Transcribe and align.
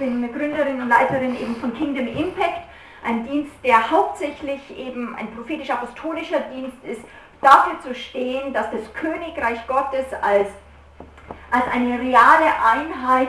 bin 0.00 0.32
Gründerin 0.32 0.80
und 0.80 0.88
Leiterin 0.88 1.38
eben 1.38 1.54
von 1.56 1.72
Kingdom 1.74 2.08
Impact, 2.08 2.62
ein 3.04 3.24
Dienst, 3.26 3.52
der 3.62 3.90
hauptsächlich 3.90 4.60
eben 4.76 5.14
ein 5.14 5.30
prophetisch-apostolischer 5.32 6.40
Dienst 6.52 6.76
ist, 6.84 7.02
dafür 7.40 7.78
zu 7.80 7.94
stehen, 7.94 8.52
dass 8.52 8.70
das 8.70 8.92
Königreich 8.94 9.66
Gottes 9.66 10.06
als, 10.22 10.48
als 11.50 11.64
eine 11.72 11.98
reale 12.00 12.50
Einheit 12.64 13.28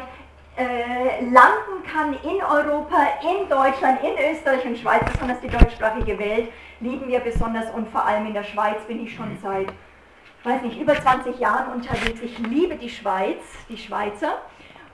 äh, 0.58 1.24
landen 1.26 1.84
kann 1.92 2.14
in 2.24 2.42
Europa, 2.42 3.08
in 3.22 3.48
Deutschland, 3.50 4.00
in 4.04 4.34
Österreich 4.34 4.66
und 4.66 4.78
Schweiz, 4.78 5.04
besonders 5.12 5.40
die 5.42 5.50
deutschsprachige 5.50 6.18
Welt, 6.20 6.50
lieben 6.80 7.08
wir 7.08 7.20
besonders 7.20 7.70
und 7.72 7.90
vor 7.90 8.06
allem 8.06 8.28
in 8.28 8.34
der 8.34 8.44
Schweiz 8.44 8.82
bin 8.88 9.04
ich 9.04 9.14
schon 9.14 9.38
seit, 9.42 9.68
weiß 10.44 10.62
nicht, 10.64 10.80
über 10.80 10.96
20 10.96 11.38
Jahren 11.40 11.74
unterwegs. 11.74 12.22
Ich 12.22 12.38
liebe 12.40 12.76
die 12.76 12.90
Schweiz, 12.90 13.42
die 13.70 13.78
Schweizer 13.78 14.38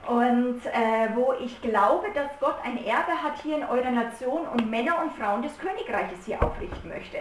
und 0.08 0.64
äh, 0.64 1.14
wo 1.14 1.34
ich 1.38 1.60
glaube, 1.60 2.06
dass 2.14 2.30
Gott 2.40 2.56
ein 2.64 2.82
Erbe 2.82 3.12
hat 3.22 3.42
hier 3.42 3.58
in 3.58 3.64
eurer 3.64 3.90
Nation 3.90 4.40
und 4.48 4.70
Männer 4.70 5.02
und 5.02 5.12
Frauen 5.12 5.42
des 5.42 5.52
Königreiches 5.58 6.24
hier 6.24 6.42
aufrichten 6.42 6.88
möchte. 6.88 7.18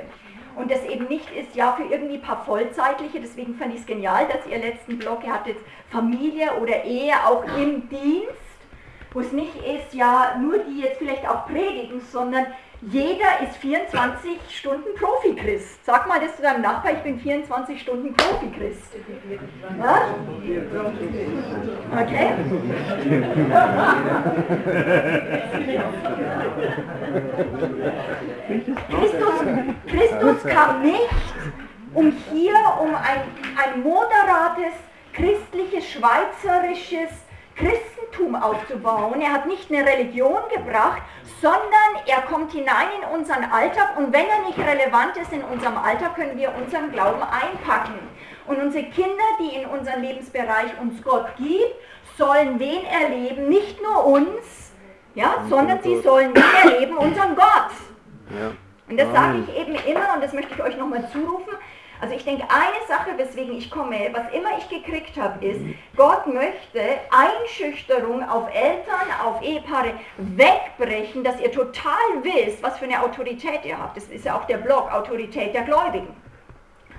Und 0.55 0.71
das 0.71 0.85
eben 0.85 1.05
nicht 1.07 1.29
ist, 1.31 1.53
ja, 1.53 1.73
für 1.73 1.83
irgendwie 1.83 2.15
ein 2.15 2.21
paar 2.21 2.45
Vollzeitliche, 2.45 3.19
deswegen 3.19 3.55
fand 3.55 3.73
ich 3.73 3.81
es 3.81 3.85
genial, 3.85 4.25
dass 4.27 4.47
ihr 4.47 4.57
letzten 4.57 4.97
Blog, 4.97 5.19
ihr 5.25 5.33
hattet 5.33 5.57
Familie 5.89 6.55
oder 6.61 6.85
Ehe 6.85 7.13
auch 7.25 7.43
im 7.57 7.89
Dienst, 7.89 8.31
wo 9.11 9.19
es 9.19 9.33
nicht 9.33 9.55
ist, 9.57 9.93
ja, 9.93 10.37
nur 10.41 10.59
die 10.59 10.79
jetzt 10.79 10.97
vielleicht 10.97 11.27
auch 11.27 11.45
predigen, 11.45 11.99
sondern 11.99 12.45
jeder 12.81 13.41
ist 13.41 13.57
24 13.57 14.37
Stunden 14.49 14.93
Profi-Christ. 14.95 15.83
Sag 15.83 16.07
mal 16.07 16.19
das 16.19 16.35
zu 16.35 16.43
deinem 16.43 16.61
Nachbar, 16.61 16.93
ich 16.93 16.99
bin 16.99 17.19
24 17.19 17.81
Stunden 17.81 18.13
Profi-Christ. 18.13 18.83
Ja? 19.79 20.07
Okay? 21.99 22.33
Christus, 28.89 29.33
Christus 29.87 30.43
kam 30.43 30.81
nicht, 30.83 31.09
um 31.93 32.13
hier, 32.31 32.53
um 32.79 32.93
ein, 32.93 33.21
ein 33.57 33.81
moderates, 33.81 34.73
christliches, 35.13 35.89
schweizerisches 35.89 37.09
Christentum 37.55 38.35
aufzubauen. 38.35 39.19
Er 39.19 39.33
hat 39.33 39.47
nicht 39.47 39.71
eine 39.71 39.83
Religion 39.83 40.41
gebracht, 40.53 41.01
sondern 41.41 42.05
er 42.05 42.21
kommt 42.23 42.51
hinein 42.51 42.87
in 43.01 43.19
unseren 43.19 43.43
Alltag 43.45 43.97
und 43.97 44.11
wenn 44.11 44.27
er 44.27 44.45
nicht 44.45 44.57
relevant 44.57 45.17
ist 45.17 45.31
in 45.31 45.43
unserem 45.43 45.77
Alltag, 45.77 46.15
können 46.15 46.37
wir 46.37 46.53
unseren 46.55 46.91
Glauben 46.91 47.21
einpacken. 47.21 47.99
Und 48.47 48.57
unsere 48.57 48.85
Kinder, 48.85 49.23
die 49.39 49.55
in 49.55 49.65
unserem 49.65 50.01
Lebensbereich 50.01 50.79
uns 50.81 51.03
Gott 51.03 51.27
gibt, 51.37 51.75
sollen 52.17 52.59
wen 52.59 52.85
erleben? 52.85 53.49
Nicht 53.49 53.81
nur 53.81 54.05
uns, 54.05 54.71
ja, 55.15 55.43
sondern 55.49 55.81
sie 55.83 55.99
sollen 56.01 56.33
wen 56.33 56.71
erleben? 56.71 56.97
Unseren 56.97 57.35
Gott. 57.35 57.71
Ja. 58.29 58.51
Und 58.89 58.97
das 58.97 59.11
sage 59.11 59.39
ich 59.45 59.57
eben 59.57 59.75
immer 59.85 60.13
und 60.15 60.23
das 60.23 60.33
möchte 60.33 60.53
ich 60.53 60.63
euch 60.63 60.77
nochmal 60.77 61.07
zurufen. 61.11 61.53
Also 61.99 62.13
ich 62.15 62.23
denke, 62.23 62.43
eine 62.49 62.87
Sache, 62.87 63.17
weswegen 63.17 63.57
ich 63.57 63.71
komme, 63.71 64.09
was 64.11 64.31
immer 64.33 64.57
ich 64.57 64.69
gekriegt 64.69 65.17
habe, 65.17 65.43
ist, 65.45 65.61
Gott 65.95 66.27
möchte 66.27 66.81
Einschüchterung 67.11 68.27
auf 68.27 68.53
Eltern, 68.53 69.07
auf 69.23 69.41
Ehepaare 69.41 69.93
wegbrechen, 70.17 71.23
dass 71.23 71.39
ihr 71.39 71.51
total 71.51 71.93
wisst, 72.21 72.61
was 72.61 72.77
für 72.77 72.85
eine 72.85 73.01
Autorität 73.03 73.65
ihr 73.65 73.77
habt. 73.77 73.97
Das 73.97 74.05
ist 74.05 74.25
ja 74.25 74.37
auch 74.37 74.45
der 74.45 74.57
Blog 74.57 74.91
Autorität 74.91 75.53
der 75.53 75.63
Gläubigen. 75.63 76.15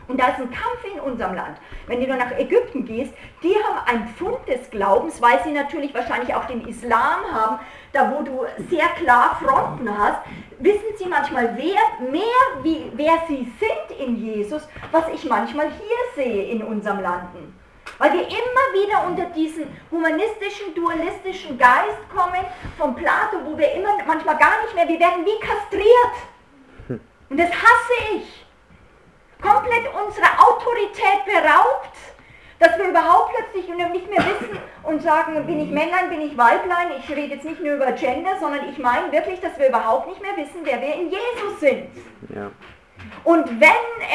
Und 0.09 0.19
da 0.19 0.29
ist 0.29 0.39
ein 0.39 0.51
Kampf 0.51 0.85
in 0.91 0.99
unserem 1.01 1.35
Land. 1.35 1.59
Wenn 1.87 2.01
du 2.01 2.07
nur 2.07 2.17
nach 2.17 2.33
Ägypten 2.33 2.87
gehst, 2.87 3.13
die 3.43 3.55
haben 3.55 3.87
einen 3.87 4.09
Fund 4.09 4.39
des 4.49 4.71
Glaubens, 4.71 5.21
weil 5.21 5.39
sie 5.45 5.53
natürlich 5.53 5.95
wahrscheinlich 5.95 6.35
auch 6.35 6.47
den 6.47 6.67
Islam 6.67 7.25
haben, 7.31 7.59
da 7.93 8.11
wo 8.17 8.23
du 8.23 8.47
sehr 8.71 8.89
klar 8.97 9.39
Fronten 9.43 9.97
hast, 9.97 10.21
wissen 10.59 10.97
sie 10.97 11.07
manchmal 11.07 11.57
wer, 11.57 12.11
mehr, 12.11 12.63
wie, 12.63 12.91
wer 12.95 13.23
sie 13.29 13.53
sind 13.59 13.99
in 13.99 14.17
Jesus, 14.17 14.69
was 14.91 15.05
ich 15.15 15.25
manchmal 15.25 15.71
hier 15.71 16.25
sehe 16.25 16.45
in 16.51 16.63
unserem 16.63 17.01
Landen. 17.01 17.59
Weil 17.99 18.13
wir 18.13 18.23
immer 18.23 18.67
wieder 18.75 19.07
unter 19.07 19.25
diesen 19.27 19.67
humanistischen, 19.91 20.75
dualistischen 20.75 21.59
Geist 21.59 21.99
kommen 22.15 22.45
von 22.77 22.95
Plato, 22.95 23.39
wo 23.45 23.57
wir 23.59 23.73
immer 23.73 23.97
manchmal 24.07 24.37
gar 24.37 24.63
nicht 24.63 24.75
mehr, 24.75 24.89
wir 24.89 25.01
werden 25.01 25.25
wie 25.25 25.41
kastriert. 25.41 27.01
Und 27.31 27.39
das 27.39 27.51
hasse 27.51 28.15
ich 28.15 28.47
komplett 29.41 29.87
unserer 29.95 30.49
Autorität 30.49 31.25
beraubt, 31.25 31.97
dass 32.59 32.77
wir 32.77 32.89
überhaupt 32.89 33.33
plötzlich 33.35 33.69
nicht 33.69 34.11
mehr 34.11 34.19
wissen 34.19 34.59
und 34.83 35.03
sagen, 35.03 35.47
bin 35.47 35.61
ich 35.61 35.71
Männlein, 35.71 36.11
bin 36.11 36.21
ich 36.21 36.37
Weiblein, 36.37 36.89
ich 36.99 37.09
rede 37.09 37.35
jetzt 37.35 37.45
nicht 37.45 37.63
nur 37.63 37.75
über 37.75 37.93
Gender, 37.93 38.31
sondern 38.41 38.69
ich 38.69 38.79
meine 38.79 39.13
wirklich, 39.13 39.41
dass 39.41 39.59
wir 39.59 39.69
überhaupt 39.69 40.09
nicht 40.09 40.21
mehr 40.21 40.37
wissen, 40.37 40.61
wer 40.65 40.81
wir 40.81 40.95
in 40.95 41.11
Jesus 41.11 41.61
sind. 41.61 41.85
Ja. 42.35 42.51
Und 43.25 43.61
wenn 43.61 43.69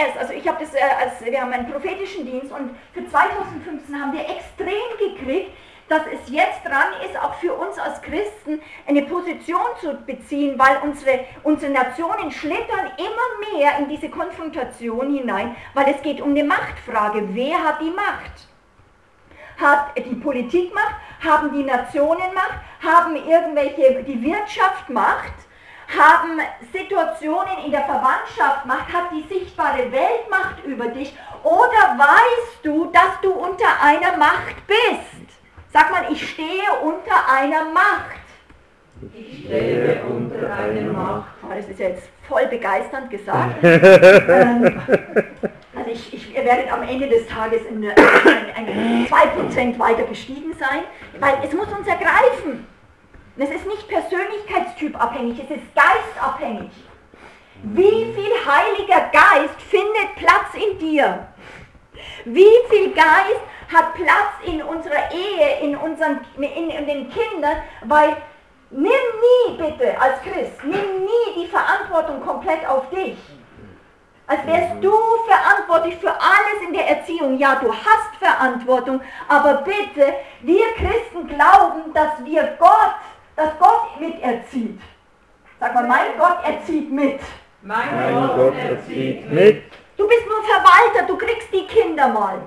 es, 0.07 0.19
also 0.19 0.33
ich 0.33 0.47
habe 0.47 0.63
das, 0.63 0.73
äh, 0.73 0.79
als, 0.79 1.23
wir 1.23 1.41
haben 1.41 1.53
einen 1.53 1.71
prophetischen 1.71 2.25
Dienst 2.25 2.51
und 2.51 2.75
für 2.93 3.07
2015 3.07 4.01
haben 4.01 4.13
wir 4.13 4.21
extrem 4.21 4.97
gekriegt, 4.99 5.51
dass 5.89 6.01
es 6.11 6.29
jetzt 6.29 6.63
dran 6.66 6.94
ist, 7.05 7.17
auch 7.17 7.35
für 7.35 7.53
uns 7.53 7.77
als 7.77 8.01
Christen 8.01 8.61
eine 8.88 9.03
Position 9.03 9.61
zu 9.79 9.94
beziehen, 10.05 10.57
weil 10.57 10.77
unsere, 10.83 11.25
unsere 11.44 11.71
Nationen 11.71 12.31
schlittern 12.31 12.91
immer 12.97 13.57
mehr 13.57 13.77
in 13.79 13.89
diese 13.89 14.09
Konfrontation 14.09 15.16
hinein, 15.16 15.55
weil 15.73 15.94
es 15.94 16.01
geht 16.01 16.21
um 16.21 16.29
eine 16.31 16.44
Machtfrage. 16.44 17.23
Wer 17.33 17.63
hat 17.63 17.81
die 17.81 17.91
Macht? 17.91 18.47
Hat 19.59 19.97
die 19.97 20.16
Politik 20.16 20.73
Macht? 20.73 20.95
Haben 21.23 21.53
die 21.53 21.63
Nationen 21.63 22.33
Macht? 22.33 22.59
Haben 22.83 23.15
irgendwelche, 23.15 24.03
die 24.03 24.21
Wirtschaft 24.21 24.89
Macht? 24.89 25.33
Haben 25.88 26.39
Situationen 26.71 27.65
in 27.65 27.71
der 27.71 27.85
Verwandtschaft 27.85 28.65
Macht? 28.65 28.91
Hat 28.91 29.11
die 29.11 29.23
sichtbare 29.31 29.91
Welt 29.91 30.29
Macht 30.29 30.63
über 30.65 30.88
dich? 30.88 31.15
Oder 31.44 31.97
weißt 31.97 32.63
du, 32.63 32.85
dass 32.85 33.21
du 33.21 33.31
unter 33.31 33.67
einer 33.81 34.17
Macht 34.17 34.65
bist? 34.65 35.12
Sag 35.73 35.89
mal, 35.89 36.06
ich 36.11 36.29
stehe 36.29 36.72
unter 36.84 37.28
einer 37.28 37.66
Macht. 37.73 38.22
Ich 39.11 39.45
stehe 39.45 40.03
unter 40.03 40.53
einer 40.53 40.94
Macht. 40.94 41.29
Oh, 41.41 41.47
das 41.50 41.67
ist 41.67 41.79
ja 41.79 41.88
jetzt 41.89 42.09
voll 42.28 42.45
begeisternd 42.45 43.09
gesagt. 43.09 43.56
ähm, 43.63 44.79
also 45.75 45.89
ich, 45.91 46.13
ich 46.13 46.35
werde 46.35 46.72
am 46.72 46.83
Ende 46.83 47.09
des 47.09 47.25
Tages 47.25 47.62
in, 47.67 47.83
ein, 47.89 47.95
ein 48.56 49.07
2% 49.07 49.79
weiter 49.79 50.03
gestiegen 50.03 50.53
sein, 50.59 50.83
weil 51.19 51.38
es 51.44 51.51
muss 51.53 51.67
uns 51.73 51.88
ergreifen. 51.88 52.67
Es 53.35 53.50
ist 53.50 53.66
nicht 53.66 53.88
persönlichkeitstypabhängig, 53.88 55.41
es 55.44 55.57
ist 55.57 55.66
geistabhängig. 55.73 56.69
Wie 57.63 58.13
viel 58.13 58.31
Heiliger 58.45 59.09
Geist 59.12 59.59
findet 59.59 60.16
Platz 60.17 60.53
in 60.53 60.78
dir? 60.78 61.29
Wie 62.25 62.59
viel 62.69 62.94
Geist 62.94 63.41
hat 63.73 63.94
Platz 63.95 64.34
in 64.45 64.61
unserer 64.61 65.11
Ehe, 65.11 65.59
in, 65.61 65.75
unseren, 65.75 66.19
in, 66.38 66.69
in 66.69 66.85
den 66.85 67.09
Kindern, 67.09 67.57
weil 67.85 68.17
nimm 68.69 68.91
nie 68.91 69.57
bitte 69.57 70.00
als 70.00 70.22
Christ, 70.22 70.63
nimm 70.63 71.06
nie 71.06 71.44
die 71.44 71.47
Verantwortung 71.47 72.22
komplett 72.22 72.67
auf 72.67 72.89
dich. 72.89 73.17
Als 74.25 74.45
wärst 74.47 74.75
du 74.81 74.94
verantwortlich 75.28 75.97
für 75.97 76.12
alles 76.12 76.62
in 76.66 76.73
der 76.73 76.89
Erziehung. 76.89 77.38
Ja, 77.38 77.56
du 77.56 77.73
hast 77.73 78.16
Verantwortung, 78.19 79.01
aber 79.28 79.63
bitte, 79.63 80.13
wir 80.41 80.66
Christen 80.75 81.28
glauben, 81.28 81.94
dass 81.94 82.23
wir 82.23 82.56
Gott, 82.57 82.95
dass 83.35 83.50
Gott 83.59 84.00
miterzieht. 84.00 84.79
Sag 85.59 85.75
mal, 85.75 85.88
mein 85.88 86.17
Gott 86.17 86.38
erzieht 86.45 86.89
mit. 86.91 87.19
Mein, 87.62 87.95
mein 87.95 88.28
Gott 88.38 88.56
erzieht 88.57 89.29
mit. 89.29 89.63
Du 89.97 90.07
bist 90.07 90.25
nur 90.28 90.44
Verwalter, 90.44 91.06
du 91.06 91.17
kriegst 91.17 91.53
die 91.53 91.67
Kinder 91.67 92.07
mal. 92.07 92.41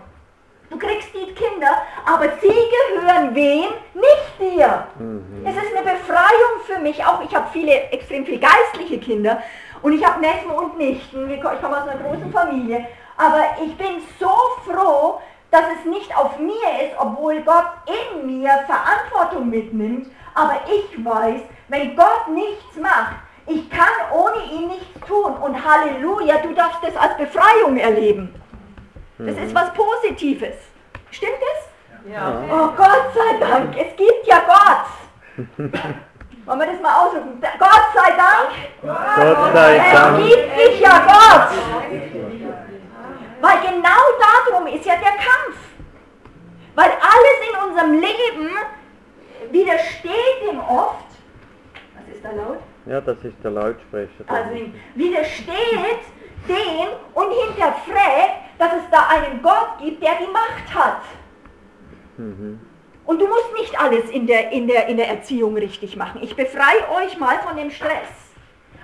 Du 0.69 0.79
kriegst 0.79 1.09
die 1.15 1.33
Kinder, 1.33 1.83
aber 2.05 2.29
sie 2.41 2.49
gehören 2.49 3.35
wem? 3.35 3.67
Nicht 3.95 4.41
dir. 4.41 4.87
Mhm. 4.99 5.45
Es 5.45 5.57
ist 5.57 5.77
eine 5.77 5.83
Befreiung 5.83 6.61
für 6.67 6.79
mich. 6.81 7.05
Auch 7.05 7.23
ich 7.23 7.35
habe 7.35 7.47
viele, 7.53 7.73
extrem 7.91 8.27
viele 8.27 8.39
geistliche 8.39 8.99
Kinder 8.99 9.43
und 9.83 9.93
ich 9.93 10.05
habe 10.05 10.21
Neffen 10.21 10.51
und 10.51 10.77
Nichten. 10.77 11.31
Ich 11.31 11.41
komme 11.41 11.81
aus 11.81 11.89
einer 11.89 12.01
großen 12.03 12.33
Familie. 12.33 12.87
Aber 13.17 13.45
ich 13.65 13.77
bin 13.77 14.03
so 14.19 14.35
froh, 14.65 15.21
dass 15.51 15.63
es 15.79 15.91
nicht 15.91 16.15
auf 16.17 16.39
mir 16.39 16.53
ist, 16.53 16.97
obwohl 16.99 17.41
Gott 17.43 17.67
in 17.87 18.27
mir 18.27 18.51
Verantwortung 18.67 19.49
mitnimmt. 19.49 20.11
Aber 20.35 20.61
ich 20.67 21.05
weiß, 21.05 21.41
wenn 21.69 21.97
Gott 21.97 22.29
nichts 22.29 22.77
macht, 22.81 23.17
ich 23.47 23.71
kann 23.71 23.89
ohne 24.13 24.45
ihn 24.53 24.69
nichts 24.69 25.01
tun. 25.07 25.33
Und 25.37 25.65
Halleluja, 25.65 26.39
du 26.39 26.53
darfst 26.53 26.81
es 26.83 26.97
als 26.97 27.17
Befreiung 27.17 27.77
erleben. 27.77 28.35
Das 29.19 29.37
ist 29.37 29.55
was 29.55 29.73
Positives. 29.73 30.57
Stimmt 31.11 31.39
es? 31.41 32.13
Ja. 32.13 32.43
Oh 32.51 32.69
Gott 32.77 33.13
sei 33.15 33.39
Dank, 33.41 33.75
es 33.77 33.97
gibt 33.97 34.27
ja 34.27 34.43
Gott. 34.47 35.47
Wollen 36.47 36.61
wir 36.61 36.67
das 36.67 36.81
mal 36.81 37.07
aussuchen? 37.07 37.41
Gott 37.41 37.87
sei 37.95 38.11
Dank. 38.11 38.51
Gott 38.83 39.53
sei 39.53 39.79
Dank. 39.79 40.19
Es 40.19 40.29
gibt 40.29 40.57
mich 40.57 40.81
ja 40.81 40.99
Gott. 41.01 41.49
Weil 43.41 43.61
genau 43.61 44.03
darum 44.21 44.67
ist 44.69 44.87
ja 44.87 44.95
der 44.95 45.13
Kampf. 45.13 45.59
Weil 46.75 46.91
alles 46.91 47.39
in 47.49 47.69
unserem 47.69 47.93
Leben 48.01 48.51
widersteht 49.51 50.51
ihm 50.51 50.61
oft, 50.61 51.07
was 51.95 52.15
ist 52.15 52.25
da 52.25 52.31
laut? 52.33 52.59
Ja, 52.85 53.01
das 53.01 53.17
ist 53.25 53.37
der 53.43 53.51
Lautsprecher. 53.51 54.25
Also 54.29 54.61
widersteht 54.95 56.01
dem 56.49 56.89
und 57.15 57.31
hinterfragt, 57.33 58.47
dass 58.59 58.73
es 58.73 58.91
da 58.91 59.09
einen 59.09 59.43
Gott 59.43 59.79
gibt, 59.81 60.03
der 60.03 60.15
die 60.17 60.33
Macht 60.33 60.75
hat. 60.75 61.03
Mhm. 62.17 62.61
Und 63.05 63.21
du 63.21 63.27
musst 63.29 63.53
nicht 63.59 63.79
alles 63.79 64.11
in 64.11 64.27
der, 64.27 64.51
in, 64.51 64.67
der, 64.67 64.89
in 64.89 64.97
der 64.97 65.09
Erziehung 65.09 65.57
richtig 65.57 65.97
machen. 65.97 66.23
Ich 66.23 66.35
befreie 66.35 66.89
euch 66.97 67.19
mal 67.19 67.39
von 67.41 67.57
dem 67.57 67.71
Stress. 67.71 68.27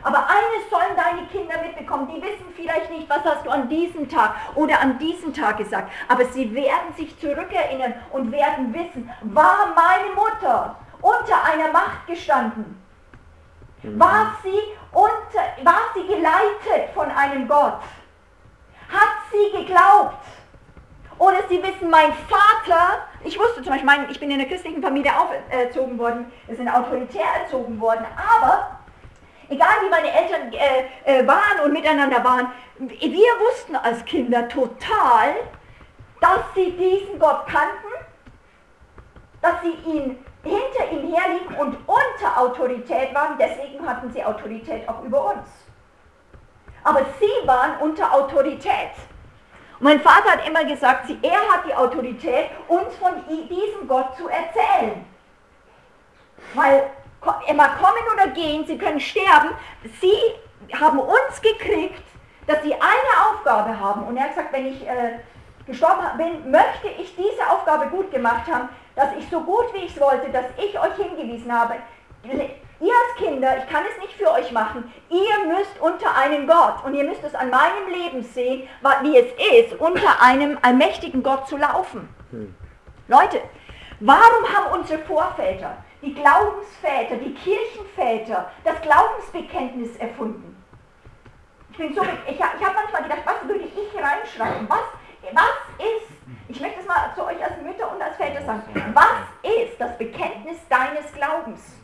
Aber 0.05 0.27
eines 0.29 0.69
sollen 0.69 0.97
deine 0.97 1.27
Kinder 1.29 1.63
mitbekommen, 1.63 2.09
die 2.09 2.21
wissen 2.21 2.47
vielleicht 2.57 2.91
nicht, 2.91 3.09
was 3.09 3.25
hast 3.25 3.47
du 3.47 3.51
an 3.51 3.69
diesem 3.69 4.09
Tag 4.09 4.35
oder 4.57 4.81
an 4.81 4.99
diesem 4.99 5.33
Tag 5.33 5.59
gesagt, 5.59 5.93
aber 6.09 6.25
sie 6.27 6.53
werden 6.55 6.93
sich 6.97 7.17
zurückerinnern 7.21 7.95
und 8.11 8.33
werden 8.33 8.75
wissen, 8.75 9.09
war 9.23 9.73
meine 9.77 10.13
Mutter 10.15 10.77
unter 11.01 11.45
einer 11.45 11.71
Macht 11.71 12.07
gestanden? 12.09 12.82
War 13.83 14.37
sie, 14.43 14.61
unter, 14.93 15.65
war 15.65 15.81
sie 15.95 16.07
geleitet 16.07 16.95
von 16.95 17.11
einem 17.11 17.49
Gott? 17.49 17.81
Hat 18.89 19.13
sie 19.33 19.57
geglaubt? 19.57 20.25
Oder 21.19 21.39
sie 21.49 21.63
wissen, 21.63 21.91
mein 21.91 22.13
Vater, 22.13 22.99
ich 23.25 23.39
wusste 23.39 23.63
zum 23.63 23.73
Beispiel, 23.73 23.87
mein, 23.87 24.11
ich 24.11 24.19
bin 24.19 24.31
in 24.31 24.41
einer 24.41 24.49
christlichen 24.49 24.83
Familie 24.83 25.13
erzogen 25.51 25.99
worden, 25.99 26.31
wir 26.47 26.57
sind 26.57 26.69
autoritär 26.69 27.27
erzogen 27.43 27.81
worden, 27.81 28.05
aber 28.17 28.79
egal 29.49 29.75
wie 29.83 29.91
meine 29.91 30.13
Eltern 30.13 30.53
äh, 30.53 30.85
äh, 31.05 31.27
waren 31.27 31.61
und 31.65 31.73
miteinander 31.73 32.25
waren, 32.25 32.51
wir 32.79 33.33
wussten 33.51 33.77
als 33.77 34.05
Kinder 34.05 34.49
total, 34.49 35.35
dass 36.21 36.41
sie 36.55 36.73
diesen 36.73 37.19
Gott 37.19 37.47
kannten, 37.47 37.93
dass 39.41 39.55
sie 39.63 39.75
ihn 39.91 40.25
hinter 40.43 40.91
ihm 40.91 41.15
herliegen 41.15 41.55
und 41.57 41.77
unter 41.87 42.39
Autorität 42.39 43.15
waren, 43.15 43.39
deswegen 43.39 43.87
hatten 43.87 44.11
sie 44.13 44.25
Autorität 44.25 44.89
auch 44.89 45.03
über 45.03 45.33
uns. 45.33 45.49
Aber 46.85 47.01
sie 47.21 47.47
waren 47.47 47.77
unter 47.81 48.13
Autorität. 48.13 48.91
Mein 49.79 50.01
Vater 50.01 50.33
hat 50.33 50.47
immer 50.47 50.65
gesagt, 50.65 51.11
er 51.23 51.53
hat 51.53 51.67
die 51.67 51.75
Autorität, 51.75 52.51
uns 52.69 52.95
von 52.97 53.13
diesem 53.29 53.87
Gott 53.89 54.17
zu 54.17 54.29
erzählen. 54.29 55.05
Weil 56.55 56.91
immer 57.49 57.69
kommen 57.69 58.03
oder 58.13 58.29
gehen, 58.29 58.67
sie 58.67 58.79
können 58.79 59.01
sterben. 59.01 59.51
Sie 60.01 60.17
haben 60.77 60.99
uns 60.99 61.41
gekriegt, 61.41 62.03
dass 62.47 62.63
sie 62.63 62.75
eine 62.75 63.31
Aufgabe 63.31 63.79
haben. 63.79 64.05
Und 64.05 64.17
er 64.17 64.25
hat 64.25 64.31
gesagt, 64.31 64.53
wenn 64.53 64.67
ich 64.67 64.87
äh, 64.87 65.19
gestorben 65.67 66.03
bin, 66.17 66.51
möchte 66.51 66.89
ich 66.99 67.15
diese 67.17 67.51
Aufgabe 67.51 67.87
gut 67.87 68.11
gemacht 68.11 68.51
haben, 68.53 68.69
dass 68.95 69.09
ich 69.19 69.29
so 69.31 69.41
gut 69.41 69.73
wie 69.75 69.85
ich 69.85 69.95
es 69.95 70.01
wollte, 70.01 70.31
dass 70.31 70.47
ich 70.59 70.79
euch 70.79 70.95
hingewiesen 70.97 71.53
habe, 71.53 71.75
ihr 72.25 72.93
als 72.93 73.17
Kinder, 73.17 73.57
ich 73.59 73.67
kann 73.73 73.85
es 73.91 74.03
nicht 74.03 74.15
für 74.15 74.31
euch 74.33 74.51
machen, 74.53 74.93
ihr 75.09 75.47
müsst 75.47 75.81
unter 75.81 76.15
einen 76.17 76.47
Gott 76.47 76.85
und 76.85 76.95
ihr 76.95 77.05
müsst 77.05 77.23
es 77.25 77.35
an 77.35 77.51
meinem 77.51 77.89
Leben 77.91 78.23
sehen, 78.23 78.69
wie 79.03 79.17
es 79.17 79.71
ist, 79.71 79.81
unter 79.81 80.21
einem 80.21 80.59
allmächtigen 80.63 81.23
Gott 81.23 81.47
zu 81.49 81.57
laufen. 81.57 82.09
Hm. 82.31 82.55
Leute, 83.09 83.41
warum 84.01 84.49
haben 84.53 84.81
unsere 84.81 84.99
Vorväter, 85.01 85.77
die 86.03 86.15
Glaubensväter, 86.15 87.17
die 87.17 87.35
Kirchenväter 87.35 88.51
das 88.65 88.81
Glaubensbekenntnis 88.83 89.97
erfunden? 89.97 90.57
Ich, 91.71 91.79
bin 91.79 91.95
so, 91.95 92.03
ich, 92.03 92.35
ich 92.35 92.43
habe 92.43 92.75
manchmal 92.75 93.03
gedacht, 93.05 93.23
was 93.25 93.49
würde 93.49 93.65
ich 93.65 93.73
reinschreiben? 94.03 94.69
Was, 94.69 94.81
was 95.33 95.87
ist 95.87 96.13
ich 96.49 96.61
möchte 96.61 96.81
es 96.81 96.87
mal 96.87 97.13
zu 97.15 97.25
euch 97.25 97.43
als 97.43 97.61
Mütter 97.63 97.91
und 97.93 98.03
als 98.03 98.17
Väter 98.17 98.43
sagen. 98.45 98.63
Was 98.93 99.23
ist 99.43 99.81
das 99.81 99.97
Bekenntnis 99.97 100.59
deines 100.69 101.13
Glaubens? 101.15 101.79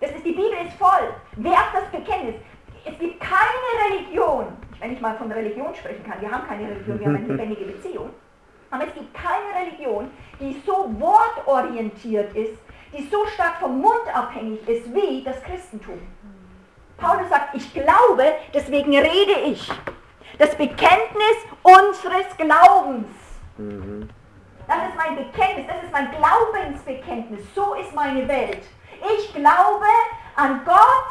Das 0.00 0.10
ist, 0.12 0.24
die 0.24 0.32
Bibel 0.32 0.52
ist 0.66 0.76
voll. 0.78 1.12
Wer 1.36 1.52
ist 1.52 1.74
das 1.74 1.84
Bekenntnis? 1.90 2.36
Es 2.84 2.98
gibt 2.98 3.20
keine 3.20 3.90
Religion, 3.90 4.46
wenn 4.78 4.92
ich 4.92 5.00
mal 5.00 5.16
von 5.16 5.30
Religion 5.30 5.74
sprechen 5.74 6.02
kann, 6.04 6.20
wir 6.20 6.30
haben 6.30 6.46
keine 6.46 6.68
Religion, 6.68 6.98
wir 6.98 7.06
haben 7.06 7.16
eine 7.16 7.26
lebendige 7.26 7.64
Beziehung, 7.66 8.10
aber 8.70 8.86
es 8.86 8.94
gibt 8.94 9.12
keine 9.12 9.66
Religion, 9.66 10.10
die 10.40 10.62
so 10.64 10.90
wortorientiert 10.98 12.34
ist, 12.34 12.58
die 12.96 13.02
so 13.08 13.26
stark 13.26 13.56
vom 13.56 13.80
Mund 13.80 14.14
abhängig 14.14 14.66
ist 14.66 14.94
wie 14.94 15.22
das 15.22 15.42
Christentum. 15.42 15.98
Paulus 16.96 17.28
sagt, 17.28 17.54
ich 17.54 17.72
glaube, 17.74 18.24
deswegen 18.54 18.96
rede 18.96 19.40
ich 19.44 19.70
das 20.40 20.56
Bekenntnis 20.56 21.36
unseres 21.62 22.34
Glaubens. 22.38 23.06
Mhm. 23.58 24.08
Das 24.66 24.88
ist 24.88 24.96
mein 24.96 25.16
Bekenntnis, 25.16 25.66
das 25.66 25.82
ist 25.84 25.92
mein 25.92 26.10
Glaubensbekenntnis. 26.12 27.42
So 27.54 27.74
ist 27.74 27.94
meine 27.94 28.26
Welt. 28.26 28.62
Ich 29.18 29.34
glaube 29.34 29.84
an 30.36 30.62
Gott, 30.64 31.10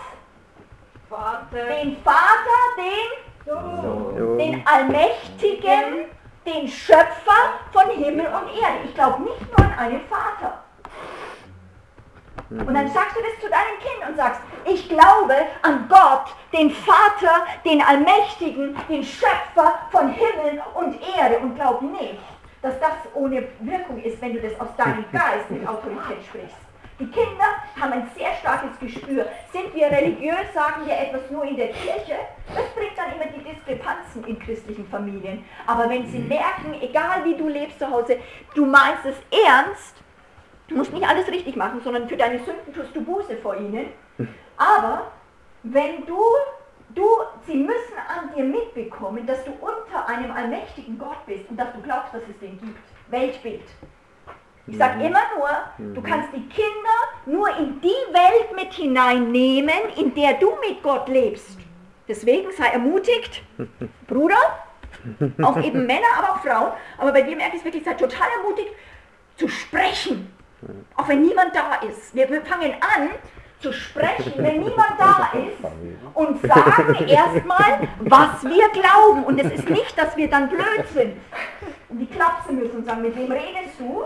Vater. 1.09 1.65
den 1.65 1.97
Vater, 1.97 2.59
den, 2.77 4.37
den 4.37 4.67
Allmächtigen, 4.67 6.05
den 6.45 6.67
Schöpfer 6.67 7.59
von 7.71 7.89
Himmel 7.91 8.25
und 8.25 8.49
Erde. 8.59 8.85
Ich 8.85 8.95
glaube 8.95 9.21
nicht 9.23 9.57
nur 9.57 9.67
an 9.67 9.77
einen 9.77 10.01
Vater. 10.07 10.63
Und 12.49 12.73
dann 12.73 12.87
sagst 12.89 13.15
du 13.15 13.21
das 13.21 13.39
zu 13.39 13.49
deinem 13.49 13.77
Kind 13.79 14.09
und 14.09 14.15
sagst, 14.17 14.41
ich 14.65 14.89
glaube 14.89 15.35
an 15.61 15.87
Gott, 15.87 16.33
den 16.51 16.71
Vater, 16.71 17.45
den 17.63 17.81
Allmächtigen, 17.81 18.75
den 18.89 19.03
Schöpfer 19.03 19.79
von 19.91 20.09
Himmel 20.09 20.61
und 20.73 20.99
Erde 21.15 21.37
und 21.39 21.55
glaub 21.55 21.81
nicht, 21.83 22.19
dass 22.63 22.79
das 22.79 22.93
ohne 23.13 23.47
Wirkung 23.59 24.01
ist, 24.01 24.19
wenn 24.21 24.33
du 24.33 24.41
das 24.41 24.59
aus 24.59 24.75
deinem 24.77 25.05
Geist 25.11 25.49
mit 25.49 25.67
Autorität 25.67 26.25
sprichst. 26.25 26.57
Die 26.99 27.09
Kinder 27.11 27.45
haben 27.79 27.93
ein 27.93 28.09
sehr 28.17 28.33
starkes 28.41 28.77
Gespür. 28.77 29.25
Sind 29.53 29.73
wir 29.73 29.87
religiös, 29.87 30.53
sagen 30.53 30.85
wir 30.85 30.97
etwas 30.97 31.29
nur 31.31 31.45
in 31.45 31.55
der 31.55 31.67
Kirche? 31.67 32.15
Das 32.53 32.65
bringt 32.75 32.97
dann 32.97 33.13
immer 33.13 33.31
die 33.31 33.41
Diskrepanzen 33.41 34.25
in 34.25 34.37
christlichen 34.37 34.85
Familien. 34.89 35.45
Aber 35.65 35.89
wenn 35.89 36.05
sie 36.07 36.19
merken, 36.19 36.75
egal 36.81 37.23
wie 37.23 37.35
du 37.35 37.47
lebst 37.47 37.79
zu 37.79 37.89
Hause, 37.89 38.17
du 38.53 38.65
meinst 38.65 39.05
es 39.05 39.15
ernst, 39.47 39.95
Du 40.69 40.75
musst 40.75 40.94
nicht 40.94 41.07
alles 41.07 41.27
richtig 41.27 41.56
machen, 41.56 41.81
sondern 41.83 42.07
für 42.07 42.16
deine 42.16 42.38
Sünden 42.39 42.74
tust 42.74 42.95
du 42.95 43.01
Buße 43.04 43.38
vor 43.38 43.57
ihnen. 43.57 43.88
Aber 44.56 45.12
wenn 45.63 46.06
du, 46.06 46.19
du, 46.94 47.06
sie 47.48 47.57
müssen 47.57 47.98
an 48.07 48.33
dir 48.36 48.44
mitbekommen, 48.44 49.25
dass 49.25 49.44
du 49.44 49.51
unter 49.51 50.07
einem 50.07 50.31
allmächtigen 50.31 50.98
Gott 51.00 51.25
bist 51.25 51.50
und 51.50 51.57
dass 51.57 51.74
du 51.74 51.81
glaubst, 51.81 52.13
dass 52.13 52.21
es 52.30 52.38
den 52.39 52.60
gibt. 52.60 52.80
Weltbild. 53.10 53.63
Ich 54.68 54.77
sage 54.77 54.98
mhm. 54.98 55.06
immer 55.06 55.21
nur, 55.36 55.94
du 55.95 56.00
mhm. 56.00 56.04
kannst 56.04 56.30
die 56.31 56.48
Kinder 56.48 57.00
nur 57.25 57.50
in 57.57 57.81
die 57.81 57.88
Welt 57.88 58.56
mit 58.56 58.71
hineinnehmen, 58.71 59.90
in 59.97 60.14
der 60.14 60.35
du 60.35 60.52
mit 60.68 60.83
Gott 60.83 61.07
lebst. 61.07 61.57
Deswegen 62.07 62.52
sei 62.52 62.68
ermutigt, 62.68 63.44
Bruder, 64.07 64.38
auch 65.42 65.57
eben 65.57 65.88
Männer, 65.88 66.07
aber 66.18 66.33
auch 66.33 66.44
Frauen, 66.44 66.73
aber 66.99 67.11
bei 67.11 67.23
dir 67.23 67.35
merke 67.35 67.56
ich 67.56 67.59
es 67.59 67.66
wirklich, 67.66 67.83
sei 67.83 67.94
total 67.95 68.28
ermutigt, 68.38 68.71
zu 69.35 69.47
sprechen 69.47 70.31
auch 70.95 71.07
wenn 71.07 71.21
niemand 71.21 71.56
da 71.56 71.75
ist. 71.87 72.13
Wir 72.13 72.28
fangen 72.44 72.73
an 72.73 73.09
zu 73.59 73.73
sprechen, 73.73 74.33
wenn 74.37 74.61
niemand 74.61 74.94
da 74.97 75.31
ist 75.33 75.71
und 76.13 76.42
sagen 76.42 76.95
erstmal, 77.07 77.87
was 77.99 78.44
wir 78.44 78.69
glauben. 78.69 79.23
Und 79.25 79.39
es 79.39 79.51
ist 79.51 79.69
nicht, 79.69 79.97
dass 79.97 80.16
wir 80.16 80.30
dann 80.30 80.49
blöd 80.49 80.87
sind 80.94 81.18
und 81.89 81.99
die 81.99 82.06
klapsen 82.06 82.57
müssen 82.57 82.78
und 82.78 82.85
sagen, 82.85 83.01
mit 83.01 83.16
wem 83.16 83.31
redest 83.31 83.80
du? 83.80 84.04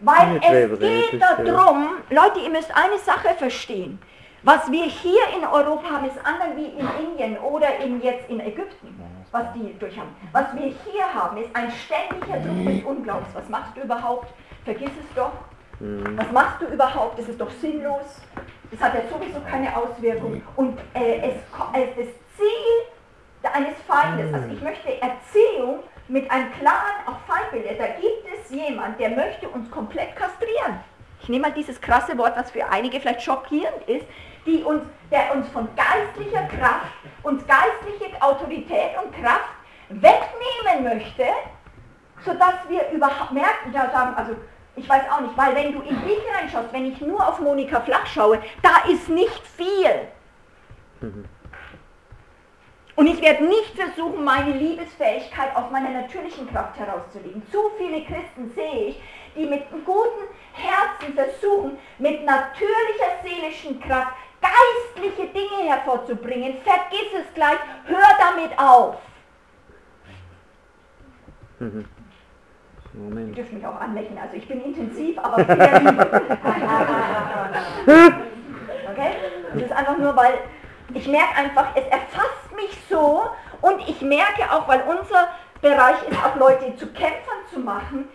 Weil 0.00 0.40
es 0.42 0.78
geht 0.78 1.20
darum, 1.20 1.88
Leute, 2.08 2.40
ihr 2.40 2.50
müsst 2.50 2.74
eine 2.74 2.98
Sache 2.98 3.34
verstehen. 3.36 3.98
Was 4.44 4.70
wir 4.70 4.84
hier 4.84 5.20
in 5.36 5.44
Europa 5.44 5.90
haben, 5.90 6.06
ist 6.06 6.18
anders 6.24 6.56
wie 6.56 6.66
in 6.66 6.88
Indien 7.04 7.36
oder 7.38 7.76
in, 7.80 8.00
jetzt 8.00 8.30
in 8.30 8.38
Ägypten, 8.38 8.94
was 9.32 9.52
die 9.52 9.76
durch 9.78 9.98
haben. 9.98 10.14
Was 10.32 10.54
wir 10.54 10.66
hier 10.66 11.12
haben, 11.12 11.36
ist 11.38 11.54
ein 11.54 11.70
ständiger 11.72 12.38
Druck 12.38 12.64
des 12.64 12.84
Unglaubens. 12.84 13.28
Was 13.34 13.48
machst 13.48 13.76
du 13.76 13.80
überhaupt? 13.82 14.32
Vergiss 14.64 14.90
es 14.90 15.14
doch. 15.16 15.32
Mhm. 15.80 16.18
Was 16.18 16.30
machst 16.32 16.60
du 16.60 16.66
überhaupt? 16.66 17.18
Das 17.18 17.28
ist 17.28 17.40
doch 17.40 17.50
sinnlos. 17.50 18.20
Das 18.70 18.80
hat 18.80 18.94
ja 18.94 19.00
sowieso 19.10 19.40
keine 19.40 19.74
Auswirkung. 19.76 20.42
Und 20.56 20.78
äh, 20.94 21.18
es, 21.18 21.34
äh, 21.72 21.86
das 21.96 22.08
Ziel 22.36 23.50
eines 23.52 23.80
Feindes, 23.86 24.32
also 24.34 24.48
ich 24.52 24.60
möchte 24.60 25.00
Erziehung 25.00 25.80
mit 26.08 26.30
einem 26.30 26.52
klaren 26.52 27.06
auch 27.06 27.18
Feindbild, 27.26 27.78
da 27.78 27.86
gibt 27.86 28.26
es 28.34 28.50
jemand, 28.50 28.98
der 29.00 29.10
möchte 29.10 29.48
uns 29.48 29.70
komplett 29.70 30.14
kastrieren. 30.16 30.80
Ich 31.20 31.28
nehme 31.28 31.48
mal 31.48 31.52
dieses 31.52 31.80
krasse 31.80 32.16
Wort, 32.18 32.36
was 32.36 32.50
für 32.50 32.68
einige 32.68 33.00
vielleicht 33.00 33.22
schockierend 33.22 33.86
ist, 33.86 34.06
die 34.46 34.62
uns, 34.62 34.82
der 35.10 35.34
uns 35.34 35.48
von 35.48 35.68
geistlicher 35.76 36.46
Kraft, 36.46 36.92
uns 37.22 37.42
geistliche 37.46 38.20
Autorität 38.22 38.90
und 39.02 39.12
Kraft 39.14 39.50
wegnehmen 39.88 40.84
möchte, 40.84 41.24
sodass 42.24 42.54
wir 42.68 42.90
überhaupt 42.90 43.32
merken, 43.32 43.72
ja 43.72 43.90
sagen, 43.90 44.14
also 44.16 44.36
ich 44.78 44.88
weiß 44.88 45.02
auch 45.10 45.20
nicht, 45.20 45.36
weil 45.36 45.54
wenn 45.54 45.72
du 45.72 45.80
in 45.80 46.02
dich 46.02 46.18
reinschaust, 46.34 46.72
wenn 46.72 46.92
ich 46.92 47.00
nur 47.00 47.26
auf 47.26 47.40
Monika 47.40 47.80
Flach 47.80 48.06
schaue, 48.06 48.40
da 48.62 48.90
ist 48.90 49.08
nicht 49.08 49.46
viel. 49.46 50.08
Und 52.96 53.06
ich 53.06 53.20
werde 53.20 53.44
nicht 53.44 53.76
versuchen, 53.76 54.24
meine 54.24 54.52
Liebesfähigkeit 54.52 55.54
aus 55.54 55.70
meiner 55.70 55.90
natürlichen 55.90 56.50
Kraft 56.50 56.78
herauszulegen. 56.78 57.42
Zu 57.50 57.58
viele 57.78 58.04
Christen 58.04 58.50
sehe 58.54 58.88
ich, 58.88 59.02
die 59.36 59.46
mit 59.46 59.62
einem 59.70 59.84
guten 59.84 60.24
Herzen 60.52 61.14
versuchen, 61.14 61.78
mit 61.98 62.24
natürlicher 62.24 63.22
seelischen 63.22 63.80
Kraft 63.80 64.14
geistliche 64.40 65.28
Dinge 65.28 65.70
hervorzubringen. 65.70 66.58
Vergiss 66.62 67.12
es 67.20 67.34
gleich, 67.34 67.58
hör 67.86 68.08
damit 68.18 68.58
auf. 68.58 68.96
Mhm. 71.60 71.84
Moment. 72.98 73.28
Ihr 73.28 73.34
dürft 73.36 73.52
mich 73.52 73.66
auch 73.66 73.80
anlächeln, 73.80 74.18
also 74.18 74.36
ich 74.36 74.46
bin 74.48 74.60
intensiv, 74.62 75.18
aber 75.18 75.38
Okay? 78.90 79.12
Das 79.54 79.62
ist 79.62 79.72
einfach 79.72 79.98
nur, 79.98 80.16
weil 80.16 80.34
ich 80.94 81.06
merke 81.06 81.36
einfach, 81.36 81.68
es 81.74 81.86
erfasst 81.86 82.54
mich 82.56 82.76
so 82.88 83.24
und 83.60 83.80
ich 83.88 84.00
merke 84.02 84.50
auch, 84.50 84.66
weil 84.68 84.82
unser 84.88 85.28
Bereich 85.60 85.96
ist 86.08 86.18
auch 86.24 86.36
Leute 86.36 86.74
zu 86.76 86.86
Kämpfern 86.88 87.38
zu 87.52 87.60
machen, 87.60 88.08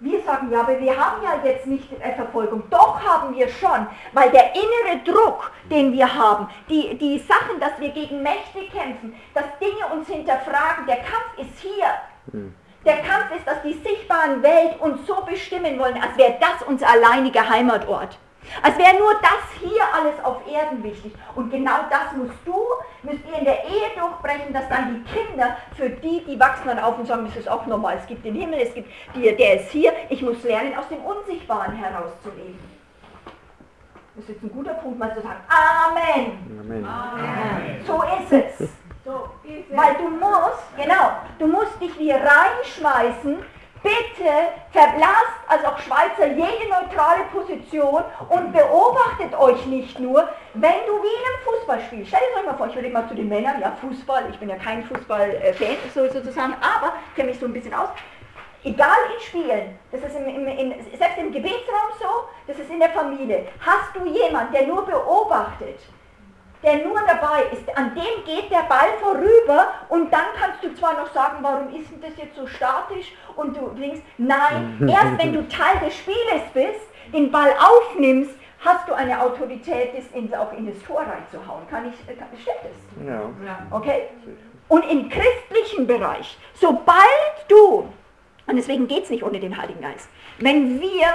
wir 0.00 0.20
sagen, 0.22 0.50
ja, 0.50 0.60
aber 0.60 0.78
wir 0.80 0.96
haben 0.96 1.22
ja 1.22 1.38
jetzt 1.44 1.66
nicht 1.66 1.88
Verfolgung. 2.16 2.64
Doch 2.68 3.00
haben 3.02 3.34
wir 3.34 3.48
schon, 3.48 3.86
weil 4.12 4.30
der 4.30 4.52
innere 4.54 5.02
Druck, 5.04 5.50
den 5.70 5.92
wir 5.92 6.12
haben, 6.12 6.48
die, 6.68 6.98
die 6.98 7.18
Sachen, 7.20 7.58
dass 7.60 7.78
wir 7.78 7.90
gegen 7.90 8.22
Mächte 8.22 8.66
kämpfen, 8.72 9.14
dass 9.32 9.44
Dinge 9.60 9.94
uns 9.94 10.08
hinterfragen, 10.08 10.86
der 10.86 10.96
Kampf 10.96 11.38
ist 11.38 11.58
hier. 11.60 11.86
Hm. 12.32 12.54
Der 12.84 12.96
Kampf 12.96 13.34
ist, 13.34 13.46
dass 13.46 13.62
die 13.62 13.72
sichtbaren 13.72 14.42
Welt 14.42 14.78
uns 14.80 15.06
so 15.06 15.22
bestimmen 15.24 15.78
wollen, 15.78 16.00
als 16.00 16.16
wäre 16.16 16.36
das 16.38 16.66
unser 16.66 16.88
alleiniger 16.88 17.48
Heimatort. 17.48 18.18
Als 18.62 18.76
wäre 18.76 18.98
nur 18.98 19.14
das 19.14 19.58
hier 19.58 19.82
alles 19.94 20.22
auf 20.22 20.46
Erden 20.46 20.82
wichtig. 20.84 21.14
Und 21.34 21.50
genau 21.50 21.78
das 21.88 22.14
musst 22.14 22.38
du, 22.44 22.54
müsst 23.02 23.24
ihr 23.30 23.38
in 23.38 23.44
der 23.44 23.64
Ehe 23.64 23.88
durchbrechen, 23.98 24.52
dass 24.52 24.68
dann 24.68 24.94
die 24.94 25.12
Kinder, 25.12 25.56
für 25.76 25.88
die, 25.88 26.22
die 26.24 26.38
wachsen 26.38 26.66
dann 26.66 26.78
auf 26.78 26.98
und 26.98 27.06
sagen, 27.06 27.24
das 27.24 27.36
ist 27.36 27.48
auch 27.48 27.64
normal, 27.66 27.96
es 28.00 28.06
gibt 28.06 28.24
den 28.24 28.34
Himmel, 28.34 28.60
es 28.60 28.74
gibt, 28.74 28.90
die, 29.14 29.34
der 29.34 29.60
ist 29.60 29.70
hier, 29.70 29.92
ich 30.10 30.20
muss 30.20 30.42
lernen, 30.42 30.76
aus 30.76 30.88
dem 30.88 31.02
Unsichtbaren 31.02 31.74
herauszuleben. 31.74 32.58
Das 34.14 34.24
ist 34.24 34.28
jetzt 34.28 34.42
ein 34.44 34.52
guter 34.52 34.74
Punkt, 34.74 34.98
mal 34.98 35.12
zu 35.14 35.22
sagen, 35.22 35.40
Amen. 35.48 36.60
Amen. 36.60 36.84
Amen. 36.84 37.84
So 37.84 38.02
ist 38.02 38.60
es. 38.60 38.68
Weil 39.04 39.94
du 39.96 40.08
musst, 40.08 40.76
genau, 40.76 41.10
du 41.38 41.46
musst 41.46 41.80
dich 41.80 41.98
wie 41.98 42.10
reinschmeißen. 42.10 43.44
Bitte 43.82 44.32
verblasst 44.72 45.44
als 45.46 45.62
auch 45.66 45.78
Schweizer 45.78 46.26
jede 46.28 46.70
neutrale 46.70 47.24
Position 47.30 48.02
und 48.30 48.50
beobachtet 48.50 49.38
euch 49.38 49.66
nicht 49.66 49.98
nur, 49.98 50.26
wenn 50.54 50.86
du 50.86 51.02
wie 51.02 51.06
in 51.06 51.26
einem 51.26 51.44
Fußballspiel, 51.44 52.06
stellt 52.06 52.22
euch 52.34 52.46
mal 52.46 52.56
vor, 52.56 52.68
ich 52.68 52.74
würde 52.74 52.88
mal 52.88 53.06
zu 53.06 53.14
den 53.14 53.28
Männern, 53.28 53.60
ja 53.60 53.76
Fußball, 53.82 54.30
ich 54.30 54.38
bin 54.38 54.48
ja 54.48 54.56
kein 54.56 54.84
Fußballfan 54.84 55.76
so, 55.94 56.08
sozusagen, 56.08 56.54
aber 56.54 56.94
kenne 57.14 57.28
mich 57.28 57.38
so 57.38 57.44
ein 57.44 57.52
bisschen 57.52 57.74
aus, 57.74 57.90
egal 58.64 58.96
in 59.14 59.20
Spielen, 59.20 59.78
das 59.92 60.00
ist 60.00 60.16
im, 60.16 60.28
im, 60.28 60.46
in, 60.48 60.70
selbst 60.96 61.18
im 61.18 61.30
Gebetsraum 61.30 61.90
so, 62.00 62.28
das 62.46 62.58
ist 62.58 62.70
in 62.70 62.80
der 62.80 62.88
Familie, 62.88 63.48
hast 63.60 63.94
du 63.94 64.06
jemanden, 64.06 64.54
der 64.54 64.66
nur 64.66 64.86
beobachtet, 64.86 65.78
der 66.64 66.84
nur 66.86 67.00
dabei 67.06 67.44
ist, 67.52 67.76
an 67.76 67.94
dem 67.94 68.24
geht 68.24 68.50
der 68.50 68.62
Ball 68.62 68.88
vorüber 69.00 69.68
und 69.88 70.12
dann 70.12 70.26
kannst 70.38 70.64
du 70.64 70.74
zwar 70.74 70.94
noch 70.94 71.12
sagen, 71.12 71.38
warum 71.42 71.68
ist 71.74 71.90
denn 71.90 72.00
das 72.00 72.16
jetzt 72.16 72.36
so 72.36 72.46
statisch 72.46 73.12
und 73.36 73.56
du 73.56 73.68
denkst, 73.78 74.00
nein, 74.16 74.88
erst 74.88 75.18
wenn 75.18 75.32
du 75.34 75.46
Teil 75.48 75.78
des 75.84 75.96
Spieles 75.96 76.42
bist, 76.54 76.86
den 77.12 77.30
Ball 77.30 77.52
aufnimmst, 77.58 78.34
hast 78.64 78.88
du 78.88 78.94
eine 78.94 79.20
Autorität, 79.20 79.90
das 79.96 80.06
in, 80.14 80.34
auch 80.34 80.52
in 80.52 80.66
das 80.66 80.82
Tor 80.82 81.00
reinzuhauen. 81.00 81.68
Kann 81.68 81.92
ich, 81.92 82.06
kann, 82.06 82.28
stimmt 82.40 82.56
das? 82.62 83.06
Ja. 83.06 83.66
Okay? 83.70 84.08
Und 84.68 84.90
im 84.90 85.10
christlichen 85.10 85.86
Bereich, 85.86 86.38
sobald 86.54 86.96
du, 87.48 87.88
und 88.46 88.56
deswegen 88.56 88.88
geht 88.88 89.04
es 89.04 89.10
nicht 89.10 89.22
ohne 89.22 89.38
den 89.38 89.56
Heiligen 89.60 89.82
Geist, 89.82 90.08
wenn 90.38 90.80
wir 90.80 91.06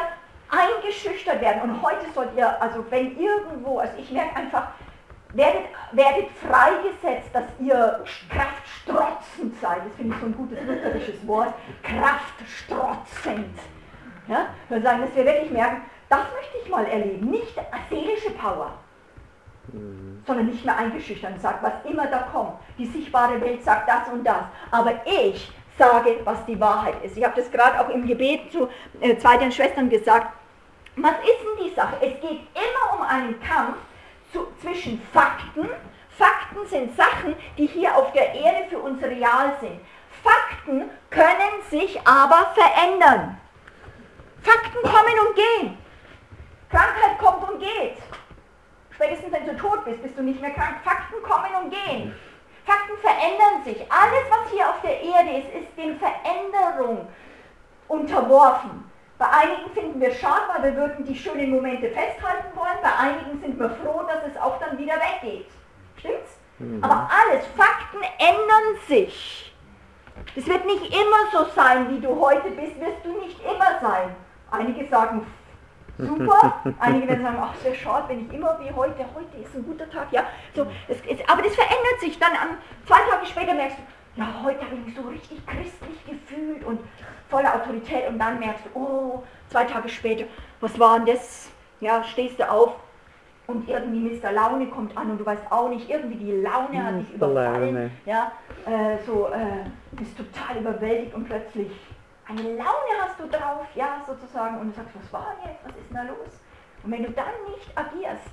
eingeschüchtert 0.49 1.41
werden, 1.41 1.61
und 1.63 1.81
heute 1.81 2.05
sollt 2.13 2.29
ihr, 2.37 2.61
also 2.61 2.85
wenn 2.89 3.17
irgendwo, 3.19 3.79
also 3.79 3.93
ich 3.97 4.11
merke 4.11 4.35
einfach, 4.35 4.67
werdet, 5.33 5.63
werdet 5.91 6.29
freigesetzt, 6.31 7.29
dass 7.33 7.45
ihr 7.59 8.03
kraftstrotzend 8.29 9.59
seid. 9.61 9.85
Das 9.85 9.95
finde 9.95 10.15
ich 10.15 10.21
so 10.21 10.25
ein 10.27 10.35
gutes 10.35 10.59
lutherisches 10.65 11.27
Wort. 11.27 11.53
Kraftstrotzend. 11.83 13.57
Ja? 14.27 14.47
Wir 14.69 14.81
sagen, 14.81 15.01
dass 15.01 15.15
wir 15.15 15.25
wirklich 15.25 15.51
merken, 15.51 15.81
das 16.09 16.21
möchte 16.33 16.57
ich 16.63 16.69
mal 16.69 16.85
erleben. 16.85 17.29
Nicht 17.29 17.53
seelische 17.89 18.31
Power, 18.31 18.73
mhm. 19.71 20.23
sondern 20.25 20.47
nicht 20.47 20.65
mehr 20.65 20.77
eingeschüchtert 20.77 21.33
und 21.33 21.41
sagt, 21.41 21.63
was 21.63 21.73
immer 21.89 22.07
da 22.07 22.27
kommt. 22.31 22.53
Die 22.77 22.85
sichtbare 22.85 23.39
Welt 23.41 23.63
sagt 23.63 23.87
das 23.89 24.11
und 24.11 24.23
das. 24.23 24.43
Aber 24.71 24.93
ich 25.05 25.51
sage, 25.77 26.19
was 26.23 26.45
die 26.45 26.59
Wahrheit 26.59 26.95
ist. 27.03 27.17
Ich 27.17 27.23
habe 27.23 27.39
das 27.39 27.49
gerade 27.51 27.79
auch 27.79 27.89
im 27.89 28.05
Gebet 28.05 28.51
zu 28.51 28.67
äh, 28.99 29.15
zweiten 29.17 29.51
Schwestern 29.51 29.89
gesagt. 29.89 30.33
Was 30.95 31.13
ist 31.13 31.39
denn 31.41 31.65
die 31.65 31.73
Sache? 31.73 31.95
Es 32.01 32.19
geht 32.19 32.41
immer 32.53 32.93
um 32.97 33.01
einen 33.01 33.39
Kampf 33.39 33.77
zu, 34.31 34.47
zwischen 34.61 35.01
Fakten. 35.13 35.69
Fakten 36.17 36.67
sind 36.67 36.95
Sachen, 36.95 37.35
die 37.57 37.65
hier 37.65 37.95
auf 37.95 38.11
der 38.11 38.33
Erde 38.33 38.69
für 38.69 38.79
uns 38.79 39.01
real 39.03 39.55
sind. 39.61 39.79
Fakten 40.23 40.89
können 41.09 41.61
sich 41.69 41.99
aber 42.05 42.53
verändern. 42.53 43.37
Fakten 44.41 44.81
kommen 44.81 45.27
und 45.27 45.35
gehen. 45.35 45.77
Krankheit 46.69 47.17
kommt 47.19 47.49
und 47.49 47.59
geht. 47.59 47.97
Spätestens 48.91 49.31
wenn 49.31 49.45
du 49.45 49.57
tot 49.57 49.85
bist, 49.85 50.03
bist 50.03 50.17
du 50.17 50.23
nicht 50.23 50.41
mehr 50.41 50.51
krank. 50.51 50.77
Fakten 50.83 51.23
kommen 51.23 51.63
und 51.63 51.69
gehen. 51.71 52.13
Fakten 52.65 52.97
verändern 53.01 53.63
sich. 53.63 53.77
Alles, 53.89 54.25
was 54.29 54.51
hier 54.51 54.69
auf 54.69 54.81
der 54.81 55.01
Erde 55.01 55.37
ist, 55.39 55.55
ist 55.55 55.77
den 55.77 55.97
Veränderungen 55.97 57.07
unterworfen. 57.87 58.88
Bei 59.19 59.27
einigen 59.29 59.69
finden 59.73 59.99
wir 59.99 60.13
schade, 60.13 60.43
weil 60.47 60.63
wir 60.63 60.81
würden 60.81 61.05
die 61.05 61.13
schönen 61.13 61.51
Momente 61.51 61.89
festhalten 61.89 62.55
wollen. 62.55 62.77
Bei 62.81 62.95
einigen 62.95 63.41
sind 63.41 63.59
wir 63.59 63.69
froh, 63.69 64.01
dass 64.07 64.31
es 64.31 64.41
auch 64.41 64.57
dann 64.59 64.77
wieder 64.77 64.93
weggeht. 64.95 65.51
Stimmt's? 65.97 66.39
Mhm. 66.57 66.81
Aber 66.81 67.09
alles, 67.11 67.45
Fakten 67.47 68.01
ändern 68.17 68.81
sich. 68.87 69.53
Es 70.37 70.47
wird 70.47 70.65
nicht 70.65 70.85
immer 70.85 71.31
so 71.33 71.51
sein, 71.53 71.89
wie 71.89 71.99
du 71.99 72.17
heute 72.17 72.49
bist, 72.51 72.79
wirst 72.79 73.03
du 73.03 73.19
nicht 73.19 73.41
immer 73.43 73.79
sein. 73.81 74.15
Einige 74.51 74.87
sagen, 74.87 75.27
super, 75.97 76.61
einige 76.79 77.09
werden 77.09 77.23
sagen, 77.23 77.37
ach, 77.41 77.55
sehr 77.55 77.75
schade, 77.75 78.07
wenn 78.07 78.25
ich 78.25 78.33
immer 78.33 78.57
wie 78.61 78.73
heute, 78.73 79.05
heute 79.15 79.37
ist 79.37 79.53
ein 79.53 79.65
guter 79.65 79.89
Tag, 79.89 80.07
ja. 80.11 80.23
So, 80.55 80.65
es, 80.87 80.97
es, 81.01 81.27
aber 81.27 81.41
das 81.41 81.55
verändert 81.55 81.99
sich 81.99 82.17
dann, 82.19 82.31
an, 82.31 82.57
zwei 82.85 82.99
Tage 82.99 83.25
später 83.25 83.53
merkst 83.53 83.79
du, 83.79 83.81
ja, 84.15 84.27
heute 84.43 84.65
habe 84.65 84.75
ich 84.75 84.85
mich 84.87 84.95
so 84.95 85.01
richtig 85.03 85.45
christlich 85.45 86.05
gefühlt 86.05 86.63
und 86.65 86.79
voller 87.29 87.55
Autorität 87.55 88.07
und 88.09 88.19
dann 88.19 88.39
merkst 88.39 88.65
du, 88.65 88.79
oh, 88.79 89.23
zwei 89.49 89.63
Tage 89.65 89.87
später, 89.89 90.25
was 90.59 90.77
war 90.79 90.97
denn 90.99 91.15
das? 91.15 91.49
Ja, 91.79 92.03
stehst 92.03 92.39
du 92.39 92.49
auf 92.49 92.75
und 93.47 93.67
irgendwie 93.67 94.19
Mr. 94.19 94.31
Laune 94.31 94.67
kommt 94.67 94.95
an 94.97 95.11
und 95.11 95.17
du 95.19 95.25
weißt 95.25 95.51
auch 95.51 95.69
nicht, 95.69 95.89
irgendwie 95.89 96.17
die 96.17 96.31
Laune 96.41 96.83
hat 96.83 96.99
dich 96.99 97.13
überfallen. 97.13 97.91
Ja, 98.05 98.31
äh, 98.65 98.97
so, 99.05 99.29
äh, 99.29 99.65
bist 99.91 100.17
total 100.17 100.57
überwältigt 100.57 101.15
und 101.15 101.25
plötzlich 101.25 101.71
eine 102.27 102.43
Laune 102.43 102.93
hast 103.01 103.19
du 103.19 103.27
drauf, 103.27 103.65
ja, 103.73 104.01
sozusagen, 104.05 104.59
und 104.59 104.69
du 104.69 104.75
sagst, 104.75 104.95
was 105.01 105.13
war 105.13 105.33
denn 105.41 105.51
jetzt, 105.51 105.65
was 105.65 105.75
ist 105.75 105.89
denn 105.89 105.97
da 105.97 106.03
los? 106.03 106.39
Und 106.83 106.91
wenn 106.91 107.03
du 107.03 107.11
dann 107.11 107.33
nicht 107.47 107.75
agierst 107.75 108.29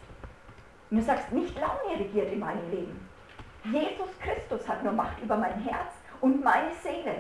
und 0.91 0.99
du 0.99 1.03
sagst, 1.03 1.33
nicht 1.33 1.55
Laune 1.59 1.99
regiert 1.99 2.33
in 2.33 2.41
meinem 2.41 2.71
Leben, 2.71 3.06
Jesus 3.73 4.19
Christus 4.21 4.69
hat 4.69 4.83
nur 4.85 4.93
Macht 4.93 5.21
über 5.23 5.37
mein 5.37 5.61
Herz 5.63 5.93
und 6.21 6.43
meine 6.43 6.73
Seele 6.83 7.17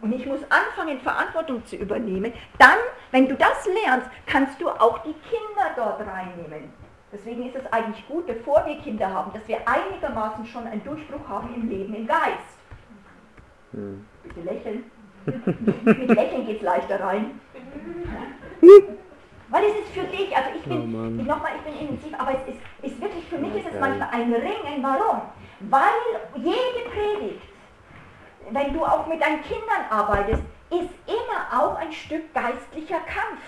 und 0.00 0.12
ich 0.12 0.24
muss 0.26 0.40
anfangen, 0.44 1.00
Verantwortung 1.00 1.64
zu 1.66 1.76
übernehmen, 1.76 2.32
dann, 2.58 2.78
wenn 3.10 3.28
du 3.28 3.34
das 3.34 3.66
lernst, 3.66 4.08
kannst 4.26 4.60
du 4.60 4.68
auch 4.68 4.98
die 4.98 5.14
Kinder 5.28 5.72
dort 5.76 6.00
reinnehmen. 6.00 6.72
Deswegen 7.12 7.46
ist 7.46 7.56
es 7.56 7.72
eigentlich 7.72 8.06
gut, 8.06 8.26
bevor 8.26 8.64
wir 8.66 8.76
Kinder 8.78 9.12
haben, 9.12 9.32
dass 9.32 9.46
wir 9.48 9.58
einigermaßen 9.66 10.46
schon 10.46 10.66
einen 10.66 10.84
Durchbruch 10.84 11.26
haben 11.26 11.54
im 11.54 11.68
Leben, 11.68 11.94
im 11.94 12.06
Geist. 12.06 12.58
Hm. 13.72 14.06
Bitte 14.22 14.40
lächeln. 14.40 14.84
Mit 15.84 16.08
Lächeln 16.08 16.46
geht 16.46 16.58
es 16.58 16.62
leichter 16.62 17.00
rein. 17.00 17.40
Weil 19.50 19.64
es 19.64 19.76
ist 19.84 19.94
für 19.94 20.04
dich, 20.04 20.36
also 20.36 20.50
ich 20.54 20.62
bin, 20.62 20.94
oh 20.94 21.22
nochmal, 21.22 21.52
ich 21.56 21.62
bin 21.62 21.88
intensiv, 21.88 22.12
aber 22.18 22.32
es 22.32 22.54
ist, 22.54 22.60
ist 22.82 23.00
wirklich, 23.00 23.24
für 23.24 23.38
mich 23.38 23.54
ist 23.56 23.66
es 23.72 23.80
manchmal 23.80 24.08
ein 24.12 24.32
Ringen. 24.32 24.82
Warum? 24.82 25.22
Weil 25.60 25.80
jede 26.36 26.88
Predigt 26.90 27.48
wenn 28.50 28.72
du 28.72 28.84
auch 28.84 29.06
mit 29.06 29.20
deinen 29.20 29.42
Kindern 29.42 29.84
arbeitest, 29.90 30.42
ist 30.70 30.90
immer 31.06 31.62
auch 31.62 31.76
ein 31.76 31.92
Stück 31.92 32.32
geistlicher 32.34 33.00
Kampf. 33.00 33.40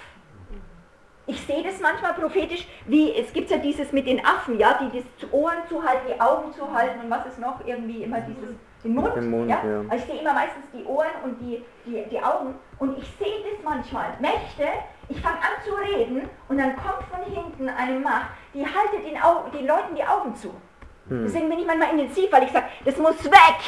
Ich 1.26 1.40
sehe 1.42 1.62
das 1.62 1.80
manchmal 1.80 2.14
prophetisch, 2.14 2.66
wie 2.86 3.12
es 3.14 3.32
gibt 3.32 3.50
ja 3.50 3.58
dieses 3.58 3.92
mit 3.92 4.06
den 4.06 4.24
Affen, 4.24 4.58
ja, 4.58 4.80
die 4.80 5.00
das 5.20 5.32
Ohren 5.32 5.58
zu 5.68 5.82
halten, 5.82 6.08
die 6.08 6.20
Augen 6.20 6.52
zu 6.52 6.72
halten 6.72 7.00
und 7.04 7.10
was 7.10 7.26
ist 7.26 7.38
noch 7.38 7.64
irgendwie 7.64 8.02
immer 8.02 8.20
dieses 8.20 8.56
den 8.82 8.94
Mund, 8.94 9.14
den 9.14 9.30
Mund 9.30 9.50
ja? 9.50 9.62
ja. 9.62 9.80
Also 9.88 9.96
ich 9.96 10.04
sehe 10.04 10.20
immer 10.20 10.32
meistens 10.32 10.64
die 10.72 10.82
Ohren 10.84 11.10
und 11.22 11.38
die, 11.40 11.62
die, 11.84 12.02
die 12.10 12.20
Augen 12.20 12.54
und 12.78 12.98
ich 12.98 13.04
sehe 13.18 13.44
das 13.44 13.62
manchmal. 13.62 14.06
Mächte, 14.18 14.66
ich 15.08 15.20
fange 15.20 15.36
an 15.36 15.62
zu 15.64 15.74
reden 15.74 16.28
und 16.48 16.58
dann 16.58 16.74
kommt 16.76 17.04
von 17.10 17.32
hinten 17.32 17.68
eine 17.68 18.00
Macht, 18.00 18.30
die 18.54 18.64
haltet 18.64 19.06
den, 19.06 19.22
Au 19.22 19.44
den 19.52 19.66
Leuten 19.66 19.94
die 19.94 20.04
Augen 20.04 20.34
zu. 20.34 20.52
Hm. 21.10 21.24
Deswegen 21.24 21.48
bin 21.48 21.58
ich 21.58 21.66
manchmal 21.66 21.90
intensiv, 21.90 22.32
weil 22.32 22.44
ich 22.44 22.52
sage, 22.52 22.66
das 22.84 22.96
muss 22.96 23.24
weg. 23.24 23.60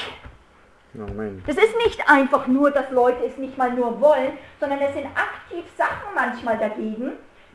Amen. 0.95 1.43
Das 1.47 1.57
ist 1.57 1.77
nicht 1.85 2.09
einfach 2.09 2.47
nur, 2.47 2.71
dass 2.71 2.91
Leute 2.91 3.25
es 3.25 3.37
nicht 3.37 3.59
mal 3.59 3.73
nur 3.73 4.01
wollen, 4.01 4.39
sondern 4.61 4.81
es 4.81 4.95
sind 4.95 5.07
aktiv 5.07 5.65
Sachen 5.77 6.15
manchmal 6.15 6.59
dagegen, 6.59 7.13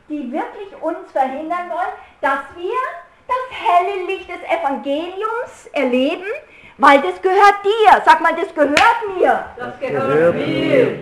die 0.08 0.30
wirklich 0.30 0.82
uns 0.82 1.10
verhindern 1.12 1.70
wollen, 1.70 1.94
dass 2.20 2.40
wir 2.56 2.76
das 3.26 3.36
helle 3.50 4.06
Licht 4.06 4.28
des 4.28 4.42
Evangeliums 4.42 5.68
erleben, 5.72 6.24
weil 6.78 7.00
das 7.00 7.20
gehört 7.22 7.64
dir. 7.64 8.02
Sag 8.04 8.20
mal, 8.20 8.34
das 8.34 8.52
gehört 8.54 9.16
mir. 9.16 9.44
Das 9.56 9.80
gehört 9.80 10.34
mir. 10.34 10.98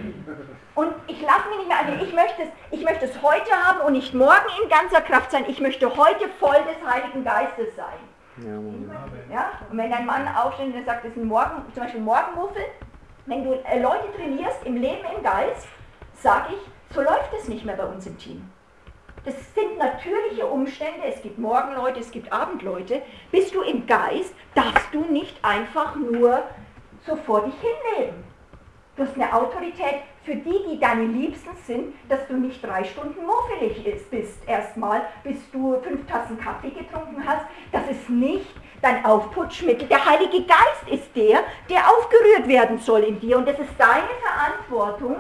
Und 0.75 0.93
ich 1.07 1.23
lasse 1.23 1.49
mich 1.49 1.59
nicht 1.59 1.69
mehr 1.69 1.79
an. 1.79 2.01
Ich 2.03 2.13
möchte, 2.13 2.43
es, 2.43 2.49
ich 2.71 2.85
möchte 2.85 3.07
es 3.07 3.23
heute 3.23 3.51
haben 3.51 3.81
und 3.81 3.95
nicht 3.95 4.13
morgen 4.13 4.47
in 4.63 4.69
ganzer 4.69 5.01
Kraft 5.01 5.31
sein. 5.31 5.45
Ich 5.49 5.61
möchte 5.61 5.89
heute 5.97 6.29
voll 6.39 6.59
des 6.69 6.87
Heiligen 6.87 7.25
Geistes 7.25 7.75
sein. 7.77 8.06
Ja. 8.39 9.33
Ja? 9.33 9.51
Und 9.71 9.79
wenn 9.79 9.93
ein 9.93 10.07
Mann 10.07 10.29
aufsteht 10.29 10.75
und 10.75 10.85
sagt, 10.85 11.05
das 11.05 11.13
ist 11.13 11.19
ein 11.19 11.27
Morgen, 11.27 11.63
zum 11.73 11.83
Beispiel 11.83 12.01
Morgenmuffel, 12.01 12.63
wenn 13.27 13.45
du 13.45 13.53
äh, 13.53 13.81
Leute 13.81 14.13
trainierst 14.17 14.65
im 14.65 14.77
Leben 14.77 15.05
im 15.17 15.23
Geist, 15.23 15.69
sage 16.15 16.55
ich, 16.55 16.95
so 16.95 17.03
läuft 17.03 17.33
es 17.39 17.49
nicht 17.49 17.65
mehr 17.65 17.77
bei 17.77 17.85
uns 17.85 18.07
im 18.07 18.17
Team. 18.19 18.51
Das 19.25 19.35
sind 19.55 19.77
natürliche 19.79 20.47
Umstände, 20.47 21.05
es 21.05 21.21
gibt 21.21 21.39
Morgenleute, 21.39 21.99
es 21.99 22.13
gibt 22.13 22.33
Abendleute. 22.33 23.03
Bist 23.33 23.53
du 23.55 23.63
im 23.63 23.85
Geist, 23.87 24.33
darfst 24.55 24.93
du 24.93 25.01
nicht 25.01 25.45
einfach 25.45 25.97
nur 25.97 26.45
so 27.05 27.17
vor 27.17 27.45
dich 27.45 27.55
hinleben. 27.55 28.23
Du 28.97 29.03
hast 29.03 29.17
eine 29.17 29.33
Autorität 29.35 30.03
für 30.27 30.35
die, 30.35 30.59
die 30.69 30.81
deine 30.81 31.05
Liebsten 31.05 31.51
sind, 31.69 31.95
dass 32.09 32.27
du 32.27 32.35
nicht 32.35 32.61
drei 32.63 32.83
Stunden 32.83 33.25
muffelig 33.25 33.87
ist- 33.87 34.11
bist 34.11 34.47
erstmal, 34.49 35.03
bis 35.23 35.39
du 35.53 35.81
fünf 35.83 36.05
Tassen 36.09 36.37
Kaffee 36.39 36.71
getrunken 36.71 37.23
hast. 37.25 37.47
Das 37.71 37.83
ist 37.89 38.11
nicht 38.11 38.53
dein 38.83 39.05
Aufputschmittel. 39.05 39.87
Der 39.87 40.05
Heilige 40.05 40.43
Geist 40.43 40.89
ist 40.91 41.15
der, 41.15 41.45
der 41.71 41.89
aufgerührt 41.89 42.49
werden 42.49 42.79
soll 42.79 43.05
in 43.05 43.21
dir. 43.21 43.39
Und 43.39 43.47
das 43.47 43.57
ist 43.61 43.71
deine 43.79 44.09
Verantwortung. 44.21 45.17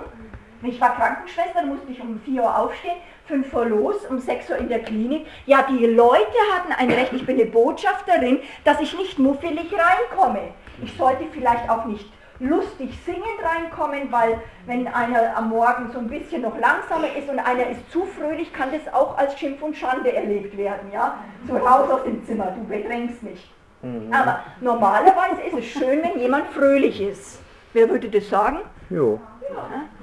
Ich 0.63 0.81
war 0.81 0.97
Krankenschwester, 0.97 1.63
musste 1.65 1.93
ich 1.93 2.01
um 2.01 2.21
4 2.25 2.43
Uhr 2.43 2.59
aufstehen, 2.59 2.97
5 3.27 3.55
Uhr 3.55 3.67
los, 3.67 4.05
um 4.11 4.19
6 4.19 4.51
Uhr 4.51 4.57
in 4.57 4.69
der 4.69 4.81
Klinik. 4.81 5.27
Ja, 5.45 5.63
die 5.63 5.87
Leute 5.87 6.37
hatten 6.53 6.73
ein 6.73 6.91
Recht, 6.91 7.13
ich 7.13 7.25
bin 7.25 7.39
eine 7.39 7.49
Botschafterin, 7.49 8.41
dass 8.65 8.81
ich 8.81 8.97
nicht 8.99 9.21
muffelig 9.21 9.73
reinkomme. 9.73 10.49
Ich 10.83 10.97
sollte 10.97 11.25
vielleicht 11.31 11.71
auch 11.71 11.85
nicht 11.85 12.11
lustig 12.39 12.99
singend 13.05 13.25
reinkommen, 13.43 14.11
weil 14.11 14.41
wenn 14.67 14.87
einer 14.89 15.37
am 15.37 15.49
Morgen 15.49 15.91
so 15.93 15.99
ein 15.99 16.09
bisschen 16.09 16.43
noch 16.43 16.59
langsamer 16.59 17.09
ist 17.17 17.29
und 17.29 17.39
einer 17.39 17.69
ist 17.71 17.91
zu 17.91 18.05
fröhlich, 18.05 18.53
kann 18.53 18.71
das 18.73 18.93
auch 18.93 19.17
als 19.17 19.39
Schimpf 19.39 19.63
und 19.63 19.77
Schande 19.77 20.13
erlebt 20.13 20.57
werden. 20.57 20.91
Ja? 20.93 21.19
So 21.47 21.57
raus 21.57 21.91
aus 21.91 22.05
dem 22.05 22.25
Zimmer, 22.25 22.55
du 22.57 22.65
bedrängst 22.65 23.23
mich. 23.23 23.51
Mhm. 23.83 24.13
Aber 24.13 24.41
normalerweise 24.61 25.43
ist 25.43 25.59
es 25.59 25.67
schön, 25.67 26.03
wenn 26.03 26.19
jemand 26.19 26.47
fröhlich 26.49 27.01
ist. 27.01 27.41
Wer 27.73 27.89
würde 27.89 28.09
das 28.09 28.29
sagen? 28.29 28.61
Jo. 28.91 29.21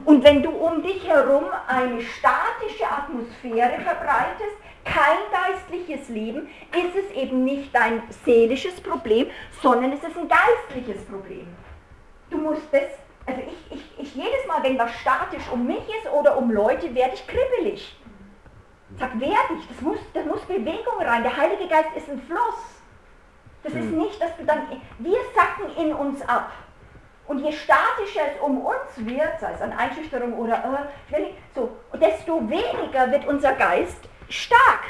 Und 0.06 0.24
wenn 0.24 0.42
du 0.42 0.50
um 0.50 0.82
dich 0.82 1.08
herum 1.08 1.44
eine 1.68 2.02
statische 2.02 2.86
Atmosphäre 2.90 3.80
verbreitest, 3.82 4.58
kein 4.86 5.18
geistliches 5.32 6.10
Leben, 6.10 6.50
ist 6.72 6.96
es 6.96 7.16
eben 7.16 7.44
nicht 7.46 7.74
dein 7.74 8.04
seelisches 8.26 8.80
Problem, 8.82 9.28
sondern 9.62 9.94
es 9.94 10.04
ist 10.04 10.18
ein 10.18 10.28
geistliches 10.28 11.04
Problem. 11.06 11.48
Du 12.34 12.40
musst 12.40 12.62
das, 12.72 12.82
also 13.28 13.42
ich, 13.42 13.78
ich, 13.78 14.00
ich 14.00 14.16
jedes 14.16 14.46
Mal, 14.48 14.64
wenn 14.64 14.78
was 14.80 14.92
statisch 15.02 15.44
um 15.52 15.68
mich 15.68 15.88
ist 15.88 16.12
oder 16.12 16.36
um 16.36 16.50
Leute, 16.52 16.94
werde 16.96 17.14
ich 17.14 17.26
kribbelig. 17.28 17.96
Sag, 19.00 19.20
werde 19.20 19.54
ich, 19.60 19.68
das 19.68 19.82
muss, 19.82 20.00
da 20.16 20.22
muss 20.22 20.42
Bewegung 20.42 21.00
rein. 21.00 21.22
Der 21.24 21.38
Heilige 21.38 21.68
Geist 21.68 21.90
ist 21.96 22.10
ein 22.10 22.20
Fluss. 22.24 22.82
Das 23.64 23.74
ist 23.74 23.92
nicht, 23.92 24.22
dass 24.22 24.36
du 24.36 24.44
dann, 24.46 24.64
wir 24.98 25.18
sacken 25.36 25.76
in 25.78 25.94
uns 25.94 26.22
ab. 26.28 26.52
Und 27.28 27.40
je 27.40 27.52
statischer 27.54 28.22
es 28.36 28.42
um 28.42 28.66
uns 28.66 28.92
wird, 28.98 29.40
sei 29.40 29.52
es 29.54 29.62
an 29.62 29.72
Einschüchterung 29.72 30.34
oder 30.38 30.90
äh, 31.12 31.26
so, 31.56 31.70
desto 32.02 32.42
weniger 32.50 33.12
wird 33.12 33.26
unser 33.28 33.54
Geist 33.54 34.10
stark. 34.28 34.82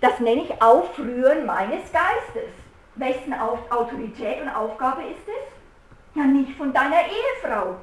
Das 0.00 0.20
nenne 0.20 0.42
ich 0.42 0.62
Aufrühren 0.62 1.44
meines 1.46 1.90
Geistes. 1.92 2.52
Wessen 2.94 3.34
Au- 3.34 3.58
Autorität 3.70 4.40
und 4.42 4.50
Aufgabe 4.50 5.02
ist 5.02 5.26
es? 5.26 5.53
Ja, 6.14 6.24
nicht 6.24 6.56
von 6.56 6.72
deiner 6.72 7.00
Ehefrau, 7.00 7.76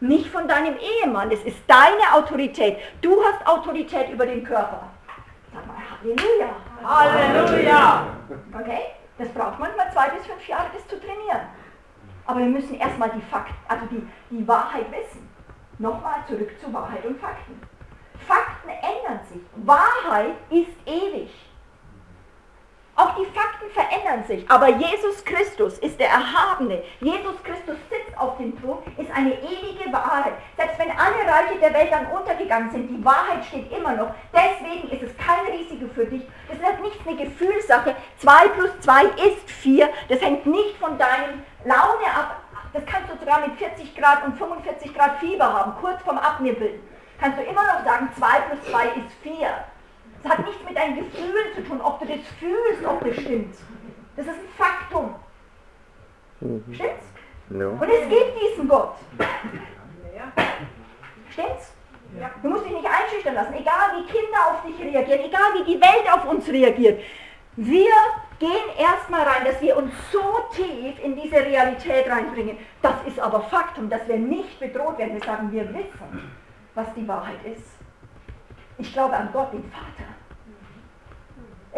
nicht 0.00 0.28
von 0.28 0.46
deinem 0.46 0.76
Ehemann. 0.76 1.30
Es 1.30 1.42
ist 1.44 1.58
deine 1.66 2.12
Autorität. 2.14 2.76
Du 3.00 3.16
hast 3.24 3.46
Autorität 3.46 4.10
über 4.10 4.26
den 4.26 4.44
Körper. 4.44 4.90
Sag 5.54 5.66
mal 5.66 5.76
Halleluja. 5.90 6.50
Halleluja. 6.84 8.06
Okay? 8.52 8.80
Das 9.16 9.28
braucht 9.30 9.58
manchmal 9.58 9.90
zwei 9.92 10.10
bis 10.10 10.26
fünf 10.26 10.46
Jahre, 10.46 10.66
das 10.74 10.86
zu 10.86 11.00
trainieren. 11.00 11.48
Aber 12.26 12.40
wir 12.40 12.46
müssen 12.46 12.78
erstmal 12.78 13.10
die 13.10 13.22
Fakten, 13.22 13.56
also 13.66 13.86
die, 13.86 14.06
die 14.30 14.46
Wahrheit 14.46 14.84
wissen. 14.92 15.26
Nochmal 15.78 16.22
zurück 16.28 16.50
zu 16.60 16.72
Wahrheit 16.72 17.04
und 17.06 17.18
Fakten. 17.18 17.58
Fakten 18.26 18.68
ändern 18.68 19.20
sich. 19.32 19.40
Wahrheit 19.64 20.34
ist 20.50 20.76
ewig. 20.84 21.30
Auch 22.98 23.14
die 23.14 23.26
Fakten 23.26 23.70
verändern 23.70 24.24
sich. 24.26 24.44
Aber 24.50 24.70
Jesus 24.70 25.24
Christus 25.24 25.78
ist 25.78 26.00
der 26.00 26.08
Erhabene. 26.08 26.82
Jesus 26.98 27.40
Christus 27.44 27.76
sitzt 27.88 28.18
auf 28.18 28.36
dem 28.38 28.60
Thron, 28.60 28.78
ist 28.96 29.10
eine 29.12 29.34
ewige 29.34 29.92
Wahrheit. 29.92 30.32
Selbst 30.56 30.80
wenn 30.80 30.90
alle 30.90 31.14
Reiche 31.24 31.60
der 31.60 31.72
Welt 31.74 31.92
dann 31.92 32.06
untergegangen 32.06 32.72
sind, 32.72 32.88
die 32.88 33.04
Wahrheit 33.04 33.44
steht 33.44 33.70
immer 33.70 33.92
noch. 33.92 34.10
Deswegen 34.34 34.88
ist 34.88 35.02
es 35.04 35.16
kein 35.16 35.46
Risiko 35.46 35.86
für 35.94 36.06
dich. 36.06 36.22
Das 36.48 36.58
ist 36.58 36.82
nicht 36.82 36.98
eine 37.06 37.16
Gefühlssache. 37.16 37.94
2 38.16 38.48
plus 38.48 38.80
2 38.80 39.04
ist 39.04 39.48
4. 39.48 39.88
Das 40.08 40.20
hängt 40.20 40.44
nicht 40.46 40.76
von 40.78 40.98
deinem 40.98 41.44
Laune 41.64 42.06
ab. 42.16 42.42
Das 42.72 42.82
kannst 42.84 43.12
du 43.12 43.16
sogar 43.16 43.46
mit 43.46 43.56
40 43.58 43.94
Grad 43.94 44.24
und 44.24 44.36
45 44.36 44.92
Grad 44.92 45.20
Fieber 45.20 45.52
haben, 45.52 45.72
kurz 45.80 46.02
vorm 46.02 46.18
Abnippeln. 46.18 46.82
Kannst 47.20 47.38
du 47.38 47.44
immer 47.44 47.62
noch 47.62 47.84
sagen, 47.84 48.08
2 48.18 48.26
plus 48.40 48.72
2 48.72 48.84
ist 48.86 49.12
4. 49.22 49.48
Das 50.22 50.32
hat 50.32 50.46
nichts 50.46 50.64
mit 50.64 50.76
deinen 50.76 50.96
Gefühlen 50.96 51.54
zu 51.54 51.62
tun, 51.64 51.80
ob 51.80 52.00
du 52.00 52.06
das 52.06 52.26
fühlst, 52.38 52.84
ob 52.86 53.04
das 53.04 53.14
stimmt. 53.14 53.54
Das 54.16 54.26
ist 54.26 54.34
ein 54.34 54.48
Faktum. 54.56 55.14
Mhm. 56.40 56.64
Stimmt's? 56.74 57.06
Ja. 57.50 57.68
Und 57.68 57.88
es 57.88 58.08
gibt 58.08 58.34
diesen 58.42 58.68
Gott. 58.68 58.96
Stimmt's? 61.30 61.72
Du 62.42 62.48
musst 62.48 62.64
dich 62.64 62.72
nicht 62.72 62.86
einschüchtern 62.86 63.34
lassen, 63.34 63.54
egal 63.54 63.96
wie 63.96 64.06
Kinder 64.06 64.38
auf 64.50 64.62
dich 64.62 64.80
reagieren, 64.80 65.20
egal 65.20 65.54
wie 65.54 65.64
die 65.64 65.80
Welt 65.80 66.12
auf 66.12 66.24
uns 66.24 66.48
reagiert. 66.48 67.02
Wir 67.56 67.92
gehen 68.38 68.68
erstmal 68.78 69.22
rein, 69.22 69.44
dass 69.44 69.60
wir 69.60 69.76
uns 69.76 69.92
so 70.12 70.22
tief 70.52 70.98
in 71.02 71.16
diese 71.16 71.36
Realität 71.36 72.08
reinbringen. 72.08 72.56
Das 72.82 72.94
ist 73.06 73.18
aber 73.18 73.42
Faktum, 73.42 73.90
dass 73.90 74.06
wir 74.08 74.16
nicht 74.16 74.58
bedroht 74.58 74.98
werden. 74.98 75.14
Wir 75.14 75.24
sagen, 75.24 75.52
wir 75.52 75.68
wissen, 75.68 76.30
was 76.74 76.86
die 76.94 77.06
Wahrheit 77.06 77.44
ist. 77.44 77.68
Ich 78.78 78.92
glaube 78.92 79.16
an 79.16 79.28
Gott, 79.32 79.52
den 79.52 79.64
Vater. 79.70 80.07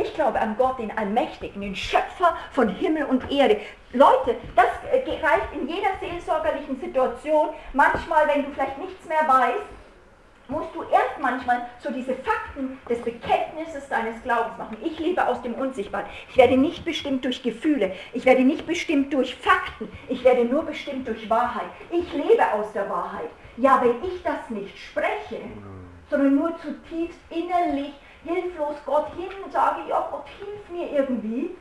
Ich 0.02 0.14
glaube 0.14 0.40
an 0.40 0.56
Gott, 0.56 0.78
den 0.78 0.96
Allmächtigen, 0.96 1.60
den 1.60 1.76
Schöpfer 1.76 2.36
von 2.52 2.68
Himmel 2.68 3.04
und 3.04 3.30
Erde. 3.30 3.60
Leute, 3.92 4.36
das 4.56 4.66
äh, 4.90 4.98
reicht 4.98 5.52
in 5.52 5.68
jeder 5.68 5.90
seelsorgerlichen 6.00 6.80
Situation. 6.80 7.50
Manchmal, 7.72 8.26
wenn 8.28 8.44
du 8.44 8.50
vielleicht 8.52 8.78
nichts 8.78 9.06
mehr 9.06 9.26
weißt, 9.26 9.64
musst 10.48 10.74
du 10.74 10.82
erst 10.82 11.18
manchmal 11.20 11.66
so 11.80 11.90
diese 11.90 12.14
Fakten 12.14 12.78
des 12.88 13.00
Bekenntnisses 13.02 13.88
deines 13.88 14.22
Glaubens 14.22 14.58
machen. 14.58 14.76
Ich 14.82 14.98
lebe 14.98 15.26
aus 15.26 15.40
dem 15.42 15.54
Unsichtbaren. 15.54 16.06
Ich 16.28 16.36
werde 16.36 16.56
nicht 16.56 16.84
bestimmt 16.84 17.24
durch 17.24 17.42
Gefühle. 17.42 17.92
Ich 18.12 18.24
werde 18.24 18.42
nicht 18.42 18.66
bestimmt 18.66 19.12
durch 19.12 19.34
Fakten. 19.36 19.88
Ich 20.08 20.24
werde 20.24 20.44
nur 20.44 20.64
bestimmt 20.64 21.06
durch 21.06 21.28
Wahrheit. 21.28 21.68
Ich 21.90 22.12
lebe 22.12 22.52
aus 22.52 22.72
der 22.72 22.88
Wahrheit. 22.88 23.30
Ja, 23.56 23.80
wenn 23.82 24.02
ich 24.08 24.22
das 24.22 24.48
nicht 24.48 24.76
spreche, 24.78 25.40
sondern 26.08 26.34
nur 26.34 26.56
zutiefst 26.58 27.18
innerlich 27.30 27.92
hilflos 28.24 28.76
Gott 28.86 29.08
hin 29.16 29.30
und 29.44 29.52
sage, 29.52 29.80
ja, 29.88 30.08
Gott 30.10 30.26
hilf 30.38 30.68
mir 30.70 30.90
irgendwie, 30.90 31.56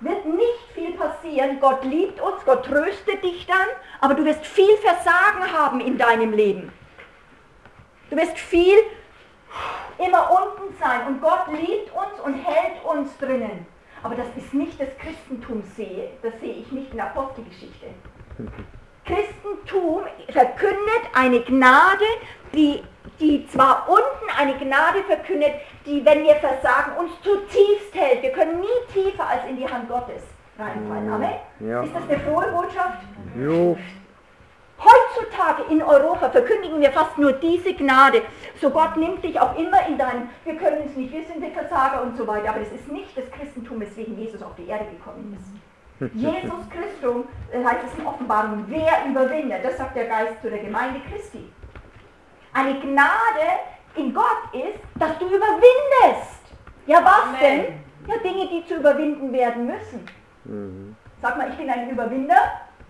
wird 0.00 0.26
nicht 0.26 0.72
viel 0.74 0.92
passieren. 0.92 1.60
Gott 1.60 1.84
liebt 1.84 2.20
uns, 2.20 2.44
Gott 2.44 2.64
tröstet 2.64 3.22
dich 3.22 3.46
dann, 3.46 3.66
aber 4.00 4.14
du 4.14 4.24
wirst 4.24 4.46
viel 4.46 4.76
Versagen 4.78 5.52
haben 5.52 5.80
in 5.80 5.98
deinem 5.98 6.32
Leben. 6.32 6.72
Du 8.10 8.16
wirst 8.16 8.38
viel 8.38 8.78
immer 9.98 10.30
unten 10.30 10.76
sein 10.78 11.06
und 11.06 11.20
Gott 11.20 11.46
liebt 11.48 11.90
uns 11.94 12.20
und 12.24 12.34
hält 12.34 12.84
uns 12.84 13.16
drinnen. 13.18 13.66
Aber 14.02 14.14
das 14.14 14.26
ist 14.36 14.52
nicht 14.54 14.80
das 14.80 14.96
Christentum 14.98 15.62
sehe, 15.74 16.10
das 16.22 16.38
sehe 16.40 16.54
ich 16.54 16.70
nicht 16.70 16.90
in 16.90 16.98
der 16.98 17.06
Apostelgeschichte. 17.06 17.86
Christentum 19.04 20.02
verkündet 20.28 21.02
eine 21.14 21.40
Gnade, 21.40 22.04
die, 22.52 22.82
die 23.20 23.46
zwar 23.48 23.88
unten 23.88 24.38
eine 24.38 24.54
Gnade 24.58 25.02
verkündet, 25.04 25.52
die, 25.84 26.04
wenn 26.04 26.22
wir 26.24 26.36
versagen, 26.36 26.92
uns 26.98 27.10
zutiefst 27.22 27.94
hält. 27.94 28.22
Wir 28.22 28.32
können 28.32 28.60
nie 28.60 28.92
tiefer 28.92 29.26
als 29.26 29.44
in 29.48 29.56
die 29.56 29.68
Hand 29.68 29.88
Gottes 29.88 30.22
reinfallen. 30.58 31.10
Amen? 31.10 31.34
Ja. 31.60 31.82
Ist 31.82 31.94
das 31.94 32.02
eine 32.08 32.18
frohe 32.20 32.46
Botschaft? 32.48 32.98
Jo. 33.38 33.76
Heutzutage 34.78 35.62
in 35.70 35.82
Europa 35.82 36.28
verkündigen 36.28 36.80
wir 36.80 36.90
fast 36.90 37.16
nur 37.16 37.32
diese 37.32 37.72
Gnade. 37.72 38.22
So 38.60 38.68
Gott 38.70 38.96
nimmt 38.96 39.24
dich 39.24 39.40
auch 39.40 39.56
immer 39.56 39.86
in 39.88 39.96
deinem, 39.96 40.28
wir 40.44 40.56
können 40.56 40.82
es 40.86 40.94
nicht, 40.96 41.12
wir 41.12 41.24
sind 41.24 41.42
die 41.42 41.50
Versager 41.50 42.02
und 42.02 42.16
so 42.16 42.26
weiter. 42.26 42.50
Aber 42.50 42.60
das 42.60 42.72
ist 42.72 42.90
nicht 42.92 43.16
das 43.16 43.30
Christentum, 43.30 43.80
weswegen 43.80 44.18
Jesus 44.18 44.42
auf 44.42 44.54
die 44.56 44.66
Erde 44.66 44.84
gekommen 44.84 45.36
ist. 45.38 45.56
Jesus 46.14 46.68
Christus, 46.68 47.24
äh, 47.52 47.64
heißt 47.64 47.86
es 47.86 47.98
in 47.98 48.06
Offenbarung, 48.06 48.64
wer 48.68 49.06
überwindet, 49.08 49.64
das 49.64 49.78
sagt 49.78 49.96
der 49.96 50.04
Geist 50.04 50.42
zu 50.42 50.50
der 50.50 50.58
Gemeinde 50.58 51.00
Christi. 51.10 51.50
Eine 52.56 52.80
Gnade 52.80 53.46
in 53.96 54.14
Gott 54.14 54.24
ist, 54.54 54.80
dass 54.98 55.18
du 55.18 55.26
überwindest. 55.26 56.40
Ja, 56.86 57.04
was 57.04 57.24
Amen. 57.28 57.40
denn? 57.40 57.64
Ja, 58.08 58.16
Dinge, 58.22 58.48
die 58.48 58.64
zu 58.66 58.76
überwinden 58.76 59.30
werden 59.30 59.66
müssen. 59.66 60.06
Mhm. 60.44 60.96
Sag 61.20 61.36
mal, 61.36 61.50
ich 61.50 61.56
bin 61.56 61.68
ein 61.68 61.90
Überwinder 61.90 62.36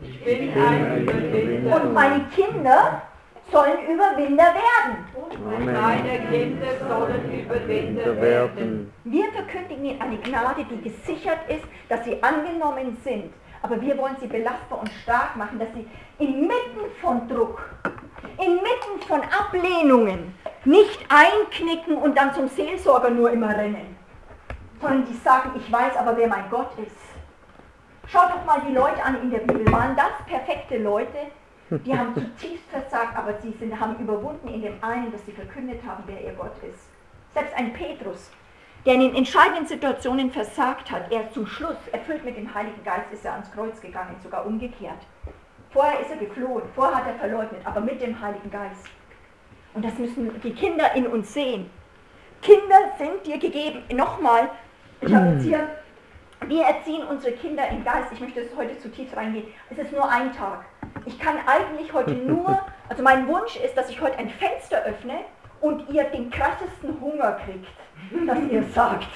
Ich 0.00 0.22
bin 0.24 0.52
ein 0.56 1.02
Überwinder. 1.02 1.82
und 1.82 1.94
meine 1.94 2.24
Kinder 2.34 3.02
sollen 3.50 3.78
Überwinder 3.88 4.44
werden. 4.54 5.04
Und 5.14 5.64
meine 5.64 6.18
Kinder 6.30 6.66
sollen 6.88 7.40
Überwinder 7.40 8.06
werden. 8.20 8.20
Werden. 8.20 8.92
Wir 9.04 9.24
verkündigen 9.32 9.84
ihnen 9.84 10.00
eine 10.00 10.18
Gnade, 10.18 10.64
die 10.70 10.82
gesichert 10.82 11.38
ist, 11.48 11.64
dass 11.88 12.04
sie 12.04 12.22
angenommen 12.22 12.96
sind. 13.02 13.32
Aber 13.62 13.80
wir 13.80 13.98
wollen 13.98 14.16
sie 14.20 14.26
belastbar 14.28 14.80
und 14.80 14.90
stark 15.02 15.34
machen, 15.36 15.58
dass 15.58 15.68
sie 15.74 15.88
inmitten 16.24 16.90
von 17.00 17.26
Druck, 17.28 17.60
inmitten 18.38 19.00
von 19.06 19.20
Ablehnungen 19.22 20.34
nicht 20.64 21.06
einknicken 21.08 21.96
und 21.96 22.16
dann 22.16 22.34
zum 22.34 22.48
Seelsorger 22.48 23.10
nur 23.10 23.30
immer 23.30 23.56
rennen, 23.56 23.96
sondern 24.80 25.06
die 25.06 25.14
sagen, 25.14 25.52
ich 25.56 25.70
weiß 25.70 25.96
aber, 25.96 26.16
wer 26.16 26.28
mein 26.28 26.50
Gott 26.50 26.70
ist. 26.78 26.96
Schaut 28.08 28.30
doch 28.30 28.44
mal 28.44 28.60
die 28.68 28.74
Leute 28.74 29.02
an 29.02 29.20
in 29.22 29.30
der 29.30 29.38
Bibel. 29.38 29.70
Waren 29.72 29.96
das 29.96 30.12
perfekte 30.26 30.78
Leute? 30.78 31.18
Die 31.70 31.96
haben 31.96 32.14
zutiefst 32.14 32.70
versagt, 32.70 33.16
aber 33.16 33.34
sie 33.42 33.52
sind, 33.58 33.78
haben 33.78 33.96
überwunden 33.98 34.46
in 34.46 34.62
dem 34.62 34.82
einen, 34.82 35.10
dass 35.10 35.24
sie 35.26 35.32
verkündet 35.32 35.80
haben, 35.84 36.04
wer 36.06 36.22
ihr 36.22 36.32
Gott 36.34 36.54
ist. 36.62 36.88
Selbst 37.34 37.54
ein 37.56 37.72
Petrus, 37.72 38.30
der 38.84 38.94
in 38.94 39.00
den 39.00 39.14
entscheidenden 39.16 39.66
Situationen 39.66 40.30
versagt 40.30 40.90
hat, 40.92 41.10
er 41.10 41.28
zum 41.32 41.46
Schluss, 41.46 41.76
erfüllt 41.90 42.24
mit 42.24 42.36
dem 42.36 42.54
Heiligen 42.54 42.82
Geist, 42.84 43.12
ist 43.12 43.24
er 43.24 43.32
ans 43.32 43.50
Kreuz 43.50 43.80
gegangen, 43.80 44.14
sogar 44.22 44.46
umgekehrt. 44.46 45.02
Vorher 45.70 46.00
ist 46.00 46.10
er 46.10 46.16
geflohen, 46.16 46.62
vorher 46.74 46.96
hat 46.96 47.06
er 47.06 47.14
verleugnet, 47.14 47.60
aber 47.64 47.80
mit 47.80 48.00
dem 48.00 48.20
Heiligen 48.20 48.50
Geist. 48.50 48.88
Und 49.74 49.84
das 49.84 49.98
müssen 49.98 50.40
die 50.40 50.54
Kinder 50.54 50.94
in 50.94 51.06
uns 51.06 51.34
sehen. 51.34 51.70
Kinder 52.42 52.92
sind 52.98 53.26
dir 53.26 53.38
gegeben. 53.38 53.82
Nochmal, 53.94 54.48
ich 55.00 55.12
habe 55.14 55.32
jetzt 55.32 55.44
hier, 55.44 55.68
wir 56.46 56.64
erziehen 56.64 57.02
unsere 57.08 57.34
Kinder 57.34 57.68
im 57.68 57.84
Geist. 57.84 58.08
Ich 58.12 58.20
möchte 58.20 58.40
jetzt 58.40 58.56
heute 58.56 58.78
zu 58.78 58.90
tief 58.90 59.14
reingehen. 59.14 59.46
Es 59.70 59.78
ist 59.78 59.92
nur 59.92 60.08
ein 60.08 60.32
Tag. 60.32 60.64
Ich 61.04 61.18
kann 61.18 61.36
eigentlich 61.46 61.92
heute 61.92 62.14
nur, 62.14 62.58
also 62.88 63.02
mein 63.02 63.28
Wunsch 63.28 63.56
ist, 63.56 63.76
dass 63.76 63.90
ich 63.90 64.00
heute 64.00 64.18
ein 64.18 64.30
Fenster 64.30 64.82
öffne 64.84 65.20
und 65.60 65.88
ihr 65.90 66.04
den 66.04 66.30
krassesten 66.30 67.00
Hunger 67.00 67.38
kriegt, 67.44 68.26
dass 68.26 68.38
ihr 68.50 68.62
sagt, 68.74 69.08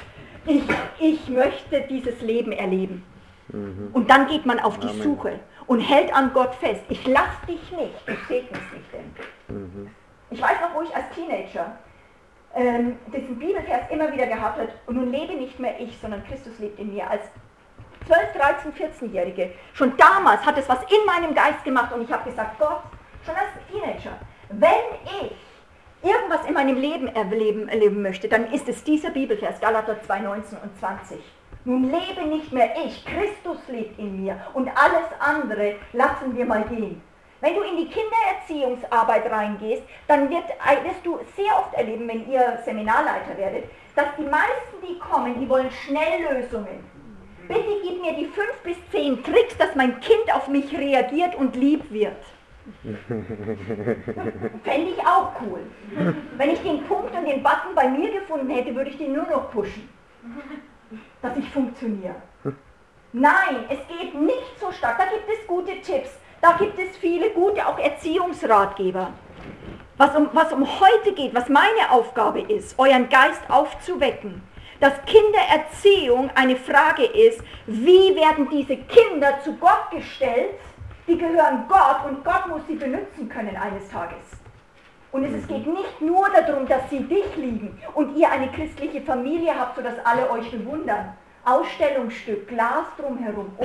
ich, 0.46 0.64
ich 0.98 1.28
möchte 1.28 1.82
dieses 1.88 2.20
Leben 2.20 2.52
erleben. 2.52 3.04
Mhm. 3.48 3.90
Und 3.92 4.10
dann 4.10 4.26
geht 4.26 4.46
man 4.46 4.60
auf 4.60 4.78
die. 4.78 4.88
Suche 4.88 5.40
und 5.70 5.78
hält 5.78 6.12
an 6.12 6.32
Gott 6.34 6.52
fest. 6.56 6.80
Ich 6.88 7.06
lass 7.06 7.30
dich 7.46 7.70
nicht, 7.70 7.94
du 8.04 8.12
segnest 8.26 8.72
mich 8.72 8.82
denn. 8.92 9.14
Mhm. 9.46 9.90
Ich 10.28 10.42
weiß 10.42 10.60
noch, 10.62 10.74
wo 10.74 10.82
ich 10.82 10.92
als 10.92 11.04
Teenager 11.14 11.78
ähm, 12.56 12.98
diesen 13.14 13.38
Bibelvers 13.38 13.82
immer 13.88 14.12
wieder 14.12 14.26
gehabt 14.26 14.58
habe, 14.58 14.68
und 14.86 14.96
nun 14.96 15.12
lebe 15.12 15.32
nicht 15.34 15.60
mehr 15.60 15.78
ich, 15.78 15.96
sondern 16.02 16.24
Christus 16.24 16.58
lebt 16.58 16.76
in 16.80 16.92
mir. 16.92 17.08
Als 17.08 17.22
12, 18.08 18.72
13, 18.72 18.72
14-Jährige, 18.72 19.52
schon 19.72 19.96
damals 19.96 20.44
hat 20.44 20.58
es 20.58 20.68
was 20.68 20.80
in 20.90 21.06
meinem 21.06 21.36
Geist 21.36 21.62
gemacht 21.62 21.92
und 21.92 22.02
ich 22.02 22.10
habe 22.10 22.28
gesagt, 22.28 22.58
Gott, 22.58 22.82
schon 23.24 23.36
als 23.36 23.50
Teenager, 23.70 24.18
wenn 24.48 24.72
ich 25.22 25.36
irgendwas 26.02 26.48
in 26.48 26.54
meinem 26.54 26.78
Leben 26.78 27.06
erleben, 27.06 27.68
erleben 27.68 28.02
möchte, 28.02 28.26
dann 28.26 28.52
ist 28.52 28.68
es 28.68 28.82
dieser 28.82 29.10
Bibelvers, 29.10 29.60
Galater 29.60 30.02
2, 30.02 30.18
19 30.18 30.58
und 30.58 30.76
20. 30.80 31.20
Nun 31.64 31.90
lebe 31.90 32.26
nicht 32.26 32.52
mehr 32.52 32.74
ich, 32.84 33.04
Christus 33.04 33.58
lebt 33.68 33.98
in 33.98 34.22
mir 34.22 34.40
und 34.54 34.68
alles 34.68 35.08
andere 35.18 35.74
lassen 35.92 36.34
wir 36.34 36.46
mal 36.46 36.64
gehen. 36.64 37.02
Wenn 37.42 37.54
du 37.54 37.62
in 37.62 37.76
die 37.76 37.88
Kindererziehungsarbeit 37.88 39.30
reingehst, 39.30 39.82
dann 40.06 40.28
wird, 40.30 40.44
wirst 40.44 41.04
du 41.04 41.18
sehr 41.36 41.56
oft 41.58 41.74
erleben, 41.74 42.08
wenn 42.08 42.30
ihr 42.30 42.58
Seminarleiter 42.64 43.36
werdet, 43.36 43.64
dass 43.94 44.06
die 44.18 44.24
meisten, 44.24 44.76
die 44.86 44.98
kommen, 44.98 45.38
die 45.40 45.48
wollen 45.48 45.70
Schnelllösungen. 45.70 46.84
Bitte 47.48 47.80
gib 47.82 48.00
mir 48.00 48.12
die 48.14 48.26
fünf 48.26 48.56
bis 48.62 48.76
zehn 48.90 49.22
Tricks, 49.24 49.56
dass 49.58 49.74
mein 49.74 50.00
Kind 50.00 50.32
auf 50.32 50.48
mich 50.48 50.72
reagiert 50.76 51.34
und 51.34 51.56
lieb 51.56 51.90
wird. 51.90 52.22
Fände 54.64 54.90
ich 54.90 55.00
auch 55.00 55.32
cool. 55.42 55.60
Wenn 56.36 56.50
ich 56.50 56.62
den 56.62 56.84
Punkt 56.84 57.14
und 57.16 57.26
den 57.26 57.42
Button 57.42 57.74
bei 57.74 57.88
mir 57.88 58.12
gefunden 58.12 58.50
hätte, 58.50 58.74
würde 58.74 58.90
ich 58.90 58.98
den 58.98 59.14
nur 59.14 59.26
noch 59.26 59.50
pushen, 59.50 59.88
dass 61.22 61.36
ich 61.36 61.48
funktioniere. 61.50 62.16
Nein, 63.12 63.64
es 63.68 63.78
geht 63.88 64.14
nicht 64.14 64.60
so 64.60 64.70
stark. 64.70 64.98
Da 64.98 65.04
gibt 65.04 65.28
es 65.28 65.46
gute 65.46 65.80
Tipps. 65.80 66.10
Da 66.40 66.52
gibt 66.52 66.78
es 66.78 66.96
viele 66.96 67.30
gute, 67.30 67.66
auch 67.66 67.78
Erziehungsratgeber. 67.78 69.12
Was 69.96 70.16
um, 70.16 70.30
was 70.32 70.52
um 70.52 70.66
heute 70.80 71.12
geht, 71.12 71.34
was 71.34 71.48
meine 71.48 71.90
Aufgabe 71.90 72.40
ist, 72.40 72.78
euren 72.78 73.08
Geist 73.10 73.42
aufzuwecken, 73.48 74.42
dass 74.80 74.94
Kindererziehung 75.04 76.30
eine 76.34 76.56
Frage 76.56 77.04
ist, 77.04 77.42
wie 77.66 78.16
werden 78.16 78.48
diese 78.48 78.76
Kinder 78.76 79.38
zu 79.44 79.54
Gott 79.56 79.90
gestellt, 79.90 80.54
die 81.06 81.18
gehören 81.18 81.66
Gott 81.68 82.06
und 82.08 82.24
Gott 82.24 82.46
muss 82.48 82.62
sie 82.66 82.76
benutzen 82.76 83.28
können 83.28 83.56
eines 83.56 83.90
Tages. 83.90 84.39
Und 85.12 85.24
es 85.24 85.46
geht 85.48 85.66
nicht 85.66 86.00
nur 86.00 86.28
darum, 86.30 86.66
dass 86.66 86.88
sie 86.88 87.00
dich 87.00 87.36
lieben 87.36 87.76
und 87.94 88.16
ihr 88.16 88.30
eine 88.30 88.48
christliche 88.48 89.00
Familie 89.00 89.58
habt, 89.58 89.76
sodass 89.76 89.94
alle 90.04 90.30
euch 90.30 90.50
bewundern. 90.50 91.14
Ausstellungsstück, 91.44 92.48
Glas 92.48 92.86
drumherum. 92.98 93.50
Oh, 93.58 93.64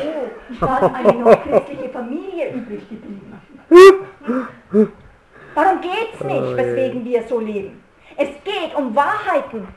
da 0.60 0.77
ist 0.88 0.95
eine 0.95 1.13
noch 1.13 1.43
christliche 1.43 1.89
Familie 1.89 2.53
übrig 2.53 2.88
geblieben. 2.89 3.39
Darum 5.53 5.81
geht 5.81 6.13
es 6.13 6.23
nicht, 6.23 6.58
weswegen 6.58 7.05
wir 7.05 7.23
so 7.23 7.39
leben. 7.39 7.84
Es 8.17 8.29
geht 8.43 8.75
um 8.75 8.95
Wahrheiten. 8.95 9.67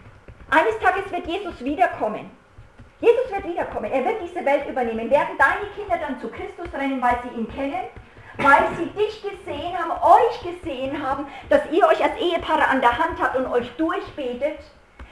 Eines 0.50 0.78
Tages 0.80 1.10
wird 1.10 1.26
Jesus 1.26 1.62
wiederkommen. 1.62 2.30
Jesus 3.00 3.30
wird 3.30 3.46
wiederkommen. 3.46 3.90
Er 3.92 4.04
wird 4.04 4.16
diese 4.22 4.44
Welt 4.44 4.68
übernehmen. 4.68 5.10
Werden 5.10 5.36
deine 5.38 5.70
Kinder 5.76 5.98
dann 6.00 6.20
zu 6.20 6.28
Christus 6.28 6.72
rennen, 6.72 7.00
weil 7.02 7.18
sie 7.22 7.40
ihn 7.40 7.48
kennen? 7.48 7.84
Weil 8.38 8.68
sie 8.76 8.86
dich 8.86 9.20
gesehen 9.20 9.76
haben, 9.76 9.90
euch 9.90 10.40
gesehen 10.42 11.02
haben, 11.02 11.26
dass 11.48 11.60
ihr 11.72 11.84
euch 11.86 12.02
als 12.02 12.16
Ehepaare 12.20 12.68
an 12.68 12.80
der 12.80 12.96
Hand 12.96 13.20
habt 13.20 13.36
und 13.36 13.46
euch 13.48 13.68
durchbetet? 13.76 14.60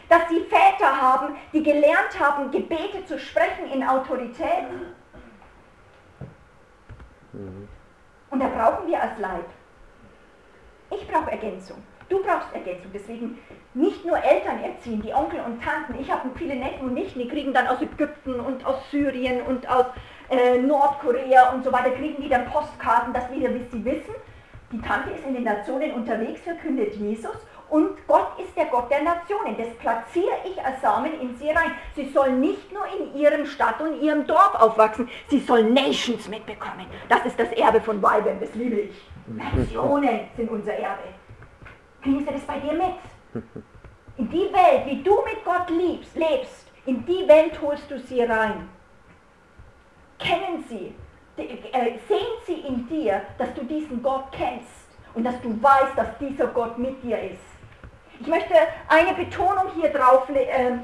Dass 0.08 0.28
sie 0.28 0.40
Väter 0.42 1.00
haben, 1.00 1.36
die 1.52 1.64
gelernt 1.64 2.18
haben, 2.20 2.52
Gebete 2.52 3.04
zu 3.04 3.18
sprechen 3.18 3.70
in 3.72 3.82
Autorität? 3.82 4.66
Und 8.30 8.40
da 8.40 8.46
brauchen 8.46 8.86
wir 8.86 9.02
als 9.02 9.18
Leib. 9.18 9.46
Ich 10.90 11.08
brauche 11.08 11.32
Ergänzung. 11.32 11.82
Du 12.08 12.22
brauchst 12.22 12.54
Ergänzung. 12.54 12.92
Deswegen 12.94 13.38
nicht 13.74 14.04
nur 14.04 14.22
Eltern 14.22 14.62
erziehen, 14.62 15.02
die 15.02 15.12
Onkel 15.12 15.40
und 15.40 15.60
Tanten. 15.60 16.00
Ich 16.00 16.10
habe 16.10 16.30
viele 16.36 16.54
Neffen 16.54 16.86
und 16.88 16.94
Nichten, 16.94 17.18
die 17.18 17.28
kriegen 17.28 17.52
dann 17.52 17.66
aus 17.66 17.82
Ägypten 17.82 18.38
und 18.38 18.64
aus 18.64 18.88
Syrien 18.92 19.42
und 19.42 19.68
aus 19.68 19.86
äh, 20.30 20.58
Nordkorea 20.58 21.50
und 21.52 21.64
so 21.64 21.72
weiter, 21.72 21.90
kriegen 21.90 22.22
die 22.22 22.28
dann 22.28 22.46
Postkarten, 22.46 23.12
dass 23.12 23.30
wieder 23.30 23.48
sie 23.70 23.84
wissen, 23.84 24.14
die 24.72 24.80
Tante 24.80 25.10
ist 25.10 25.24
in 25.26 25.34
den 25.34 25.44
Nationen 25.44 25.92
unterwegs, 25.92 26.40
verkündet 26.40 26.94
Jesus 26.94 27.36
und 27.68 28.06
Gott 28.06 28.38
ist 28.38 28.56
der 28.56 28.66
Gott 28.66 28.90
der 28.90 29.02
Nationen. 29.02 29.56
Das 29.56 29.68
platziere 29.78 30.36
ich 30.44 30.62
als 30.64 30.80
Samen 30.80 31.20
in 31.20 31.36
sie 31.36 31.50
rein. 31.50 31.72
Sie 31.94 32.08
sollen 32.10 32.40
nicht 32.40 32.72
nur 32.72 32.84
in 32.86 33.16
ihrem 33.18 33.46
Stadt 33.46 33.80
und 33.80 34.00
ihrem 34.00 34.26
Dorf 34.26 34.54
aufwachsen, 34.54 35.08
sie 35.28 35.40
sollen 35.40 35.72
Nations 35.72 36.28
mitbekommen. 36.28 36.86
Das 37.08 37.24
ist 37.24 37.38
das 37.38 37.50
Erbe 37.52 37.80
von 37.80 38.00
Weibern, 38.02 38.38
das 38.40 38.54
liebe 38.54 38.76
ich. 38.76 39.08
Nationen 39.26 40.20
sind 40.36 40.50
unser 40.50 40.74
Erbe. 40.74 41.02
Kriegen 42.02 42.20
Sie 42.20 42.32
das 42.32 42.42
bei 42.42 42.58
dir 42.60 42.72
mit? 42.72 43.42
In 44.16 44.30
die 44.30 44.48
Welt, 44.52 44.86
wie 44.86 45.02
du 45.02 45.16
mit 45.24 45.44
Gott 45.44 45.68
liebst, 45.70 46.14
lebst, 46.14 46.66
in 46.86 47.04
die 47.04 47.26
Welt 47.26 47.60
holst 47.60 47.90
du 47.90 47.98
sie 47.98 48.22
rein. 48.22 48.68
Kennen 50.18 50.64
sie, 50.68 50.94
äh, 51.36 51.98
sehen 52.08 52.36
sie 52.46 52.60
in 52.60 52.88
dir, 52.88 53.22
dass 53.38 53.52
du 53.54 53.64
diesen 53.64 54.02
Gott 54.02 54.24
kennst 54.32 54.86
und 55.14 55.24
dass 55.24 55.40
du 55.42 55.60
weißt, 55.62 55.96
dass 55.96 56.18
dieser 56.18 56.46
Gott 56.48 56.78
mit 56.78 57.02
dir 57.02 57.18
ist. 57.18 57.42
Ich 58.18 58.26
möchte 58.26 58.54
eine 58.88 59.14
Betonung 59.14 59.66
hier 59.74 59.90
drauf 59.90 60.28
le 60.28 60.46
äh, 60.46 60.78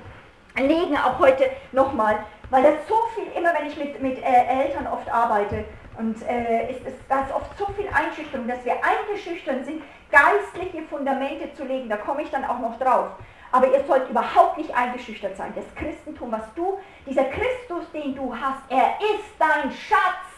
legen, 0.57 0.97
auch 0.99 1.18
heute 1.18 1.49
nochmal, 1.73 2.18
weil 2.51 2.62
das 2.62 2.87
so 2.87 2.97
viel, 3.14 3.25
immer 3.35 3.55
wenn 3.59 3.68
ich 3.68 3.77
mit, 3.77 4.03
mit 4.03 4.18
äh, 4.18 4.64
Eltern 4.64 4.87
oft 4.87 5.11
arbeite, 5.11 5.64
und 5.99 6.16
äh, 6.27 6.73
ist, 6.73 6.81
da 7.09 7.23
ist 7.23 7.35
oft 7.35 7.57
so 7.59 7.66
viel 7.77 7.87
Einschüchterung, 7.92 8.49
dass 8.49 8.64
wir 8.64 8.75
eingeschüchtert 8.83 9.64
sind, 9.66 9.83
geistliche 10.11 10.83
Fundamente 10.88 11.53
zu 11.55 11.64
legen. 11.64 11.88
Da 11.88 11.97
komme 11.97 12.23
ich 12.23 12.31
dann 12.31 12.45
auch 12.45 12.59
noch 12.59 12.79
drauf. 12.79 13.11
Aber 13.53 13.71
ihr 13.71 13.85
sollt 13.87 14.09
überhaupt 14.09 14.57
nicht 14.59 14.75
eingeschüchtert 14.75 15.37
sein. 15.37 15.53
Das 15.55 15.65
Christentum, 15.75 16.33
was 16.33 16.43
du, 16.57 16.79
dieser 17.07 17.25
Christus, 17.25 17.85
den 17.93 18.15
du 18.15 18.35
hast, 18.35 18.62
er 18.69 18.99
ist 18.99 19.31
dein 19.38 19.71
Schatz. 19.71 20.33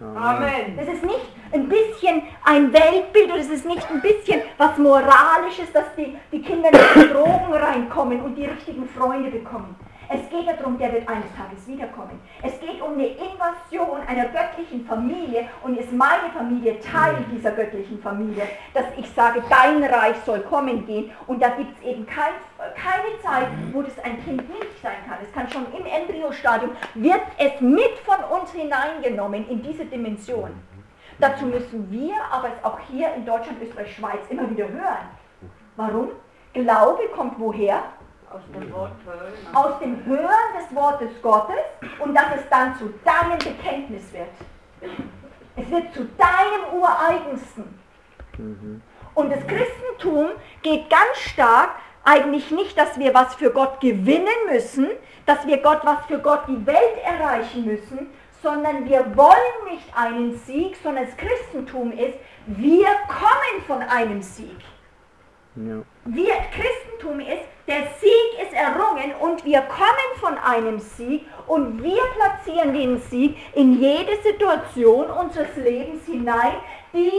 Amen. 0.00 0.76
Das 0.76 0.88
ist 0.88 1.02
nicht 1.02 1.26
ein 1.52 1.68
bisschen 1.68 2.22
ein 2.44 2.70
Weltbild 2.70 3.30
oder 3.30 3.40
es 3.40 3.48
ist 3.48 3.64
nicht 3.64 3.90
ein 3.90 4.02
bisschen 4.02 4.42
was 4.58 4.76
Moralisches, 4.76 5.72
dass 5.72 5.86
die, 5.96 6.16
die 6.30 6.42
Kinder 6.42 6.70
nicht 6.70 6.96
in 6.96 7.12
Drogen 7.14 7.54
reinkommen 7.54 8.20
und 8.20 8.34
die 8.34 8.44
richtigen 8.44 8.86
Freunde 8.86 9.30
bekommen. 9.30 9.74
Es 10.08 10.30
geht 10.30 10.46
darum, 10.46 10.78
der 10.78 10.92
wird 10.92 11.08
eines 11.08 11.26
Tages 11.36 11.66
wiederkommen. 11.66 12.20
Es 12.42 12.58
geht 12.60 12.80
um 12.80 12.92
eine 12.92 13.06
Invasion 13.06 14.00
einer 14.06 14.26
göttlichen 14.26 14.86
Familie 14.86 15.48
und 15.64 15.76
ist 15.76 15.92
meine 15.92 16.30
Familie 16.32 16.78
Teil 16.80 17.16
dieser 17.32 17.50
göttlichen 17.50 18.00
Familie, 18.00 18.44
dass 18.72 18.84
ich 18.96 19.10
sage, 19.10 19.42
dein 19.48 19.82
Reich 19.82 20.16
soll 20.24 20.40
kommen 20.40 20.86
gehen 20.86 21.10
und 21.26 21.42
da 21.42 21.48
gibt 21.50 21.76
es 21.78 21.84
eben 21.84 22.06
kein, 22.06 22.34
keine 22.74 23.20
Zeit, 23.20 23.48
wo 23.72 23.82
das 23.82 23.98
ein 24.04 24.22
Kind 24.24 24.48
nicht 24.48 24.80
sein 24.80 24.98
kann. 25.08 25.18
Es 25.22 25.32
kann 25.32 25.48
schon 25.50 25.66
im 25.76 25.86
Embryostadium, 25.86 26.70
wird 26.94 27.22
es 27.38 27.60
mit 27.60 27.98
von 28.04 28.38
uns 28.38 28.52
hineingenommen 28.52 29.48
in 29.48 29.62
diese 29.62 29.84
Dimension. 29.84 30.50
Dazu 31.18 31.46
müssen 31.46 31.90
wir 31.90 32.14
aber 32.30 32.48
es 32.48 32.64
auch 32.64 32.78
hier 32.90 33.12
in 33.14 33.24
Deutschland, 33.24 33.60
Österreich, 33.60 33.94
Schweiz 33.96 34.20
immer 34.28 34.48
wieder 34.50 34.68
hören. 34.68 35.08
Warum? 35.76 36.10
Glaube 36.52 37.02
kommt 37.14 37.38
woher? 37.38 37.82
Aus 38.30 38.42
dem 38.52 38.72
Wort 38.72 38.92
hören. 39.04 39.54
aus 39.54 39.78
dem 39.78 40.04
Hören 40.04 40.52
des 40.58 40.74
Wortes 40.74 41.10
Gottes 41.22 41.56
und 42.00 42.14
dass 42.14 42.36
es 42.36 42.48
dann 42.50 42.76
zu 42.76 42.92
deinem 43.04 43.38
Bekenntnis 43.38 44.12
wird. 44.12 44.28
Es 45.56 45.70
wird 45.70 45.94
zu 45.94 46.04
deinem 46.04 46.80
Ureigensten. 46.80 47.78
Mhm. 48.36 48.82
Und 49.14 49.30
das 49.30 49.46
Christentum 49.46 50.30
geht 50.62 50.90
ganz 50.90 51.18
stark 51.18 51.70
eigentlich 52.04 52.50
nicht, 52.50 52.76
dass 52.78 52.98
wir 52.98 53.14
was 53.14 53.34
für 53.34 53.50
Gott 53.50 53.80
gewinnen 53.80 54.28
müssen, 54.50 54.88
dass 55.24 55.46
wir 55.46 55.58
Gott 55.58 55.80
was 55.84 56.04
für 56.06 56.18
Gott 56.18 56.42
die 56.46 56.66
Welt 56.66 56.98
erreichen 57.04 57.64
müssen, 57.64 58.08
sondern 58.42 58.88
wir 58.88 59.16
wollen 59.16 59.72
nicht 59.72 59.96
einen 59.96 60.36
Sieg, 60.38 60.76
sondern 60.82 61.06
das 61.06 61.16
Christentum 61.16 61.92
ist, 61.92 62.18
wir 62.46 62.86
kommen 63.08 63.62
von 63.66 63.82
einem 63.82 64.22
Sieg. 64.22 64.58
Ja. 65.56 65.82
Wir, 66.04 66.34
Christentum 66.52 67.18
ist, 67.20 67.48
der 67.66 67.86
Sieg 67.98 68.42
ist 68.42 68.52
errungen 68.52 69.14
und 69.20 69.42
wir 69.42 69.62
kommen 69.62 70.12
von 70.20 70.36
einem 70.36 70.78
Sieg 70.78 71.24
und 71.46 71.82
wir 71.82 72.02
platzieren 72.14 72.74
den 72.74 73.00
Sieg 73.00 73.38
in 73.54 73.80
jede 73.80 74.20
Situation 74.22 75.06
unseres 75.06 75.56
Lebens 75.56 76.04
hinein, 76.04 76.56
die 76.92 77.10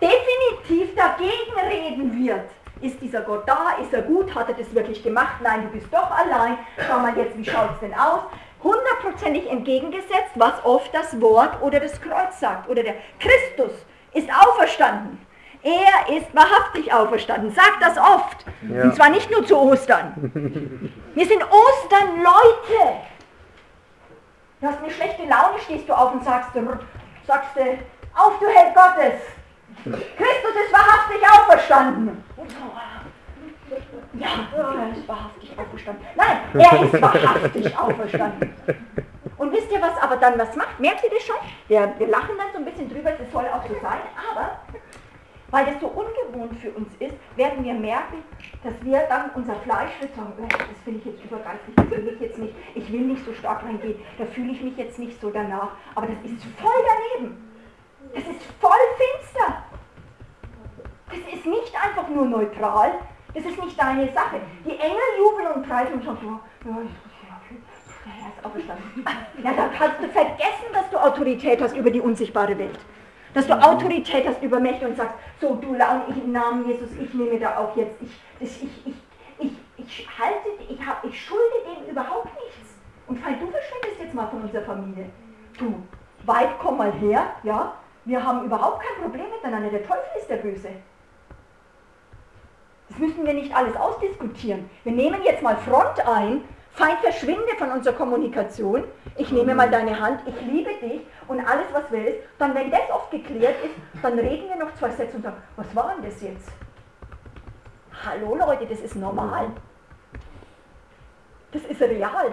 definitiv 0.00 0.94
dagegen 0.94 1.68
reden 1.68 2.24
wird. 2.24 2.48
Ist 2.80 3.00
dieser 3.02 3.22
Gott 3.22 3.42
da? 3.46 3.76
Ist 3.82 3.92
er 3.92 4.02
gut? 4.02 4.32
Hat 4.36 4.48
er 4.48 4.54
das 4.54 4.72
wirklich 4.72 5.02
gemacht? 5.02 5.40
Nein, 5.42 5.64
du 5.64 5.78
bist 5.78 5.92
doch 5.92 6.10
allein. 6.12 6.58
Schau 6.86 7.00
mal 7.00 7.16
jetzt, 7.18 7.36
wie 7.36 7.44
schaut 7.44 7.72
es 7.74 7.80
denn 7.80 7.92
aus? 7.92 8.20
Hundertprozentig 8.62 9.50
entgegengesetzt, 9.50 10.32
was 10.36 10.64
oft 10.64 10.94
das 10.94 11.20
Wort 11.20 11.60
oder 11.60 11.80
das 11.80 12.00
Kreuz 12.00 12.38
sagt. 12.38 12.68
Oder 12.68 12.84
der 12.84 12.94
Christus 13.18 13.72
ist 14.14 14.30
auferstanden. 14.30 15.18
Er 15.62 16.16
ist 16.16 16.34
wahrhaftig 16.34 16.92
auferstanden. 16.92 17.52
Sagt 17.52 17.82
das 17.82 17.98
oft. 17.98 18.46
Ja. 18.68 18.84
Und 18.84 18.94
zwar 18.96 19.10
nicht 19.10 19.30
nur 19.30 19.44
zu 19.46 19.58
Ostern. 19.58 20.14
Wir 21.14 21.26
sind 21.26 21.42
Ostern-Leute. 21.42 23.00
Du 24.60 24.66
hast 24.66 24.78
eine 24.82 24.90
schlechte 24.90 25.22
Laune, 25.22 25.58
stehst 25.64 25.88
du 25.88 25.92
auf 25.92 26.12
und 26.12 26.24
sagst, 26.24 26.50
sagst 27.26 27.56
du, 27.56 27.60
auf 28.14 28.38
du 28.38 28.46
Held 28.46 28.74
Gottes. 28.74 29.20
Christus 29.84 30.54
ist 30.66 30.72
wahrhaftig 30.72 31.22
auferstanden. 31.28 32.24
Ja, 34.14 34.28
er 34.54 34.92
ist 34.92 35.08
wahrhaftig 35.08 35.58
auferstanden. 35.58 36.04
Nein, 36.16 36.38
er 36.54 36.82
ist 36.82 37.00
wahrhaftig 37.00 37.78
auferstanden. 37.78 38.54
Und 39.38 39.52
wisst 39.52 39.72
ihr, 39.72 39.80
was 39.80 39.96
aber 40.02 40.16
dann 40.16 40.38
was 40.38 40.54
macht? 40.56 40.78
Merkt 40.78 41.04
ihr 41.04 41.10
das 41.10 41.22
schon? 41.22 41.36
Wir, 41.68 41.94
wir 41.96 42.08
lachen 42.08 42.36
dann 42.36 42.48
so 42.52 42.58
ein 42.58 42.64
bisschen 42.64 42.90
drüber, 42.90 43.12
das 43.12 43.32
soll 43.32 43.46
auch 43.46 43.66
so 43.66 43.74
sein, 43.80 44.00
aber 44.30 44.58
weil 45.50 45.66
das 45.66 45.80
so 45.80 45.88
ungewohnt 45.88 46.58
für 46.60 46.70
uns 46.72 46.88
ist, 46.98 47.14
werden 47.36 47.64
wir 47.64 47.74
merken, 47.74 48.22
dass 48.62 48.74
wir 48.82 49.00
dann 49.08 49.30
unser 49.34 49.54
Fleisch 49.56 49.92
wird 50.00 50.14
sagen, 50.14 50.32
"Äh, 50.38 50.48
das 50.48 50.82
finde 50.84 51.00
ich 51.00 51.06
jetzt 51.06 51.24
übergeistlich, 51.24 51.76
das 51.76 51.90
will 51.90 52.08
ich 52.14 52.20
jetzt 52.20 52.38
nicht, 52.38 52.54
ich 52.74 52.92
will 52.92 53.00
nicht 53.00 53.24
so 53.24 53.32
stark 53.34 53.62
reingehen, 53.64 53.96
da 54.18 54.24
fühle 54.26 54.52
ich 54.52 54.62
mich 54.62 54.76
jetzt 54.76 54.98
nicht 54.98 55.20
so 55.20 55.30
danach. 55.30 55.70
Aber 55.94 56.06
das 56.06 56.30
ist 56.30 56.44
voll 56.60 56.82
daneben. 57.18 57.50
Das 58.14 58.24
ist 58.24 58.42
voll 58.60 58.82
finster. 58.98 59.62
Das 61.08 61.34
ist 61.34 61.46
nicht 61.46 61.74
einfach 61.74 62.08
nur 62.08 62.24
neutral, 62.24 62.92
das 63.34 63.44
ist 63.44 63.62
nicht 63.62 63.80
deine 63.80 64.12
Sache. 64.12 64.40
Die 64.64 64.78
Engel 64.78 64.98
jubeln 65.18 65.48
und 65.54 65.68
preisen 65.68 65.94
und 65.94 66.04
sagen, 66.04 66.18
ja, 66.64 66.70
ja, 66.70 66.76
der 68.04 68.12
Herr 68.12 68.32
ist 68.36 68.44
auferstanden. 68.44 69.04
Ja, 69.42 69.52
dann 69.54 69.72
kannst 69.72 70.00
du 70.00 70.08
vergessen, 70.08 70.66
dass 70.72 70.90
du 70.90 70.98
Autorität 70.98 71.60
hast 71.62 71.76
über 71.76 71.90
die 71.90 72.00
unsichtbare 72.00 72.56
Welt. 72.58 72.78
Dass 73.34 73.46
du 73.46 73.52
Autorität 73.52 74.26
hast 74.26 74.42
über 74.42 74.58
Mächte 74.58 74.88
und 74.88 74.96
sagst, 74.96 75.14
so 75.40 75.54
du 75.54 75.74
Laun, 75.74 76.02
ich 76.08 76.16
im 76.16 76.32
Namen 76.32 76.66
Jesus, 76.68 76.88
ich 77.00 77.14
nehme 77.14 77.38
da 77.38 77.58
auch 77.58 77.76
jetzt, 77.76 77.94
ich, 78.00 78.10
ich, 78.40 78.86
ich, 78.86 78.94
ich, 79.38 79.52
ich 79.76 80.08
halte, 80.18 80.48
ich, 80.68 80.86
hab, 80.86 81.04
ich 81.04 81.24
schulde 81.24 81.44
dem 81.64 81.90
überhaupt 81.90 82.28
nichts. 82.34 82.74
Und 83.06 83.18
Fall, 83.18 83.34
du 83.34 83.46
verschwindest 83.46 84.00
jetzt 84.00 84.14
mal 84.14 84.26
von 84.28 84.42
unserer 84.42 84.62
Familie. 84.62 85.06
Du, 85.58 85.74
weit 86.24 86.58
komm 86.58 86.78
mal 86.78 86.92
her, 86.92 87.24
ja, 87.42 87.74
wir 88.04 88.24
haben 88.24 88.44
überhaupt 88.44 88.82
kein 88.82 89.02
Problem 89.02 89.26
miteinander, 89.30 89.70
der 89.70 89.86
Teufel 89.86 90.04
ist 90.18 90.28
der 90.28 90.36
Böse. 90.36 90.68
Das 92.88 92.98
müssen 92.98 93.24
wir 93.24 93.34
nicht 93.34 93.54
alles 93.54 93.76
ausdiskutieren. 93.76 94.68
Wir 94.82 94.92
nehmen 94.92 95.22
jetzt 95.22 95.42
mal 95.42 95.56
Front 95.56 96.06
ein, 96.08 96.42
Feind 96.72 96.98
verschwinde 97.00 97.56
von 97.58 97.70
unserer 97.72 97.94
Kommunikation, 97.94 98.84
ich 99.16 99.30
nehme 99.32 99.54
mal 99.54 99.70
deine 99.70 99.98
Hand, 99.98 100.20
ich 100.26 100.40
liebe 100.42 100.70
dich 100.80 101.00
und 101.28 101.40
alles 101.40 101.66
was 101.72 101.90
will 101.90 102.04
ist, 102.04 102.18
dann 102.38 102.54
wenn 102.54 102.70
das 102.70 102.88
oft 102.92 103.10
geklärt 103.10 103.56
ist, 103.64 103.74
dann 104.02 104.18
reden 104.18 104.48
wir 104.48 104.56
noch 104.56 104.74
zwei 104.74 104.90
Sätze 104.90 105.16
und 105.16 105.22
sagen, 105.22 105.36
was 105.56 105.74
war 105.74 105.94
denn 105.94 106.04
das 106.08 106.22
jetzt? 106.22 106.48
Hallo 108.04 108.34
Leute, 108.34 108.66
das 108.66 108.80
ist 108.80 108.96
normal. 108.96 109.48
Das 111.52 111.62
ist 111.62 111.80
real. 111.80 112.32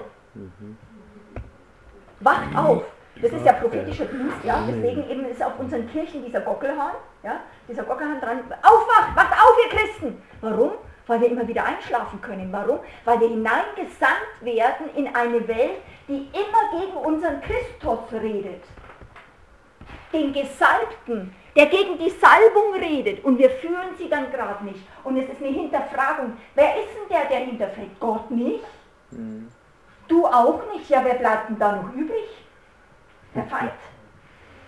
Wacht 2.19 2.55
auf. 2.55 2.83
Das 3.21 3.31
ist 3.31 3.45
ja 3.45 3.53
prophetischer 3.53 4.05
Dienst, 4.05 4.37
ja. 4.43 4.63
Deswegen 4.67 5.09
eben 5.09 5.25
ist 5.25 5.43
auf 5.43 5.59
unseren 5.59 5.89
Kirchen 5.89 6.23
dieser 6.23 6.41
Gockelhahn, 6.41 6.93
ja, 7.23 7.39
dieser 7.67 7.83
Gockelhahn 7.83 8.21
dran. 8.21 8.39
Aufwacht, 8.61 9.15
wacht 9.15 9.33
auf, 9.33 9.57
ihr 9.65 9.77
Christen! 9.77 10.21
Warum? 10.41 10.73
Weil 11.07 11.21
wir 11.21 11.31
immer 11.31 11.47
wieder 11.47 11.65
einschlafen 11.65 12.21
können. 12.21 12.51
Warum? 12.51 12.79
Weil 13.05 13.19
wir 13.21 13.29
hineingesandt 13.29 14.41
werden 14.41 14.89
in 14.95 15.15
eine 15.15 15.47
Welt, 15.47 15.81
die 16.07 16.29
immer 16.33 16.79
gegen 16.81 16.97
unseren 16.97 17.41
Christus 17.41 17.99
redet. 18.11 18.63
Den 20.13 20.33
Gesalbten, 20.33 21.33
der 21.55 21.65
gegen 21.65 21.97
die 21.97 22.09
Salbung 22.09 22.73
redet 22.75 23.23
und 23.23 23.37
wir 23.37 23.49
fühlen 23.49 23.95
sie 23.97 24.09
dann 24.09 24.31
gerade 24.31 24.63
nicht. 24.63 24.79
Und 25.03 25.17
es 25.17 25.29
ist 25.29 25.41
eine 25.41 25.49
Hinterfragung. 25.49 26.37
Wer 26.55 26.77
ist 26.77 26.89
denn 26.89 27.09
der, 27.09 27.25
der 27.25 27.39
hinterfragt? 27.39 27.99
Gott 27.99 28.29
nicht? 28.31 28.63
Du 30.07 30.25
auch 30.25 30.61
nicht? 30.73 30.89
Ja, 30.89 31.03
wer 31.03 31.15
bleibt 31.15 31.49
denn 31.49 31.59
da 31.59 31.75
noch 31.75 31.93
übrig? 31.93 32.45
Der 33.35 33.43
Feind. 33.45 33.71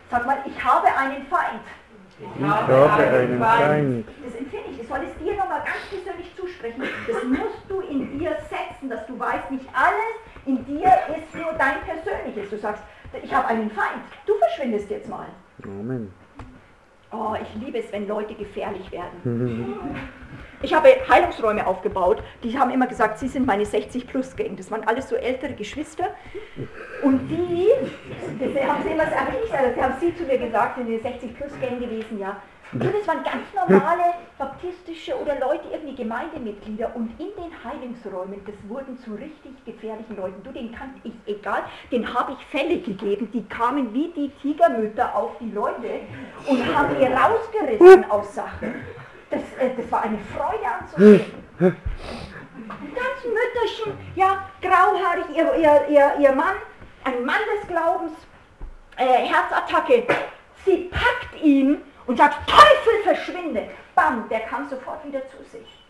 Sag 0.10 0.26
mal, 0.26 0.40
ich 0.46 0.64
habe 0.64 0.88
einen 0.88 1.26
Feind. 1.28 1.62
Ich 2.20 2.44
habe 2.44 3.00
einen 3.00 3.40
Feind. 3.40 4.08
Das 4.24 4.36
empfehle 4.36 4.64
ich. 4.72 4.82
Ich 4.82 4.88
soll 4.88 5.00
es 5.00 5.18
dir 5.24 5.38
nochmal 5.38 5.62
ganz 5.64 5.88
persönlich 5.90 6.36
zusprechen. 6.36 6.84
Das 7.08 7.24
musst 7.24 7.64
du 7.70 7.80
in 7.82 8.20
dir 8.20 8.36
setzen, 8.50 8.90
dass 8.90 9.06
du 9.08 9.18
weißt, 9.18 9.52
nicht 9.52 9.66
alles 9.74 10.20
in 10.46 10.66
dir 10.66 10.92
ist 11.16 11.34
nur 11.36 11.54
dein 11.54 11.78
Persönliches. 11.82 12.50
Du 12.50 12.58
sagst, 12.58 12.84
ich 13.22 13.34
habe 13.34 13.48
einen 13.48 13.70
Feind. 13.72 14.02
Du 14.26 14.34
verschwindest 14.36 14.90
jetzt 14.90 15.10
mal. 15.10 15.28
Amen. 15.64 16.12
Oh, 17.12 17.36
ich 17.42 17.64
liebe 17.64 17.80
es, 17.80 17.92
wenn 17.92 18.08
Leute 18.08 18.36
gefährlich 18.36 18.92
werden. 18.92 19.20
Ich 20.62 20.74
habe 20.74 20.90
Heilungsräume 21.08 21.66
aufgebaut, 21.66 22.22
die 22.44 22.60
haben 22.60 22.70
immer 22.72 22.88
gesagt, 22.88 23.20
sie 23.20 23.30
sind 23.30 23.46
meine 23.46 23.64
60-Plus-Gang. 23.64 24.58
Das 24.58 24.70
waren 24.72 24.86
alles 24.88 25.08
so 25.08 25.16
ältere 25.16 25.54
Geschwister. 25.54 26.10
Und 27.02 27.30
die, 27.30 27.70
das 28.40 28.64
haben 28.68 28.84
sie 28.84 28.90
immer, 28.90 29.04
aber 29.04 29.44
ich 29.44 29.50
sage, 29.50 29.74
das 29.74 29.84
haben 29.84 29.94
sie 30.02 30.16
zu 30.16 30.24
mir 30.24 30.38
gesagt, 30.38 30.76
sind 30.76 30.88
eine 30.88 30.98
60-Plus-Gang 30.98 31.80
gewesen, 31.80 32.20
ja. 32.20 32.42
Und 32.72 32.84
das 32.84 33.08
waren 33.08 33.24
ganz 33.24 33.46
normale 33.56 34.04
baptistische 34.38 35.20
oder 35.20 35.40
Leute, 35.40 35.70
irgendwie 35.72 35.96
Gemeindemitglieder. 35.96 36.96
Und 36.96 37.20
in 37.20 37.30
den 37.36 37.52
Heilungsräumen, 37.64 38.42
das 38.46 38.56
wurden 38.68 38.96
zu 39.00 39.16
richtig 39.16 39.66
gefährlichen 39.66 40.16
Leuten. 40.16 40.44
Du, 40.44 40.52
den 40.52 40.72
kannte 40.72 41.00
ich, 41.04 41.14
egal, 41.26 41.64
den 41.92 42.14
habe 42.14 42.34
ich 42.34 42.46
Fälle 42.46 42.80
gegeben, 42.80 43.30
die 43.34 43.44
kamen 43.46 43.92
wie 43.94 44.12
die 44.16 44.30
Tigermütter 44.42 45.16
auf 45.16 45.32
die 45.40 45.50
Leute 45.50 46.02
und 46.48 46.76
haben 46.76 46.96
die 47.00 47.06
rausgerissen 47.06 48.12
aus 48.12 48.36
Sachen. 48.36 48.76
Das, 49.30 49.42
äh, 49.60 49.70
das 49.78 49.92
war 49.92 50.02
eine 50.04 50.18
Freude 50.36 50.66
anzusehen. 50.80 51.32
Ganz 51.60 53.24
Mütterchen, 53.26 53.98
ja, 54.16 54.50
grauhaarig, 54.62 55.26
ihr, 55.36 55.56
ihr, 55.56 55.88
ihr, 55.90 56.14
ihr 56.20 56.32
Mann, 56.34 56.56
ein 57.04 57.24
Mann 57.26 57.40
des 57.58 57.68
Glaubens, 57.68 58.12
äh, 58.98 59.06
Herzattacke. 59.28 60.04
Sie 60.66 60.90
packt 60.92 61.42
ihn 61.42 61.82
und 62.06 62.18
sagt, 62.18 62.50
Teufel, 62.50 63.04
verschwinde. 63.04 63.70
Bam, 63.96 64.28
der 64.30 64.42
kam 64.42 64.68
sofort 64.70 65.06
wieder 65.06 65.22
zu 65.30 65.38
sich. 65.44 65.86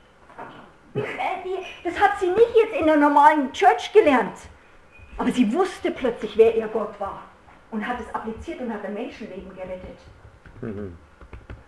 Die- 0.95 1.65
Das 1.83 1.99
hat 1.99 2.19
sie 2.19 2.29
nicht 2.31 2.55
jetzt 2.55 2.75
in 2.79 2.85
der 2.85 2.97
normalen 2.97 3.51
Church 3.53 3.91
gelernt. 3.93 4.37
Aber 5.17 5.31
sie 5.31 5.51
wusste 5.53 5.91
plötzlich, 5.91 6.37
wer 6.37 6.55
ihr 6.55 6.67
Gott 6.67 6.99
war. 6.99 7.23
und 7.71 7.87
hat 7.87 7.99
es 7.99 8.15
appliziert 8.15 8.59
und 8.61 8.73
hat 8.73 8.83
ein 8.83 8.95
Menschenleben 8.95 9.55
gerettet. 9.55 9.99
Mhm. 10.61 10.97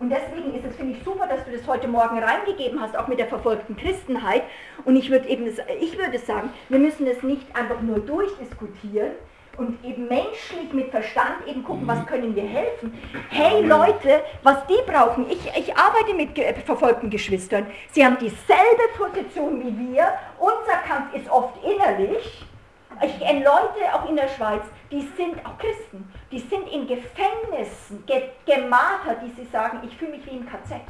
Und 0.02 0.10
deswegen 0.10 0.56
ist 0.56 0.66
es, 0.66 0.76
finde 0.76 0.98
ich, 0.98 1.04
super, 1.04 1.28
dass 1.28 1.46
du 1.46 1.52
das 1.52 1.68
heute 1.68 1.88
Morgen 1.88 2.18
reingegeben 2.18 2.82
hast, 2.82 2.98
auch 2.98 3.08
mit 3.08 3.20
der 3.20 3.28
verfolgten 3.28 3.78
Christenheit. 3.78 4.42
Und 4.84 4.96
ich 4.96 5.12
würde 5.12 5.30
eben, 5.30 5.46
ich 5.80 5.96
würde 5.96 6.18
sagen, 6.18 6.50
wir 6.70 6.80
müssen 6.80 7.06
es 7.06 7.22
nicht 7.22 7.46
einfach 7.56 7.80
nur 7.82 8.00
durchdiskutieren 8.00 9.12
und 9.58 9.78
eben 9.86 10.08
menschlich 10.08 10.74
mit 10.74 10.90
Verstand 10.90 11.46
eben 11.46 11.64
gucken, 11.64 11.86
was 11.86 12.04
können 12.08 12.36
wir 12.36 12.46
helfen. 12.46 12.98
Hey 13.30 13.64
Leute, 13.64 14.24
was 14.42 14.66
die 14.66 14.92
brauchen, 14.92 15.30
ich, 15.30 15.46
ich 15.56 15.78
arbeite 15.78 16.16
mit 16.16 16.32
verfolgten 16.66 17.12
Geschwistern, 17.12 17.68
sie 17.92 18.04
haben 18.04 18.18
dieselbe 18.20 18.88
Position 18.98 19.60
wie 19.60 19.94
wir, 19.94 20.14
unser 20.40 20.80
Kampf 20.88 21.14
ist 21.14 21.30
oft 21.30 21.64
innerlich. 21.64 22.44
Ich 23.04 23.20
kenne 23.20 23.44
Leute 23.44 23.94
auch 23.94 24.08
in 24.08 24.16
der 24.16 24.28
Schweiz, 24.28 24.62
die 24.92 25.02
sind 25.18 25.44
auch 25.46 25.58
Christen, 25.58 26.12
die 26.32 26.40
sind 26.40 26.68
in 26.68 26.88
Gefängnissen 26.88 28.06
ge 28.06 28.30
gemartert, 28.46 29.24
die 29.24 29.32
sie 29.32 29.46
sagen, 29.46 29.80
ich 29.84 29.98
fühle 29.98 30.12
mich 30.12 30.26
wie 30.26 30.38
im 30.38 30.46
KZ. 30.48 30.82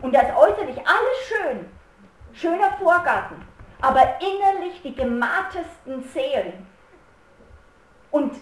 Und 0.00 0.14
das 0.14 0.24
äußerlich 0.34 0.78
alles 0.78 1.28
schön, 1.28 1.68
schöner 2.32 2.72
Vorgarten, 2.78 3.36
aber 3.82 4.18
innerlich 4.20 4.80
die 4.82 4.94
gemartesten 4.94 6.02
Seelen. 6.14 6.66
Und 8.10 8.34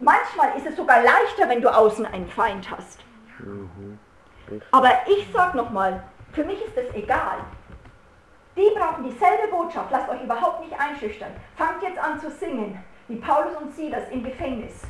manchmal 0.00 0.56
ist 0.56 0.66
es 0.66 0.76
sogar 0.76 1.02
leichter, 1.02 1.48
wenn 1.48 1.62
du 1.62 1.74
außen 1.74 2.04
einen 2.06 2.28
Feind 2.28 2.70
hast. 2.70 3.00
Mhm. 3.38 3.98
Aber 4.70 4.90
ich 5.06 5.32
sage 5.32 5.56
nochmal, 5.56 6.02
für 6.32 6.44
mich 6.44 6.60
ist 6.64 6.76
es 6.76 6.94
egal. 6.94 7.38
Die 8.56 8.70
brauchen 8.76 9.04
dieselbe 9.04 9.48
Botschaft. 9.50 9.90
Lasst 9.90 10.08
euch 10.08 10.22
überhaupt 10.22 10.60
nicht 10.60 10.78
einschüchtern. 10.78 11.32
Fangt 11.56 11.82
jetzt 11.82 11.98
an 11.98 12.20
zu 12.20 12.30
singen, 12.30 12.82
wie 13.08 13.16
Paulus 13.16 13.56
und 13.56 13.74
Silas 13.74 14.08
im 14.10 14.22
Gefängnis. 14.22 14.82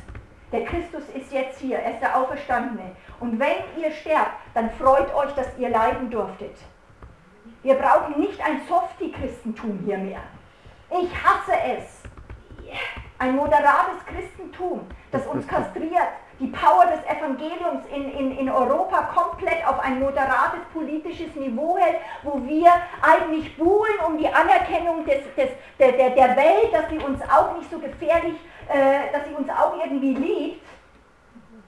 Der 0.51 0.65
Christus 0.65 1.03
ist 1.13 1.31
jetzt 1.31 1.59
hier, 1.59 1.79
er 1.79 1.93
ist 1.93 2.01
der 2.01 2.15
Auferstandene. 2.15 2.95
Und 3.19 3.39
wenn 3.39 3.57
ihr 3.77 3.91
sterbt, 3.91 4.39
dann 4.53 4.69
freut 4.71 5.13
euch, 5.13 5.31
dass 5.33 5.47
ihr 5.57 5.69
leiden 5.69 6.09
durftet. 6.11 6.55
Wir 7.63 7.73
brauchen 7.75 8.19
nicht 8.19 8.39
ein 8.45 8.61
Softie-Christentum 8.67 9.79
hier 9.85 9.97
mehr. 9.97 10.21
Ich 10.91 11.11
hasse 11.23 11.53
es. 11.77 12.03
Ein 13.17 13.35
moderates 13.35 14.05
Christentum, 14.05 14.81
das 15.11 15.25
uns 15.25 15.47
kastriert, 15.47 16.09
die 16.39 16.47
Power 16.47 16.85
des 16.85 16.99
Evangeliums 17.05 17.85
in, 17.93 18.11
in, 18.11 18.37
in 18.37 18.49
Europa 18.49 19.03
komplett 19.13 19.65
auf 19.65 19.79
ein 19.79 19.99
moderates 19.99 20.59
politisches 20.73 21.33
Niveau 21.35 21.77
hält, 21.77 21.97
wo 22.23 22.41
wir 22.45 22.71
eigentlich 23.01 23.55
buhlen 23.57 23.95
um 24.05 24.17
die 24.17 24.27
Anerkennung 24.27 25.05
des, 25.05 25.19
des, 25.35 25.49
der, 25.79 25.93
der, 25.93 26.09
der 26.09 26.35
Welt, 26.35 26.73
dass 26.73 26.89
sie 26.89 26.99
uns 26.99 27.21
auch 27.21 27.57
nicht 27.57 27.71
so 27.71 27.79
gefährlich, 27.79 28.35
äh, 28.67 29.11
dass 29.13 29.27
sie 29.27 29.33
uns 29.33 29.49
auch 29.49 29.77
irgendwie 29.81 30.13
liebt. 30.13 30.65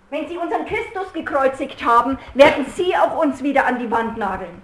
Wenn 0.09 0.27
sie 0.27 0.37
unseren 0.37 0.65
Christus 0.65 1.11
gekreuzigt 1.13 1.83
haben, 1.83 2.17
werden 2.33 2.65
sie 2.75 2.95
auch 2.95 3.17
uns 3.17 3.43
wieder 3.43 3.65
an 3.65 3.79
die 3.79 3.91
Wand 3.91 4.17
nageln. 4.17 4.61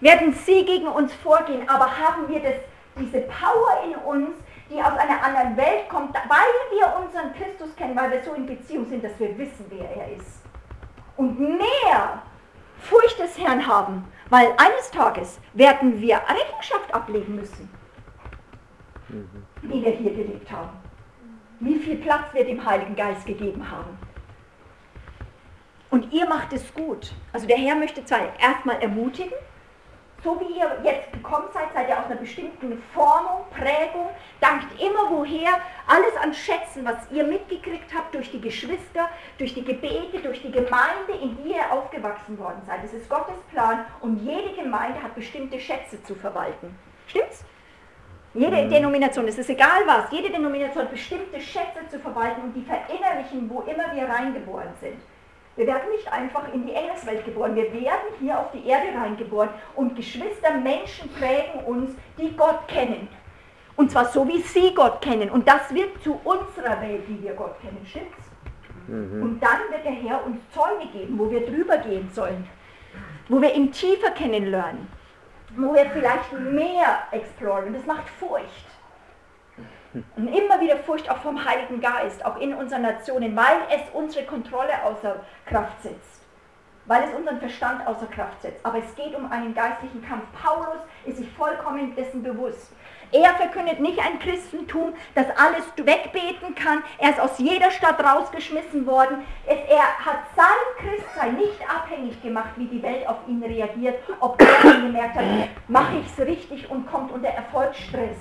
Werden 0.00 0.32
sie 0.32 0.64
gegen 0.64 0.88
uns 0.88 1.12
vorgehen, 1.14 1.68
aber 1.68 1.86
haben 1.86 2.28
wir 2.28 2.40
das, 2.40 2.54
diese 2.98 3.20
Power 3.22 3.84
in 3.84 3.94
uns, 3.96 4.30
die 4.74 4.82
aus 4.82 4.98
einer 4.98 5.22
anderen 5.22 5.56
Welt 5.56 5.88
kommt, 5.88 6.14
weil 6.14 6.76
wir 6.76 7.04
unseren 7.04 7.32
Christus 7.34 7.74
kennen, 7.76 7.94
weil 7.96 8.10
wir 8.10 8.22
so 8.22 8.34
in 8.34 8.46
Beziehung 8.46 8.86
sind, 8.86 9.04
dass 9.04 9.18
wir 9.18 9.36
wissen, 9.38 9.66
wer 9.68 9.88
er 9.96 10.16
ist. 10.16 10.42
Und 11.16 11.38
mehr 11.38 12.22
Furcht 12.80 13.18
des 13.20 13.38
Herrn 13.38 13.66
haben, 13.66 14.04
weil 14.30 14.48
eines 14.56 14.90
Tages 14.90 15.38
werden 15.52 16.00
wir 16.00 16.16
Rechenschaft 16.16 16.92
ablegen 16.92 17.36
müssen, 17.36 17.70
wie 19.62 19.84
wir 19.84 19.92
hier 19.92 20.12
gelebt 20.12 20.50
haben. 20.50 20.76
Wie 21.60 21.78
viel 21.78 21.96
Platz 21.96 22.34
wir 22.34 22.44
dem 22.44 22.64
Heiligen 22.64 22.96
Geist 22.96 23.26
gegeben 23.26 23.70
haben. 23.70 23.96
Und 25.88 26.12
ihr 26.12 26.28
macht 26.28 26.52
es 26.52 26.74
gut. 26.74 27.12
Also 27.32 27.46
der 27.46 27.56
Herr 27.56 27.76
möchte 27.76 28.04
zwar 28.04 28.36
erstmal 28.40 28.82
ermutigen, 28.82 29.32
so 30.24 30.40
wie 30.40 30.58
ihr 30.58 30.78
jetzt 30.82 31.12
gekommen 31.12 31.46
seid, 31.52 31.72
seid 31.74 31.88
ihr 31.88 31.98
aus 31.98 32.06
einer 32.06 32.16
bestimmten 32.16 32.82
Formung, 32.94 33.44
Prägung, 33.50 34.08
dankt 34.40 34.80
immer 34.80 35.10
woher, 35.10 35.60
alles 35.86 36.16
an 36.20 36.32
Schätzen, 36.32 36.84
was 36.84 36.96
ihr 37.12 37.24
mitgekriegt 37.24 37.94
habt 37.94 38.14
durch 38.14 38.30
die 38.30 38.40
Geschwister, 38.40 39.10
durch 39.38 39.52
die 39.52 39.64
Gebete, 39.64 40.20
durch 40.22 40.40
die 40.40 40.50
Gemeinde, 40.50 41.12
in 41.22 41.36
die 41.36 41.50
ihr 41.50 41.70
aufgewachsen 41.70 42.38
worden 42.38 42.62
seid. 42.66 42.82
Das 42.82 42.94
ist 42.94 43.08
Gottes 43.08 43.36
Plan 43.52 43.84
und 44.00 44.16
jede 44.24 44.54
Gemeinde 44.54 45.00
hat 45.02 45.14
bestimmte 45.14 45.60
Schätze 45.60 46.02
zu 46.02 46.14
verwalten. 46.14 46.76
Stimmt's? 47.06 47.44
Jede 48.32 48.64
mhm. 48.64 48.70
Denomination, 48.70 49.28
es 49.28 49.38
ist 49.38 49.50
egal 49.50 49.82
was, 49.86 50.10
jede 50.10 50.30
Denomination 50.30 50.84
hat 50.84 50.90
bestimmte 50.90 51.40
Schätze 51.40 51.86
zu 51.88 52.00
verwalten 52.00 52.40
und 52.42 52.54
die 52.54 52.62
verinnerlichen, 52.62 53.48
wo 53.48 53.60
immer 53.60 53.94
wir 53.94 54.08
reingeboren 54.08 54.72
sind. 54.80 55.00
Wir 55.56 55.66
werden 55.66 55.90
nicht 55.90 56.12
einfach 56.12 56.52
in 56.52 56.66
die 56.66 56.72
Engelswelt 56.72 57.24
geboren, 57.24 57.54
wir 57.54 57.72
werden 57.72 58.10
hier 58.18 58.38
auf 58.38 58.50
die 58.52 58.66
Erde 58.66 58.88
reingeboren 58.98 59.50
und 59.76 59.94
Geschwister, 59.94 60.52
Menschen 60.52 61.08
prägen 61.12 61.60
uns, 61.64 61.92
die 62.18 62.36
Gott 62.36 62.66
kennen. 62.66 63.08
Und 63.76 63.90
zwar 63.90 64.06
so, 64.06 64.26
wie 64.26 64.40
sie 64.40 64.72
Gott 64.74 65.00
kennen. 65.00 65.30
Und 65.30 65.46
das 65.48 65.72
wird 65.74 66.02
zu 66.02 66.20
unserer 66.24 66.80
Welt, 66.80 67.02
wie 67.08 67.22
wir 67.22 67.34
Gott 67.34 67.60
kennen, 67.60 67.84
stimmt's? 67.84 68.30
Mhm. 68.86 69.22
Und 69.22 69.40
dann 69.40 69.60
wird 69.70 69.84
der 69.84 69.92
Herr 69.92 70.24
uns 70.24 70.38
Zäume 70.52 70.90
geben, 70.92 71.18
wo 71.18 71.30
wir 71.30 71.46
drüber 71.46 71.78
gehen 71.78 72.08
sollen, 72.12 72.46
wo 73.28 73.40
wir 73.40 73.54
ihn 73.54 73.72
tiefer 73.72 74.10
kennenlernen, 74.10 74.88
wo 75.56 75.74
wir 75.74 75.86
vielleicht 75.86 76.32
mehr 76.32 77.04
exploren. 77.12 77.68
Und 77.68 77.74
das 77.74 77.86
macht 77.86 78.08
Furcht. 78.08 78.66
Und 80.16 80.28
immer 80.28 80.60
wieder 80.60 80.76
Furcht 80.78 81.08
auch 81.08 81.18
vom 81.18 81.44
Heiligen 81.44 81.80
Geist, 81.80 82.24
auch 82.24 82.38
in 82.40 82.54
unseren 82.54 82.82
Nationen, 82.82 83.36
weil 83.36 83.58
es 83.70 83.82
unsere 83.92 84.24
Kontrolle 84.24 84.82
außer 84.84 85.16
Kraft 85.46 85.82
setzt. 85.82 86.22
Weil 86.86 87.04
es 87.04 87.14
unseren 87.14 87.38
Verstand 87.38 87.86
außer 87.86 88.06
Kraft 88.06 88.42
setzt. 88.42 88.64
Aber 88.64 88.78
es 88.78 88.94
geht 88.94 89.14
um 89.14 89.30
einen 89.30 89.54
geistlichen 89.54 90.06
Kampf. 90.06 90.24
Paulus 90.42 90.80
ist 91.06 91.16
sich 91.18 91.30
vollkommen 91.30 91.94
dessen 91.94 92.22
bewusst. 92.22 92.72
Er 93.12 93.30
verkündet 93.34 93.78
nicht 93.78 93.98
ein 94.00 94.18
Christentum, 94.18 94.92
das 95.14 95.26
alles 95.36 95.64
wegbeten 95.76 96.54
kann. 96.56 96.82
Er 96.98 97.10
ist 97.10 97.20
aus 97.20 97.38
jeder 97.38 97.70
Stadt 97.70 98.02
rausgeschmissen 98.02 98.86
worden. 98.86 99.22
Er 99.46 100.04
hat 100.04 100.24
sein 100.34 100.46
Christsein 100.78 101.36
nicht 101.36 101.60
abhängig 101.70 102.20
gemacht, 102.22 102.50
wie 102.56 102.66
die 102.66 102.82
Welt 102.82 103.06
auf 103.06 103.18
ihn 103.28 103.42
reagiert, 103.42 104.02
ob 104.18 104.42
er 104.42 104.80
gemerkt 104.80 105.14
hat, 105.14 105.24
mache 105.68 105.98
ich 105.98 106.06
es 106.06 106.26
richtig 106.26 106.68
und 106.68 106.90
kommt 106.90 107.12
unter 107.12 107.28
Erfolgsstress 107.28 108.16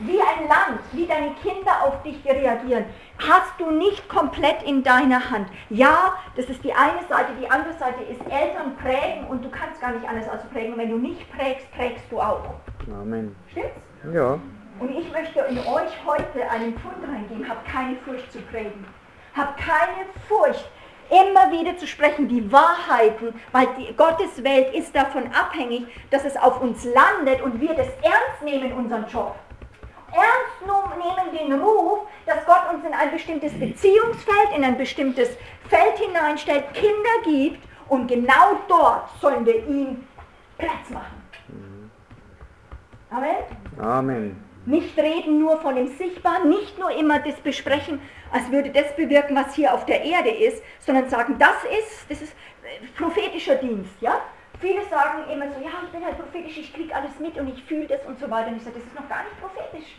wie 0.00 0.20
ein 0.20 0.48
Land, 0.48 0.80
wie 0.92 1.06
deine 1.06 1.32
Kinder 1.34 1.84
auf 1.84 2.02
dich 2.02 2.24
reagieren, 2.24 2.84
hast 3.18 3.52
du 3.58 3.70
nicht 3.70 4.08
komplett 4.08 4.62
in 4.64 4.82
deiner 4.82 5.30
Hand. 5.30 5.48
Ja, 5.70 6.14
das 6.36 6.46
ist 6.46 6.64
die 6.64 6.72
eine 6.72 7.00
Seite, 7.08 7.32
die 7.40 7.48
andere 7.48 7.74
Seite 7.74 8.02
ist 8.04 8.20
Eltern 8.22 8.76
prägen 8.76 9.26
und 9.28 9.44
du 9.44 9.50
kannst 9.50 9.80
gar 9.80 9.92
nicht 9.92 10.06
anders 10.08 10.28
als 10.28 10.44
prägen. 10.46 10.72
Und 10.72 10.78
wenn 10.80 10.90
du 10.90 10.98
nicht 10.98 11.30
prägst, 11.32 11.70
prägst 11.72 12.04
du 12.10 12.20
auch. 12.20 12.42
Amen. 12.90 13.34
Stimmt's? 13.50 13.70
Ja. 14.12 14.38
Und 14.80 14.90
ich 14.90 15.10
möchte 15.12 15.40
in 15.40 15.58
euch 15.58 15.92
heute 16.04 16.50
einen 16.50 16.76
Pfund 16.78 17.08
reingeben, 17.08 17.48
habt 17.48 17.66
keine 17.68 17.96
Furcht 17.98 18.32
zu 18.32 18.40
prägen. 18.40 18.84
Habt 19.36 19.58
keine 19.58 20.06
Furcht, 20.28 20.68
immer 21.10 21.52
wieder 21.52 21.76
zu 21.76 21.86
sprechen, 21.86 22.28
die 22.28 22.50
Wahrheiten, 22.50 23.34
weil 23.52 23.68
die 23.78 23.94
Gottes 23.94 24.42
Welt 24.42 24.74
ist 24.74 24.94
davon 24.94 25.24
abhängig, 25.32 25.86
dass 26.10 26.24
es 26.24 26.36
auf 26.36 26.60
uns 26.60 26.84
landet 26.84 27.40
und 27.42 27.60
wir 27.60 27.74
das 27.74 27.88
ernst 28.02 28.42
nehmen, 28.42 28.72
unseren 28.72 29.06
Job 29.06 29.36
ernst 30.14 30.54
nehmen 31.04 31.50
den 31.50 31.60
Ruf, 31.60 32.00
dass 32.26 32.44
Gott 32.46 32.72
uns 32.72 32.84
in 32.84 32.94
ein 32.94 33.10
bestimmtes 33.10 33.52
Beziehungsfeld, 33.52 34.48
in 34.56 34.64
ein 34.64 34.76
bestimmtes 34.76 35.28
Feld 35.68 35.98
hineinstellt, 35.98 36.72
Kinder 36.74 37.22
gibt 37.24 37.62
und 37.88 38.06
genau 38.06 38.58
dort 38.68 39.08
sollen 39.20 39.44
wir 39.44 39.66
ihm 39.66 40.06
Platz 40.58 40.90
machen. 40.90 41.24
Amen? 43.10 43.36
Amen. 43.80 44.44
Nicht 44.66 44.96
reden 44.98 45.40
nur 45.40 45.60
von 45.60 45.76
dem 45.76 45.88
Sichtbaren, 45.88 46.48
nicht 46.48 46.78
nur 46.78 46.90
immer 46.90 47.18
das 47.18 47.34
besprechen, 47.36 48.00
als 48.32 48.50
würde 48.50 48.70
das 48.70 48.96
bewirken, 48.96 49.36
was 49.36 49.54
hier 49.54 49.74
auf 49.74 49.84
der 49.84 50.02
Erde 50.02 50.30
ist, 50.30 50.62
sondern 50.80 51.08
sagen, 51.08 51.36
das 51.38 51.64
ist, 51.64 52.10
das 52.10 52.22
ist 52.22 52.32
äh, 52.62 52.86
prophetischer 52.96 53.56
Dienst, 53.56 53.92
ja? 54.00 54.20
Viele 54.64 54.82
sagen 54.86 55.30
immer 55.30 55.44
so, 55.50 55.60
ja, 55.60 55.72
ich 55.84 55.90
bin 55.90 56.02
halt 56.02 56.16
prophetisch, 56.16 56.56
ich 56.56 56.72
kriege 56.72 56.96
alles 56.96 57.18
mit 57.20 57.36
und 57.36 57.48
ich 57.48 57.62
fühle 57.64 57.86
das 57.86 58.02
und 58.06 58.18
so 58.18 58.30
weiter. 58.30 58.48
Und 58.48 58.56
ich 58.56 58.62
sage, 58.62 58.76
das 58.76 58.86
ist 58.86 58.94
noch 58.94 59.06
gar 59.10 59.22
nicht 59.22 59.38
prophetisch. 59.38 59.98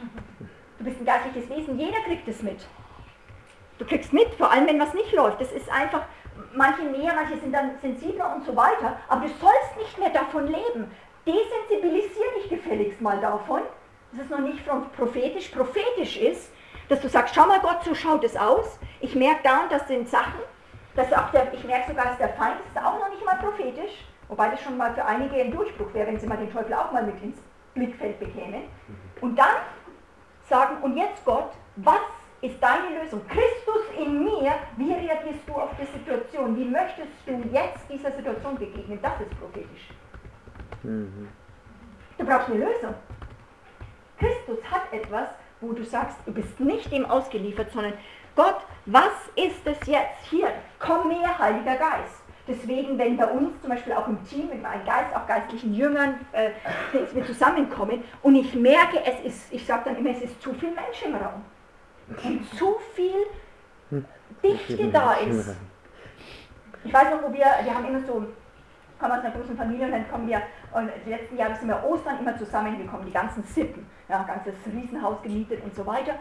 Du 0.79 0.83
bist 0.83 0.99
ein 0.99 1.05
geistliches 1.05 1.47
Wesen, 1.51 1.77
jeder 1.77 1.99
kriegt 1.99 2.27
es 2.27 2.41
mit. 2.41 2.65
Du 3.77 3.85
kriegst 3.85 4.11
mit, 4.11 4.33
vor 4.33 4.51
allem 4.51 4.65
wenn 4.65 4.79
was 4.79 4.95
nicht 4.95 5.13
läuft. 5.13 5.39
Das 5.39 5.51
ist 5.51 5.71
einfach, 5.71 6.01
manche 6.55 6.81
mehr, 6.81 7.13
manche 7.13 7.37
sind 7.37 7.53
dann 7.53 7.77
sensibler 7.79 8.33
und 8.33 8.43
so 8.43 8.55
weiter. 8.55 8.97
Aber 9.07 9.21
du 9.21 9.27
sollst 9.27 9.77
nicht 9.77 9.99
mehr 9.99 10.09
davon 10.09 10.47
leben. 10.47 10.89
Desensibilisier 11.27 12.25
dich 12.35 12.49
gefälligst 12.49 12.99
mal 13.01 13.19
davon, 13.19 13.61
dass 14.13 14.25
es 14.25 14.31
noch 14.31 14.39
nicht 14.39 14.65
prophetisch, 14.97 15.49
prophetisch 15.49 16.17
ist, 16.17 16.51
dass 16.89 17.01
du 17.01 17.07
sagst, 17.07 17.35
schau 17.35 17.45
mal 17.45 17.59
Gott, 17.59 17.83
so 17.83 17.93
schaut 17.93 18.23
es 18.23 18.35
aus. 18.35 18.79
Ich 18.99 19.13
merke 19.13 19.41
da 19.43 19.59
und 19.61 19.71
das 19.71 19.87
sind 19.87 20.09
Sachen. 20.09 20.39
Dass 20.95 21.13
auch 21.13 21.29
der, 21.29 21.53
ich 21.53 21.63
merke 21.65 21.91
sogar, 21.91 22.05
dass 22.05 22.17
der 22.17 22.29
Feind 22.29 22.55
ist 22.67 22.83
auch 22.83 22.97
noch 22.97 23.09
nicht 23.09 23.23
mal 23.23 23.35
prophetisch. 23.35 24.05
Wobei 24.27 24.49
das 24.49 24.61
schon 24.61 24.77
mal 24.77 24.93
für 24.93 25.05
einige 25.05 25.35
ein 25.35 25.51
Durchbruch 25.51 25.93
wäre, 25.93 26.07
wenn 26.07 26.19
sie 26.19 26.27
mal 26.27 26.37
den 26.37 26.51
Teufel 26.51 26.73
auch 26.73 26.91
mal 26.91 27.03
mit 27.03 27.21
ins 27.21 27.37
Blickfeld 27.73 28.19
bekämen. 28.19 28.63
Und 29.21 29.37
dann 29.37 29.55
sagen, 30.49 30.81
und 30.81 30.97
jetzt 30.97 31.23
Gott, 31.25 31.51
was 31.77 31.99
ist 32.41 32.61
deine 32.61 33.01
Lösung? 33.01 33.21
Christus 33.27 33.83
in 33.97 34.23
mir, 34.23 34.53
wie 34.77 34.93
reagierst 34.93 35.47
du 35.47 35.53
auf 35.53 35.71
die 35.79 35.85
Situation? 35.85 36.55
Wie 36.57 36.65
möchtest 36.65 37.09
du 37.25 37.33
jetzt 37.51 37.89
dieser 37.89 38.11
Situation 38.11 38.57
begegnen? 38.57 38.99
Das 39.01 39.19
ist 39.21 39.39
prophetisch. 39.39 39.89
Mhm. 40.83 41.29
Du 42.17 42.25
brauchst 42.25 42.49
eine 42.49 42.65
Lösung. 42.65 42.93
Christus 44.17 44.59
hat 44.71 44.91
etwas, 44.93 45.29
wo 45.59 45.73
du 45.73 45.83
sagst, 45.83 46.17
du 46.25 46.33
bist 46.33 46.59
nicht 46.59 46.91
dem 46.91 47.05
ausgeliefert, 47.05 47.71
sondern 47.71 47.93
Gott, 48.35 48.61
was 48.85 49.13
ist 49.35 49.65
es 49.65 49.87
jetzt 49.87 50.25
hier? 50.29 50.49
Komm 50.79 51.07
mehr, 51.07 51.37
Heiliger 51.37 51.75
Geist. 51.75 52.24
Deswegen, 52.47 52.97
wenn 52.97 53.17
bei 53.17 53.25
uns 53.25 53.59
zum 53.61 53.71
Beispiel 53.71 53.93
auch 53.93 54.07
im 54.07 54.23
Team, 54.23 54.49
mit 54.49 54.61
meinem 54.61 54.85
Geist, 54.85 55.15
auch 55.15 55.25
geistlichen 55.25 55.73
Jüngern, 55.73 56.15
äh, 56.31 56.51
wir 57.13 57.25
zusammenkommen 57.25 58.03
und 58.21 58.35
ich 58.35 58.53
merke, 58.53 58.99
es 59.03 59.19
ist, 59.25 59.53
ich 59.53 59.65
sage 59.65 59.83
dann 59.85 59.97
immer, 59.97 60.11
es 60.11 60.21
ist 60.21 60.39
zu 60.41 60.53
viel 60.53 60.69
Mensch 60.69 61.03
im 61.05 61.15
Raum. 61.15 61.43
Und 62.23 62.45
zu 62.55 62.75
viel 62.93 64.03
Dichte 64.43 64.91
da 64.91 65.13
ist. 65.13 65.55
Ich 66.83 66.93
weiß 66.93 67.09
noch, 67.09 67.23
wo 67.23 67.33
wir, 67.33 67.45
wir 67.63 67.75
haben 67.75 67.85
immer 67.85 68.01
so, 68.01 68.27
kommen 68.99 69.11
aus 69.11 69.23
einer 69.23 69.31
großen 69.31 69.57
Familie 69.57 69.87
und 69.87 69.91
dann 69.91 70.09
kommen 70.09 70.27
wir, 70.27 70.39
und 70.71 70.91
die 71.03 71.09
letzten 71.09 71.37
Jahre 71.37 71.55
sind 71.55 71.67
wir 71.67 71.83
Ostern 71.83 72.19
immer 72.19 72.37
zusammengekommen, 72.37 73.07
die 73.07 73.11
ganzen 73.11 73.41
Sippen, 73.43 73.87
ja, 74.07 74.21
ganzes 74.21 74.53
Riesenhaus 74.71 75.19
gemietet 75.23 75.63
und 75.63 75.73
so 75.73 75.83
weiter. 75.85 76.13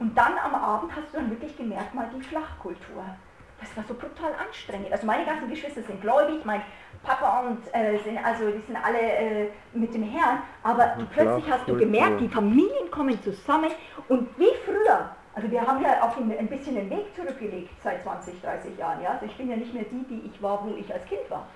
Und 0.00 0.18
dann 0.18 0.32
am 0.38 0.56
Abend 0.56 0.90
hast 0.94 1.12
du 1.12 1.18
dann 1.18 1.30
wirklich 1.30 1.56
gemerkt, 1.56 1.94
mal 1.94 2.10
die 2.12 2.22
Flachkultur 2.22 3.04
das 3.60 3.76
war 3.76 3.84
so 3.84 3.94
brutal 3.94 4.32
anstrengend. 4.34 4.92
Also 4.92 5.06
meine 5.06 5.24
ganzen 5.24 5.48
Geschwister 5.48 5.82
sind 5.82 6.00
gläubig, 6.00 6.44
mein 6.44 6.62
Papa 7.02 7.40
und 7.40 7.58
äh, 7.74 7.98
sind, 7.98 8.18
also 8.24 8.50
die 8.50 8.62
sind 8.66 8.76
alle 8.76 9.00
äh, 9.00 9.48
mit 9.72 9.92
dem 9.94 10.02
Herrn, 10.02 10.42
aber 10.62 10.94
und 10.98 11.10
plötzlich 11.10 11.50
hast 11.50 11.68
du 11.68 11.76
gemerkt, 11.76 12.20
die 12.20 12.28
Familien 12.28 12.90
kommen 12.90 13.20
zusammen 13.22 13.70
und 14.08 14.28
wie 14.38 14.50
früher, 14.64 15.10
also 15.34 15.50
wir 15.50 15.64
haben 15.64 15.82
ja 15.82 16.02
auch 16.02 16.16
ein 16.16 16.48
bisschen 16.48 16.74
den 16.74 16.90
Weg 16.90 17.14
zurückgelegt 17.14 17.70
seit 17.82 18.02
20, 18.02 18.40
30 18.42 18.78
Jahren, 18.78 19.02
ja, 19.02 19.10
also 19.10 19.26
ich 19.26 19.36
bin 19.36 19.48
ja 19.48 19.56
nicht 19.56 19.72
mehr 19.72 19.84
die, 19.84 20.04
die 20.08 20.26
ich 20.26 20.42
war, 20.42 20.64
wo 20.64 20.74
ich 20.74 20.92
als 20.92 21.04
Kind 21.06 21.28
war. 21.28 21.46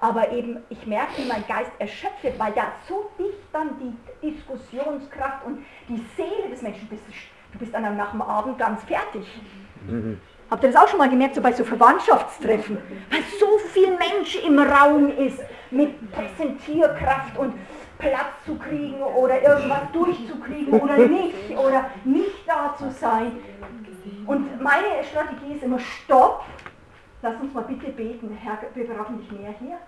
Aber 0.00 0.32
eben, 0.32 0.58
ich 0.68 0.84
merke, 0.84 1.22
mein 1.28 1.46
Geist 1.46 1.70
erschöpft, 1.78 2.36
weil 2.36 2.52
da 2.54 2.72
so 2.88 3.08
dicht 3.16 3.38
dann 3.52 3.70
die 3.78 4.30
Diskussionskraft 4.30 5.46
und 5.46 5.64
die 5.88 6.04
Seele 6.16 6.50
des 6.50 6.60
Menschen 6.60 6.88
bist. 6.88 7.04
Du 7.52 7.58
bist 7.60 7.72
dann 7.72 7.96
nach 7.96 8.10
dem 8.10 8.20
Abend 8.20 8.58
ganz 8.58 8.82
fertig. 8.82 9.24
Mhm. 9.86 10.20
Habt 10.52 10.64
ihr 10.64 10.70
das 10.70 10.82
auch 10.82 10.86
schon 10.86 10.98
mal 10.98 11.08
gemerkt, 11.08 11.34
so 11.34 11.40
bei 11.40 11.50
so 11.50 11.64
Verwandtschaftstreffen? 11.64 12.76
Weil 13.10 13.22
so 13.40 13.56
viel 13.72 13.88
Mensch 13.88 14.36
im 14.44 14.58
Raum 14.58 15.08
ist 15.08 15.40
mit 15.70 16.12
Präsentierkraft 16.12 17.38
und 17.38 17.54
Platz 17.96 18.44
zu 18.44 18.56
kriegen 18.56 19.02
oder 19.02 19.40
irgendwas 19.40 19.80
durchzukriegen 19.94 20.78
oder 20.78 20.98
nicht 21.08 21.56
oder 21.56 21.86
nicht 22.04 22.46
da 22.46 22.74
zu 22.76 22.90
sein. 22.90 23.32
Und 24.26 24.60
meine 24.60 25.02
Strategie 25.10 25.54
ist 25.54 25.62
immer 25.62 25.78
Stopp. 25.78 26.44
Lass 27.22 27.40
uns 27.40 27.54
mal 27.54 27.64
bitte 27.64 27.90
beten, 27.90 28.36
Herr, 28.42 28.58
wir 28.74 28.86
brauchen 28.88 29.20
dich 29.20 29.32
mehr 29.32 29.54
hier. 29.58 29.78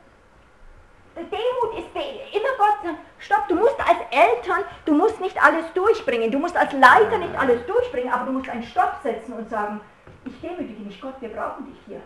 Demut 1.15 1.79
ist 1.79 1.95
immer 1.95 2.57
Gott 2.57 2.83
sagen, 2.83 2.99
stopp, 3.19 3.49
du 3.49 3.55
musst 3.55 3.79
als 3.81 3.99
Eltern, 4.11 4.65
du 4.87 4.95
musst 4.95 5.21
nicht 5.21 5.41
alles 5.45 5.67
durchbringen, 5.75 6.31
du 6.31 6.39
musst 6.39 6.57
als 6.57 6.73
Leiter 6.73 7.19
nicht 7.19 7.39
alles 7.39 7.67
durchbringen, 7.67 8.11
aber 8.11 8.25
du 8.25 8.33
musst 8.33 8.49
einen 8.49 8.65
Stopp 8.65 8.97
setzen 9.03 9.35
und 9.35 9.49
sagen, 9.51 9.81
ich 10.25 10.41
demütige 10.41 10.83
mich, 10.83 11.01
Gott, 11.01 11.14
wir 11.20 11.31
brauchen 11.31 11.66
dich 11.66 11.79
hier. 11.87 12.01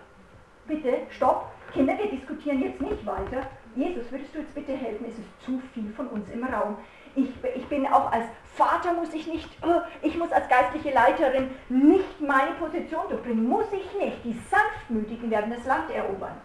Bitte, 0.67 0.99
stopp. 1.11 1.51
Kinder, 1.73 1.97
wir 1.99 2.11
diskutieren 2.11 2.63
jetzt 2.63 2.81
nicht 2.81 3.05
weiter. 3.07 3.43
Jesus, 3.75 4.11
würdest 4.11 4.35
du 4.35 4.41
jetzt 4.41 4.55
bitte 4.55 4.73
helfen? 4.73 5.07
Es 5.09 5.19
ist 5.19 5.43
zu 5.43 5.61
viel 5.73 5.91
von 5.93 6.09
uns 6.09 6.29
im 6.31 6.45
Raum. 6.45 6.77
Ich, 7.15 7.31
ich 7.55 7.67
bin 7.67 7.87
auch 7.87 8.11
als 8.13 8.25
Vater 8.55 8.93
muss 8.93 9.15
ich 9.15 9.27
nicht, 9.27 9.49
oh, 9.63 9.81
ich 10.03 10.17
muss 10.19 10.33
als 10.33 10.49
geistliche 10.49 10.93
Leiterin 10.93 11.51
nicht 11.69 12.21
meine 12.21 12.53
Position 12.53 13.09
durchbringen. 13.09 13.49
Muss 13.49 13.67
ich 13.73 13.99
nicht. 13.99 14.25
Die 14.25 14.33
Sanftmütigen 14.51 15.31
werden 15.31 15.55
das 15.55 15.65
Land 15.65 15.91
erobern. 15.91 16.37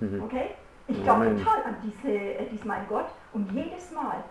Mhm. 0.00 0.22
Okay? 0.22 0.50
Ich 0.86 1.02
glaube 1.02 1.36
total 1.36 1.62
an 1.64 1.76
diese, 1.82 2.12
äh, 2.12 2.46
dies 2.50 2.64
mein 2.64 2.86
Gott. 2.88 3.06
Und 3.32 3.50
jedes 3.52 3.92
Mal, 3.92 4.24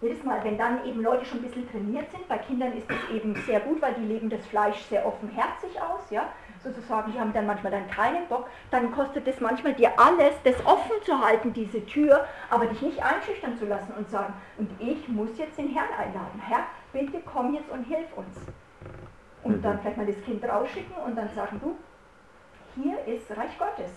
jedes 0.00 0.22
Mal, 0.22 0.42
wenn 0.44 0.58
dann 0.58 0.84
eben 0.84 1.02
Leute 1.02 1.24
schon 1.24 1.38
ein 1.38 1.44
bisschen 1.44 1.70
trainiert 1.70 2.10
sind, 2.10 2.28
bei 2.28 2.38
Kindern 2.38 2.72
ist 2.72 2.90
es 2.90 3.16
eben 3.16 3.34
sehr 3.46 3.60
gut, 3.60 3.80
weil 3.80 3.94
die 3.94 4.04
leben 4.04 4.28
das 4.28 4.44
Fleisch 4.46 4.82
sehr 4.84 5.06
offenherzig 5.06 5.80
aus, 5.80 6.10
ja, 6.10 6.28
sozusagen, 6.62 7.12
die 7.12 7.18
haben 7.20 7.32
dann 7.32 7.46
manchmal 7.46 7.72
dann 7.72 7.88
keinen 7.88 8.26
Bock, 8.28 8.48
dann 8.70 8.92
kostet 8.92 9.26
es 9.28 9.40
manchmal 9.40 9.74
dir 9.74 9.98
alles, 9.98 10.34
das 10.44 10.54
offen 10.66 10.96
zu 11.04 11.18
halten, 11.18 11.52
diese 11.52 11.84
Tür, 11.86 12.26
aber 12.50 12.66
dich 12.66 12.80
nicht 12.82 13.02
einschüchtern 13.02 13.56
zu 13.56 13.66
lassen 13.66 13.92
und 13.96 14.08
sagen, 14.10 14.32
und 14.58 14.70
ich 14.78 15.08
muss 15.08 15.36
jetzt 15.38 15.58
den 15.58 15.68
Herrn 15.68 15.92
einladen, 15.98 16.40
Herr, 16.46 16.64
bitte 16.92 17.20
komm 17.24 17.54
jetzt 17.54 17.70
und 17.70 17.84
hilf 17.84 18.12
uns. 18.16 18.36
Und 19.42 19.62
dann 19.62 19.78
vielleicht 19.80 19.98
mal 19.98 20.06
das 20.06 20.22
Kind 20.24 20.42
rausschicken 20.44 20.96
und 21.04 21.16
dann 21.16 21.28
sagen, 21.34 21.60
du, 21.62 21.76
hier 22.74 23.04
ist 23.06 23.30
Reich 23.30 23.56
Gottes. 23.58 23.92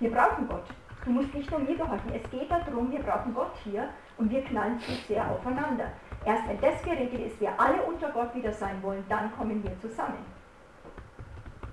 Wir 0.00 0.10
brauchen 0.10 0.48
Gott. 0.48 0.64
Du 1.04 1.12
musst 1.12 1.32
nicht 1.32 1.50
nur 1.50 1.60
mir 1.60 1.76
gehorchen. 1.76 2.12
Es 2.12 2.30
geht 2.30 2.50
darum, 2.50 2.90
wir 2.90 2.98
brauchen 2.98 3.32
Gott 3.32 3.52
hier 3.62 3.88
und 4.18 4.30
wir 4.30 4.42
knallen 4.42 4.80
zu 4.80 4.92
sehr 4.92 5.30
aufeinander. 5.30 5.92
Erst 6.24 6.48
wenn 6.48 6.60
das 6.60 6.82
geregelt 6.82 7.26
ist, 7.26 7.40
wir 7.40 7.58
alle 7.58 7.82
unter 7.82 8.10
Gott 8.10 8.34
wieder 8.34 8.52
sein 8.52 8.82
wollen, 8.82 9.04
dann 9.08 9.30
kommen 9.36 9.62
wir 9.62 9.78
zusammen. 9.80 10.18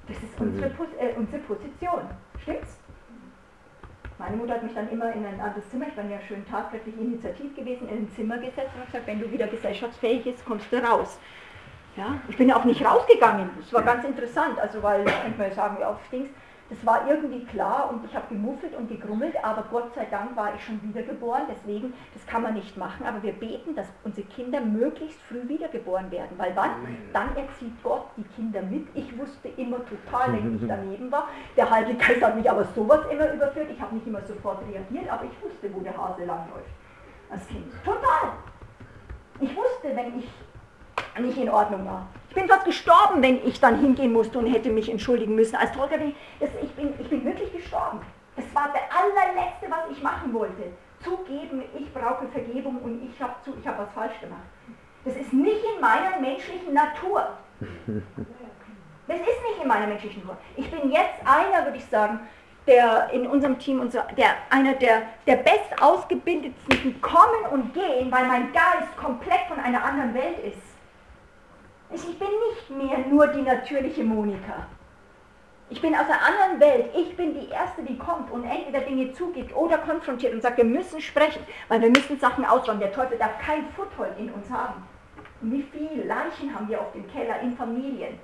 Das 0.07 0.17
ist 0.17 0.39
unsere, 0.39 0.69
mhm. 0.69 0.75
äh, 0.99 1.13
unsere 1.15 1.41
Position. 1.43 2.01
Stimmt's? 2.41 2.79
Meine 4.19 4.37
Mutter 4.37 4.53
hat 4.53 4.63
mich 4.63 4.73
dann 4.73 4.89
immer 4.89 5.11
in 5.13 5.25
ein 5.25 5.39
anderes 5.39 5.69
Zimmer, 5.69 5.87
ich 5.87 5.97
war 5.97 6.05
ja 6.05 6.19
schön 6.21 6.45
tatkräftig 6.45 6.93
initiativ 6.97 7.55
gewesen, 7.55 7.89
in 7.89 7.97
ein 7.97 8.11
Zimmer 8.15 8.37
gesetzt 8.37 8.71
und 8.75 8.85
gesagt, 8.85 9.07
wenn 9.07 9.19
du 9.19 9.31
wieder 9.31 9.47
gesellschaftsfähig 9.47 10.23
bist, 10.23 10.45
kommst 10.45 10.71
du 10.71 10.77
raus. 10.77 11.19
Ja, 11.97 12.19
ich 12.27 12.37
bin 12.37 12.49
ja 12.49 12.55
auch 12.55 12.63
nicht 12.63 12.83
rausgegangen. 12.83 13.49
Das 13.59 13.73
war 13.73 13.83
ganz 13.83 14.05
interessant, 14.05 14.59
also 14.59 14.81
weil, 14.81 15.03
könnte 15.03 15.37
man 15.37 15.49
ja 15.49 15.53
sagen, 15.53 15.77
ja, 15.79 15.89
auf 15.89 15.97
Dings, 16.11 16.29
das 16.73 16.85
war 16.85 17.07
irgendwie 17.07 17.45
klar 17.45 17.89
und 17.91 18.03
ich 18.03 18.15
habe 18.15 18.27
gemuffelt 18.29 18.75
und 18.75 18.89
gegrummelt, 18.89 19.35
aber 19.43 19.63
Gott 19.69 19.93
sei 19.93 20.05
Dank 20.05 20.35
war 20.35 20.55
ich 20.55 20.63
schon 20.63 20.81
wiedergeboren, 20.81 21.43
deswegen, 21.47 21.93
das 22.13 22.25
kann 22.25 22.41
man 22.41 22.55
nicht 22.55 22.75
machen, 22.77 23.05
aber 23.05 23.21
wir 23.21 23.33
beten, 23.33 23.75
dass 23.75 23.87
unsere 24.03 24.25
Kinder 24.27 24.59
möglichst 24.59 25.21
früh 25.21 25.47
wiedergeboren 25.47 26.09
werden, 26.09 26.37
weil 26.37 26.55
was? 26.55 26.69
Dann 27.13 27.35
erzieht 27.35 27.83
Gott 27.83 28.07
die 28.17 28.23
Kinder 28.35 28.61
mit. 28.63 28.87
Ich 28.95 29.15
wusste 29.17 29.49
immer 29.49 29.77
total, 29.85 30.33
wenn 30.33 30.55
ich 30.55 30.61
daneben 30.67 31.11
war. 31.11 31.27
Der 31.55 31.69
Heilige 31.69 31.97
Geist 31.97 32.23
hat 32.23 32.35
mich 32.35 32.49
aber 32.49 32.63
sowas 32.63 33.01
immer 33.11 33.31
überführt, 33.31 33.67
ich 33.71 33.79
habe 33.79 33.93
nicht 33.95 34.07
immer 34.07 34.21
sofort 34.21 34.61
reagiert, 34.67 35.11
aber 35.11 35.25
ich 35.25 35.43
wusste, 35.43 35.71
wo 35.73 35.79
der 35.81 35.95
Hase 35.95 36.25
langläuft 36.25 36.71
als 37.29 37.47
Kind. 37.47 37.71
Total. 37.83 38.33
Ich 39.39 39.55
wusste, 39.55 39.95
wenn 39.95 40.17
ich 40.17 40.27
nicht 41.19 41.37
in 41.37 41.49
Ordnung 41.49 41.85
war. 41.85 42.07
Ich 42.29 42.35
bin 42.35 42.47
fast 42.47 42.65
gestorben, 42.65 43.21
wenn 43.21 43.45
ich 43.45 43.59
dann 43.59 43.79
hingehen 43.79 44.11
musste 44.11 44.39
und 44.39 44.47
hätte 44.47 44.71
mich 44.71 44.89
entschuldigen 44.89 45.35
müssen. 45.35 45.55
Als 45.55 45.71
Tolga, 45.71 45.95
ich 45.95 46.71
bin, 46.71 46.93
ich 46.99 47.09
bin 47.09 47.23
wirklich 47.23 47.53
gestorben. 47.53 47.99
Das 48.35 48.45
war 48.55 48.73
der 48.73 48.81
allerletzte, 48.91 49.67
was 49.69 49.95
ich 49.95 50.01
machen 50.01 50.33
wollte. 50.33 50.73
Zugeben, 51.03 51.63
ich 51.77 51.93
brauche 51.93 52.27
Vergebung 52.29 52.77
und 52.81 53.07
ich 53.07 53.21
habe 53.21 53.33
hab 53.65 53.79
was 53.79 53.93
falsch 53.93 54.19
gemacht. 54.19 54.41
Das 55.05 55.15
ist 55.15 55.33
nicht 55.33 55.61
in 55.75 55.81
meiner 55.81 56.19
menschlichen 56.19 56.73
Natur. 56.73 57.29
Das 59.05 59.17
ist 59.17 59.25
nicht 59.25 59.61
in 59.61 59.67
meiner 59.67 59.85
menschlichen 59.85 60.21
Natur. 60.21 60.37
Ich 60.55 60.71
bin 60.71 60.89
jetzt 60.89 61.19
einer, 61.25 61.65
würde 61.65 61.77
ich 61.77 61.85
sagen, 61.87 62.21
der 62.65 63.09
in 63.11 63.27
unserem 63.27 63.59
Team, 63.59 63.81
unser, 63.81 64.03
der, 64.17 64.35
einer 64.49 64.73
der, 64.73 65.03
der 65.27 65.35
best 65.37 65.81
ausgebildetsten, 65.81 66.79
die 66.83 66.99
kommen 67.01 67.45
und 67.51 67.73
gehen, 67.73 68.09
weil 68.11 68.25
mein 68.25 68.53
Geist 68.53 68.95
komplett 68.95 69.41
von 69.49 69.59
einer 69.59 69.83
anderen 69.83 70.13
Welt 70.13 70.39
ist. 70.45 70.72
Ich 71.93 72.17
bin 72.17 72.27
nicht 72.27 72.69
mehr 72.71 72.97
nur 73.07 73.27
die 73.27 73.43
natürliche 73.43 74.03
Monika. 74.03 74.65
Ich 75.69 75.79
bin 75.79 75.93
aus 75.95 76.05
einer 76.05 76.25
anderen 76.25 76.59
Welt. 76.59 76.89
Ich 76.95 77.15
bin 77.15 77.33
die 77.39 77.49
Erste, 77.49 77.83
die 77.83 77.97
kommt 77.97 78.31
und 78.31 78.43
entweder 78.43 78.81
Dinge 78.81 79.13
zugibt 79.13 79.55
oder 79.55 79.77
konfrontiert 79.77 80.33
und 80.33 80.41
sagt, 80.41 80.57
wir 80.57 80.65
müssen 80.65 81.01
sprechen, 81.01 81.41
weil 81.67 81.81
wir 81.81 81.89
müssen 81.89 82.19
Sachen 82.19 82.45
ausräumen. 82.45 82.79
Der 82.79 82.91
Teufel 82.91 83.17
darf 83.17 83.37
kein 83.39 83.67
Foothold 83.75 84.17
in 84.17 84.31
uns 84.31 84.49
haben. 84.49 84.83
Und 85.41 85.51
wie 85.51 85.63
viele 85.71 86.03
Leichen 86.05 86.53
haben 86.53 86.67
wir 86.67 86.81
auf 86.81 86.91
dem 86.93 87.07
Keller 87.11 87.39
in 87.41 87.55
Familien? 87.55 88.19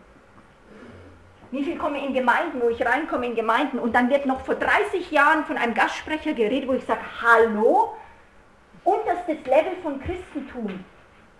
Wie 1.51 1.63
viel 1.63 1.78
kommen 1.78 1.95
in 1.95 2.13
Gemeinden, 2.13 2.61
wo 2.61 2.70
ich 2.70 2.84
reinkomme 2.84 3.26
in 3.26 3.36
Gemeinden 3.36 3.80
und 3.80 3.95
dann 3.95 4.09
wird 4.09 4.26
noch 4.26 4.41
vor 4.41 4.55
30 4.55 5.09
Jahren 5.11 5.45
von 5.45 5.57
einem 5.57 5.74
Gastsprecher 5.74 6.34
geredet, 6.34 6.70
wo 6.70 6.74
ich 6.74 6.86
sage, 6.86 7.01
hallo, 7.22 7.95
unterstes 8.84 9.43
Level 9.45 9.76
von 9.82 9.99
Christentum. 9.99 10.84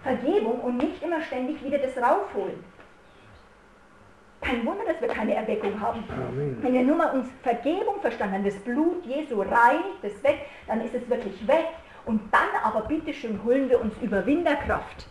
Vergebung 0.04 0.62
und 0.62 0.78
nicht 0.78 1.04
immer 1.04 1.22
ständig 1.22 1.64
wieder 1.64 1.78
das 1.78 1.97
raufholen. 1.97 2.64
Kein 4.41 4.66
Wunder, 4.66 4.86
dass 4.86 5.02
wir 5.02 5.10
keine 5.10 5.36
Erweckung 5.36 5.80
haben. 5.80 6.04
Amen. 6.10 6.58
Wenn 6.62 6.74
wir 6.74 6.84
nur 6.84 6.95
mal 6.95 7.12
uns 7.12 7.28
Vergebung 7.43 8.00
verstanden 8.02 8.36
haben, 8.36 8.45
das 8.45 8.58
Blut 8.60 9.06
Jesu 9.06 9.41
reinigt 9.41 10.02
es 10.02 10.24
weg, 10.24 10.45
dann 10.68 10.82
ist 10.82 10.93
es 10.93 11.10
wirklich 11.10 11.45
weg. 11.47 11.68
Und 12.06 12.22
dann 12.34 12.50
aber 12.64 12.88
bitteschön 12.88 13.43
holen 13.43 13.70
wir 13.70 13.82
uns 13.82 13.93
Überwinderkraft 14.02 15.08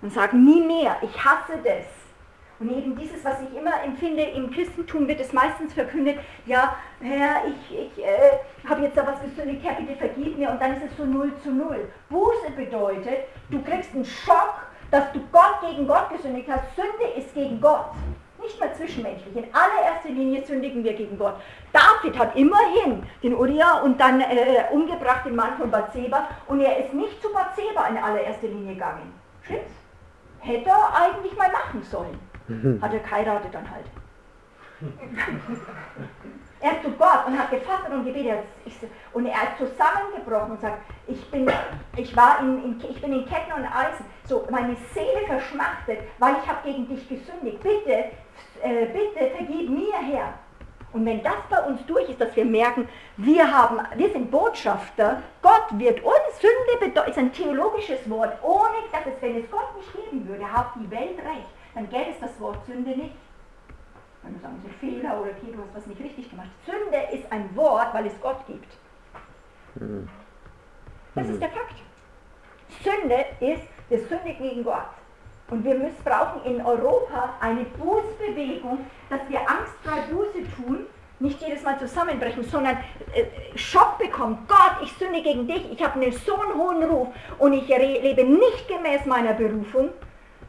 und 0.00 0.12
sagen 0.12 0.44
nie 0.44 0.62
mehr, 0.62 0.96
ich 1.02 1.24
hasse 1.24 1.58
das. 1.64 1.97
Und 2.60 2.70
eben 2.70 2.96
dieses, 2.96 3.24
was 3.24 3.36
ich 3.40 3.56
immer 3.56 3.82
empfinde, 3.84 4.22
im 4.22 4.50
Christentum 4.50 5.06
wird 5.06 5.20
es 5.20 5.32
meistens 5.32 5.74
verkündet, 5.74 6.18
ja, 6.44 6.76
Herr, 7.00 7.42
ich, 7.46 7.78
ich 7.78 8.04
äh, 8.04 8.38
habe 8.68 8.82
jetzt 8.82 8.96
da 8.96 9.06
was 9.06 9.20
gesündigt, 9.22 9.64
Herr, 9.64 9.74
bitte 9.74 9.96
vergib 9.96 10.36
mir, 10.36 10.50
und 10.50 10.60
dann 10.60 10.76
ist 10.76 10.90
es 10.90 10.96
so 10.96 11.04
0 11.04 11.32
zu 11.42 11.52
0. 11.52 11.88
Buße 12.10 12.50
bedeutet, 12.56 13.26
du 13.50 13.62
kriegst 13.62 13.94
einen 13.94 14.04
Schock, 14.04 14.66
dass 14.90 15.12
du 15.12 15.20
Gott 15.30 15.60
gegen 15.68 15.86
Gott 15.86 16.10
gesündigt 16.10 16.48
hast. 16.50 16.64
Sünde 16.74 17.12
ist 17.16 17.32
gegen 17.34 17.60
Gott. 17.60 17.92
Nicht 18.40 18.58
mehr 18.58 18.72
zwischenmenschlich. 18.72 19.36
In 19.36 19.52
allererster 19.52 20.10
Linie 20.10 20.44
sündigen 20.44 20.82
wir 20.82 20.94
gegen 20.94 21.18
Gott. 21.18 21.34
David 21.72 22.18
hat 22.18 22.36
immerhin 22.36 23.02
den 23.22 23.34
Uriah 23.34 23.80
und 23.82 24.00
dann 24.00 24.20
äh, 24.20 24.64
umgebracht 24.70 25.26
den 25.26 25.36
Mann 25.36 25.56
von 25.58 25.70
Bathseba 25.70 26.28
und 26.46 26.60
er 26.60 26.78
ist 26.78 26.94
nicht 26.94 27.20
zu 27.20 27.32
Bathseba 27.32 27.88
in 27.88 27.98
allererster 27.98 28.46
Linie 28.46 28.74
gegangen. 28.74 29.12
Stimmt's? 29.42 29.72
Hätte 30.40 30.70
er 30.70 30.94
eigentlich 30.94 31.36
mal 31.36 31.50
machen 31.50 31.82
sollen. 31.82 32.18
Hat 32.80 32.92
er 32.92 33.00
geheiratet 33.00 33.52
dann 33.52 33.70
halt. 33.70 33.84
er 36.60 36.72
ist 36.72 36.82
zu 36.82 36.90
Gott 36.92 37.26
und 37.26 37.38
hat 37.38 37.50
gefastet 37.50 37.92
und 37.92 38.04
gebetet. 38.04 38.44
Und 39.12 39.26
er 39.26 39.42
ist 39.42 39.58
zusammengebrochen 39.58 40.52
und 40.52 40.60
sagt, 40.60 40.78
ich 41.06 41.30
bin, 41.30 41.50
ich 41.96 42.16
war 42.16 42.40
in, 42.40 42.64
in, 42.64 42.80
ich 42.88 43.00
bin 43.00 43.12
in 43.12 43.26
Ketten 43.26 43.52
und 43.52 43.66
Eisen. 43.66 44.04
So, 44.24 44.46
meine 44.50 44.76
Seele 44.94 45.26
verschmachtet, 45.26 45.98
weil 46.18 46.36
ich 46.42 46.48
habe 46.48 46.58
gegen 46.64 46.88
dich 46.88 47.08
gesündigt. 47.08 47.60
Bitte, 47.62 48.04
äh, 48.62 48.86
bitte 48.86 49.30
vergib 49.36 49.70
mir, 49.70 49.94
Herr. 49.94 50.34
Und 50.92 51.04
wenn 51.04 51.22
das 51.22 51.34
bei 51.50 51.60
uns 51.64 51.84
durch 51.86 52.08
ist, 52.08 52.20
dass 52.20 52.34
wir 52.34 52.46
merken, 52.46 52.88
wir, 53.18 53.52
haben, 53.52 53.78
wir 53.96 54.10
sind 54.10 54.30
Botschafter, 54.30 55.22
Gott 55.42 55.66
wird 55.78 56.02
uns, 56.02 56.16
Sünde 56.40 57.00
ist 57.08 57.18
ein 57.18 57.32
theologisches 57.32 58.08
Wort, 58.08 58.32
ohne 58.42 58.76
dass 58.90 59.02
es, 59.06 59.20
wenn 59.20 59.36
es 59.36 59.50
Gott 59.50 59.76
nicht 59.76 59.92
geben 59.92 60.26
würde, 60.26 60.50
hat 60.50 60.70
die 60.76 60.90
Welt 60.90 61.18
recht, 61.18 61.46
dann 61.74 61.88
gäbe 61.88 62.10
es 62.10 62.20
das 62.20 62.40
Wort 62.40 62.64
Sünde 62.66 62.90
nicht. 62.90 63.16
Wenn 64.22 64.34
wir 64.34 64.40
sagen, 64.40 64.60
Fehler 64.80 65.20
oder 65.20 65.30
okay, 65.30 65.52
du 65.52 65.62
hast 65.62 65.74
was 65.74 65.86
nicht 65.86 66.00
richtig 66.00 66.30
gemacht. 66.30 66.48
Sünde 66.66 66.98
ist 67.12 67.30
ein 67.30 67.54
Wort, 67.56 67.94
weil 67.94 68.06
es 68.06 68.20
Gott 68.20 68.44
gibt. 68.46 68.76
Das 71.14 71.28
ist 71.28 71.40
der 71.40 71.50
Fakt. 71.50 71.74
Sünde 72.82 73.24
ist, 73.40 73.62
wir 73.88 73.98
sündigen 73.98 74.48
gegen 74.48 74.64
Gott. 74.64 74.88
Und 75.50 75.64
wir 75.64 75.74
müssen, 75.74 76.02
brauchen 76.04 76.44
in 76.44 76.64
Europa 76.64 77.34
eine 77.40 77.64
Bußbewegung, 77.64 78.80
dass 79.08 79.20
wir 79.28 79.40
angstfrei 79.40 80.02
Buße 80.12 80.44
tun, 80.56 80.86
nicht 81.20 81.40
jedes 81.40 81.62
Mal 81.62 81.78
zusammenbrechen, 81.78 82.44
sondern 82.44 82.76
äh, 83.14 83.24
Schock 83.56 83.98
bekommen. 83.98 84.46
Gott, 84.46 84.76
ich 84.82 84.92
sünde 84.92 85.22
gegen 85.22 85.48
dich, 85.48 85.72
ich 85.72 85.82
habe 85.82 86.00
einen 86.00 86.12
so 86.12 86.38
einen 86.38 86.54
hohen 86.54 86.82
Ruf 86.84 87.08
und 87.38 87.54
ich 87.54 87.66
lebe 87.66 88.24
nicht 88.24 88.68
gemäß 88.68 89.06
meiner 89.06 89.32
Berufung. 89.32 89.90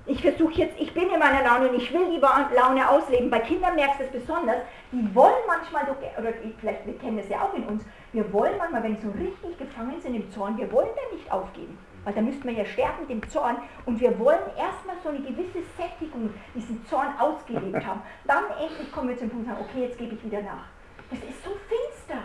Ich 0.05 0.21
versuche 0.21 0.53
jetzt, 0.53 0.79
ich 0.79 0.93
bin 0.93 1.09
in 1.09 1.19
meiner 1.19 1.43
Laune 1.43 1.69
und 1.69 1.75
ich 1.75 1.93
will 1.93 2.09
die 2.09 2.55
Laune 2.55 2.89
ausleben. 2.89 3.29
Bei 3.29 3.39
Kindern 3.39 3.75
merkst 3.75 3.99
du 3.99 4.03
es 4.05 4.11
besonders, 4.11 4.57
die 4.91 5.13
wollen 5.13 5.43
manchmal, 5.45 5.83
oder 5.83 6.33
vielleicht, 6.59 6.85
wir 6.85 6.97
kennen 6.97 7.19
es 7.19 7.29
ja 7.29 7.41
auch 7.41 7.53
in 7.53 7.63
uns, 7.65 7.83
wir 8.11 8.31
wollen 8.33 8.57
manchmal, 8.57 8.81
wenn 8.83 8.95
sie 8.95 9.05
so 9.05 9.11
richtig 9.11 9.57
gefangen 9.59 10.01
sind 10.01 10.15
im 10.15 10.31
Zorn, 10.31 10.57
wir 10.57 10.71
wollen 10.71 10.89
dann 10.95 11.17
nicht 11.17 11.31
aufgeben. 11.31 11.77
Weil 12.03 12.13
da 12.13 12.21
müssten 12.21 12.47
wir 12.47 12.53
ja 12.53 12.65
sterben, 12.65 13.07
dem 13.07 13.27
Zorn. 13.29 13.57
Und 13.85 13.99
wir 13.99 14.17
wollen 14.17 14.39
erstmal 14.57 14.95
so 15.03 15.09
eine 15.09 15.19
gewisse 15.19 15.59
Sättigung, 15.77 16.33
diesen 16.55 16.83
Zorn 16.87 17.09
ausgelebt 17.19 17.85
haben. 17.85 18.01
Dann 18.25 18.45
endlich 18.59 18.91
kommen 18.91 19.09
wir 19.09 19.17
zum 19.17 19.29
Punkt 19.29 19.47
und 19.47 19.53
sagen, 19.53 19.65
okay, 19.69 19.83
jetzt 19.83 19.97
gebe 19.97 20.15
ich 20.15 20.23
wieder 20.23 20.41
nach. 20.41 20.65
Das 21.09 21.19
ist 21.19 21.43
so 21.43 21.51
finster. 21.67 22.23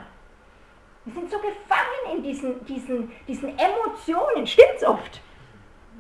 Wir 1.05 1.13
sind 1.13 1.31
so 1.31 1.39
gefangen 1.39 2.17
in 2.17 2.23
diesen, 2.23 2.65
diesen, 2.65 3.13
diesen 3.27 3.59
Emotionen. 3.59 4.47
Stimmt's 4.47 4.85
oft? 4.85 5.21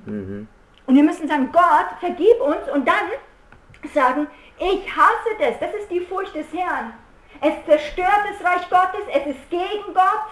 Mhm. 0.07 0.49
Und 0.87 0.97
wir 0.97 1.03
müssen 1.03 1.29
sagen, 1.29 1.51
Gott, 1.53 1.99
vergib 2.01 2.41
uns 2.41 2.69
und 2.73 2.87
dann 2.87 3.91
sagen, 3.93 4.27
ich 4.59 4.97
hasse 4.97 5.31
das. 5.39 5.59
Das 5.61 5.75
ist 5.75 5.91
die 5.91 6.01
Furcht 6.01 6.35
des 6.35 6.53
Herrn. 6.53 6.95
Es 7.41 7.65
zerstört 7.67 8.23
das 8.31 8.47
Reich 8.47 8.69
Gottes, 8.71 9.07
es 9.13 9.27
ist 9.35 9.51
gegen 9.51 9.95
Gott. 9.95 10.27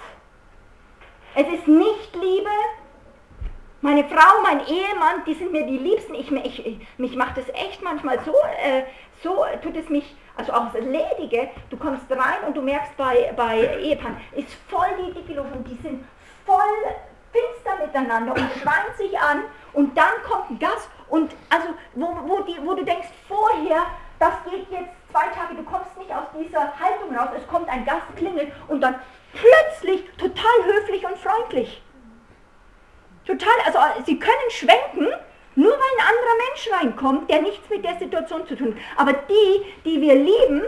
Es 1.35 1.47
ist 1.49 1.67
nicht 1.67 2.15
Liebe, 2.15 2.51
meine 3.83 4.05
Frau, 4.05 4.43
mein 4.43 4.61
Ehemann, 4.67 5.25
die 5.27 5.35
sind 5.35 5.51
mir 5.51 5.67
die 5.67 5.79
Liebsten. 5.79 6.15
Ich, 6.15 6.31
ich, 6.31 6.87
mich 6.99 7.17
macht 7.17 7.37
es 7.39 7.49
echt 7.49 7.83
manchmal 7.83 8.21
so, 8.25 8.33
äh, 8.65 8.85
so 9.23 9.45
tut 9.63 9.77
es 9.77 9.89
mich, 9.89 10.15
also 10.37 10.53
auch 10.53 10.73
das 10.73 10.85
Ledige, 10.85 11.51
du 11.71 11.77
kommst 11.77 12.05
rein 12.11 12.47
und 12.47 12.57
du 12.57 12.63
merkst 12.63 12.97
bei, 12.97 13.33
bei 13.37 13.77
Ehepaaren, 13.81 14.17
ist 14.37 14.55
voll 14.69 14.87
die 14.99 15.13
dicke 15.13 15.35
Luft 15.35 15.53
und 15.55 15.67
die 15.67 15.77
sind 15.83 16.05
voll 16.47 16.95
miteinander 17.87 18.33
und 18.33 18.51
schreien 18.61 18.97
sich 18.97 19.19
an 19.19 19.43
und 19.73 19.97
dann 19.97 20.13
kommt 20.29 20.51
ein 20.51 20.59
Gast 20.59 20.89
und 21.09 21.33
also 21.51 21.69
wo, 21.95 22.07
wo, 22.27 22.43
die, 22.43 22.57
wo 22.65 22.75
du 22.75 22.85
denkst 22.85 23.09
vorher, 23.29 23.87
das 24.19 24.33
geht 24.49 24.71
jetzt 24.71 24.91
zwei 25.11 25.27
Tage, 25.29 25.55
du 25.55 25.63
kommst 25.65 25.97
nicht 25.99 26.11
aus 26.11 26.25
dieser 26.39 26.73
Haltung 26.79 27.17
raus, 27.17 27.29
es 27.37 27.47
kommt 27.47 27.69
ein 27.69 27.85
Gast, 27.85 28.07
klingelt 28.17 28.53
und 28.69 28.81
dann 28.81 28.95
plötzlich 29.33 30.05
total 30.17 30.65
höflich 30.65 31.05
und 31.05 31.19
freundlich. 31.19 31.83
Total, 33.27 33.55
also 33.67 33.79
sie 34.05 34.19
können 34.19 34.51
schwenken, 34.51 35.09
nur 35.55 35.73
weil 35.73 35.99
ein 35.99 36.07
anderer 36.07 36.37
Mensch 36.49 36.71
reinkommt, 36.73 37.31
der 37.31 37.43
nichts 37.43 37.69
mit 37.69 37.85
der 37.85 37.99
Situation 37.99 38.47
zu 38.47 38.57
tun 38.57 38.75
hat. 38.75 39.01
Aber 39.01 39.13
die, 39.13 39.65
die 39.85 40.01
wir 40.01 40.15
lieben, 40.15 40.63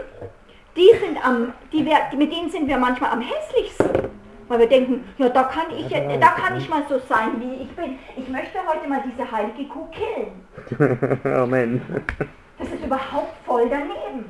die 0.75 0.91
sind 0.99 1.25
am, 1.25 1.53
die 1.71 1.85
wir, 1.85 1.97
mit 2.15 2.31
denen 2.31 2.49
sind 2.49 2.67
wir 2.67 2.77
manchmal 2.77 3.11
am 3.11 3.21
hässlichsten. 3.21 4.24
Weil 4.47 4.59
wir 4.59 4.67
denken, 4.67 5.03
ja, 5.17 5.29
da 5.29 5.43
kann 5.43 5.71
ich, 5.71 5.89
da 5.89 6.27
kann 6.27 6.57
ich 6.57 6.69
mal 6.69 6.83
so 6.87 6.99
sein, 6.99 7.39
wie 7.39 7.63
ich 7.63 7.75
bin. 7.75 7.97
Ich 8.15 8.29
möchte 8.29 8.59
heute 8.67 8.87
mal 8.87 9.03
diese 9.03 9.29
heilige 9.31 9.65
Kuh 9.67 9.87
killen. 9.87 11.19
Amen. 11.35 11.81
Das 12.59 12.67
ist 12.69 12.85
überhaupt 12.85 13.33
voll 13.45 13.67
daneben. 13.69 14.25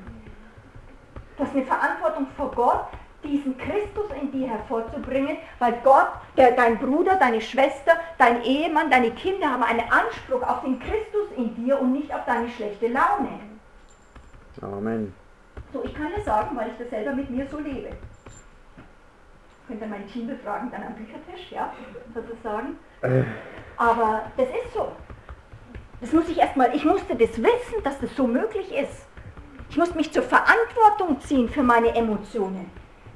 Du 1.37 1.43
hast 1.43 1.53
eine 1.53 1.65
Verantwortung 1.65 2.27
vor 2.37 2.51
Gott, 2.51 2.85
diesen 3.23 3.57
Christus 3.57 4.05
in 4.21 4.31
dir 4.31 4.47
hervorzubringen, 4.47 5.37
weil 5.59 5.73
Gott, 5.83 6.07
der, 6.37 6.51
dein 6.51 6.77
Bruder, 6.77 7.15
deine 7.15 7.41
Schwester, 7.41 7.93
dein 8.17 8.41
Ehemann, 8.43 8.89
deine 8.89 9.11
Kinder 9.11 9.51
haben 9.51 9.63
einen 9.63 9.81
Anspruch 9.91 10.43
auf 10.43 10.61
den 10.61 10.79
Christus 10.79 11.31
in 11.35 11.55
dir 11.55 11.79
und 11.79 11.91
nicht 11.91 12.13
auf 12.13 12.23
deine 12.25 12.47
schlechte 12.49 12.87
Laune. 12.87 13.39
Amen. 14.61 15.13
So, 15.73 15.83
ich 15.83 15.93
kann 15.93 16.07
es 16.17 16.23
sagen, 16.23 16.55
weil 16.55 16.69
ich 16.69 16.77
das 16.77 16.89
selber 16.89 17.11
mit 17.11 17.29
mir 17.29 17.45
so 17.47 17.59
lebe. 17.59 17.89
Könnt 19.67 19.81
ihr 19.81 19.87
mein 19.87 20.07
Team 20.07 20.27
befragen, 20.27 20.69
dann 20.71 20.83
am 20.83 20.93
Büchertisch, 20.95 21.51
ja, 21.51 21.73
sozusagen. 22.13 22.77
Äh. 23.01 23.23
Aber 23.77 24.31
das 24.37 24.47
ist 24.47 24.73
so. 24.73 24.91
Das 26.01 26.11
muss 26.11 26.29
ich 26.29 26.37
erstmal, 26.37 26.75
ich 26.75 26.85
musste 26.85 27.15
das 27.15 27.37
wissen, 27.37 27.83
dass 27.83 27.99
das 27.99 28.15
so 28.15 28.27
möglich 28.27 28.71
ist. 28.71 29.07
Ich 29.69 29.77
muss 29.77 29.95
mich 29.95 30.11
zur 30.11 30.23
Verantwortung 30.23 31.19
ziehen 31.21 31.49
für 31.49 31.63
meine 31.63 31.95
Emotionen. 31.95 32.69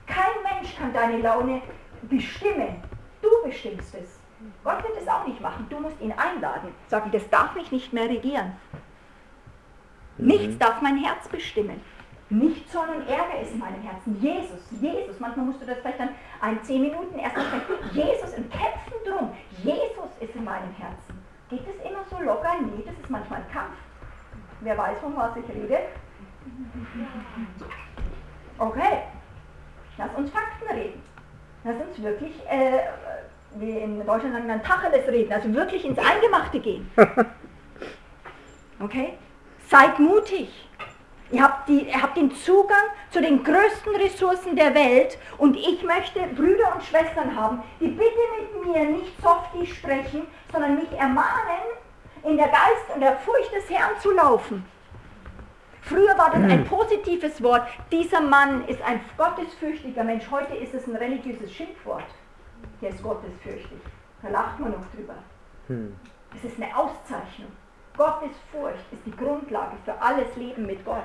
Kein 0.08 0.41
Mensch 0.43 0.76
kann 0.76 0.91
deine 0.91 1.22
Laune 1.22 1.62
bestimmen. 2.04 2.82
Du 3.22 3.30
bestimmst 3.45 3.93
es. 3.95 4.20
Gott 4.64 4.82
wird 4.84 5.02
es 5.02 5.08
auch 5.08 5.28
nicht 5.28 5.39
machen. 5.41 5.68
Du 5.70 5.80
musst 5.80 6.00
ihn 6.02 6.14
einladen. 6.14 6.70
Sagen, 6.88 7.12
das 7.12 7.30
darf 7.30 7.54
mich 7.56 7.72
nicht 7.72 7.93
mehr 7.93 8.10
regieren. 8.10 8.54
Mhm. 10.18 10.28
Nichts 10.28 10.58
darf 10.58 10.82
mein 10.82 10.97
Herz 10.97 11.28
bestimmen. 11.28 11.82
Nicht 12.30 12.71
Zorn 12.71 12.89
und 12.89 13.09
Ärger 13.09 13.41
ist 13.41 13.53
in 13.53 13.59
meinem 13.59 13.82
Herzen. 13.82 14.15
Jesus, 14.21 14.59
Jesus. 14.80 15.19
Manchmal 15.19 15.45
musst 15.47 15.61
du 15.61 15.65
das 15.65 15.80
vielleicht 15.80 15.99
dann 15.99 16.09
ein 16.41 16.63
zehn 16.63 16.82
Minuten 16.82 17.17
erstmal 17.17 17.45
sagen. 17.45 17.63
Jesus 17.91 18.34
im 18.34 18.49
Kämpfen 18.49 18.93
drum. 19.05 19.32
Jesus 19.63 20.09
ist 20.19 20.36
in 20.36 20.43
meinem 20.43 20.71
Herzen. 20.75 21.23
Geht 21.49 21.61
es 21.61 21.89
immer 21.89 22.03
so 22.09 22.23
locker? 22.23 22.53
Nee, 22.61 22.84
das 22.86 22.93
ist 22.93 23.09
manchmal 23.09 23.39
ein 23.39 23.51
Kampf. 23.51 23.73
Wer 24.61 24.77
weiß, 24.77 24.99
von 24.99 25.15
was 25.15 25.36
ich 25.38 25.49
rede? 25.49 25.80
Okay. 28.59 29.03
Lass 29.97 30.15
uns 30.15 30.30
Fakten 30.30 30.69
reden. 30.75 31.01
Lass 31.63 31.75
uns 31.75 32.03
wirklich, 32.03 32.34
äh, 32.47 32.80
wie 33.55 33.80
in 33.80 34.05
Deutschland 34.05 34.34
sagen, 34.36 34.47
dann 34.47 34.63
Tacheles 34.63 35.07
reden, 35.07 35.34
also 35.34 35.53
wirklich 35.53 35.84
ins 35.84 35.97
Eingemachte 35.97 36.59
gehen. 36.59 36.89
Okay? 38.82 39.17
Seid 39.67 39.99
mutig. 39.99 40.68
Ihr 41.32 41.43
habt, 41.43 41.69
die, 41.69 41.88
ihr 41.88 42.01
habt 42.01 42.17
den 42.17 42.34
Zugang 42.34 42.84
zu 43.11 43.21
den 43.21 43.43
größten 43.43 43.95
Ressourcen 43.95 44.55
der 44.55 44.73
Welt 44.73 45.17
und 45.38 45.55
ich 45.55 45.84
möchte 45.84 46.21
Brüder 46.36 46.73
und 46.73 46.84
Schwestern 46.84 47.36
haben, 47.36 47.61
die 47.80 47.88
bitte 47.88 48.19
mit 48.39 48.65
mir 48.65 48.86
nicht 48.86 49.13
softy 49.21 49.65
sprechen, 49.67 50.25
sondern 50.51 50.75
mich 50.75 50.91
ermahnen, 50.97 51.61
in 52.23 52.36
der 52.36 52.47
Geist 52.47 52.86
und 52.93 53.01
der 53.01 53.15
Furcht 53.17 53.53
des 53.53 53.69
Herrn 53.69 53.99
zu 53.99 54.11
laufen. 54.11 54.65
Früher 55.82 56.17
war 56.17 56.32
das 56.32 56.43
ein 56.43 56.65
positives 56.65 57.41
Wort. 57.41 57.67
Dieser 57.91 58.21
Mann 58.21 58.67
ist 58.67 58.82
ein 58.82 58.99
gottesfürchtiger 59.17 60.03
Mensch. 60.03 60.25
Heute 60.30 60.55
ist 60.55 60.73
es 60.73 60.86
ein 60.88 60.95
religiöses 60.95 61.51
Schimpfwort. 61.51 62.03
Der 62.82 62.89
ist 62.89 63.01
gottesfürchtig. 63.01 63.80
Da 64.21 64.30
lacht 64.30 64.59
man 64.59 64.71
noch 64.71 64.86
drüber. 64.93 65.15
Hm. 65.67 65.95
Das 66.34 66.43
ist 66.43 66.61
eine 66.61 66.75
Auszeichnung. 66.75 67.51
Gottesfurcht 68.00 68.86
ist 68.93 69.06
die 69.06 69.12
Grundlage 69.12 69.76
für 69.84 69.93
alles 70.02 70.34
Leben 70.38 70.66
mit 70.66 70.86
Gott. 70.86 71.04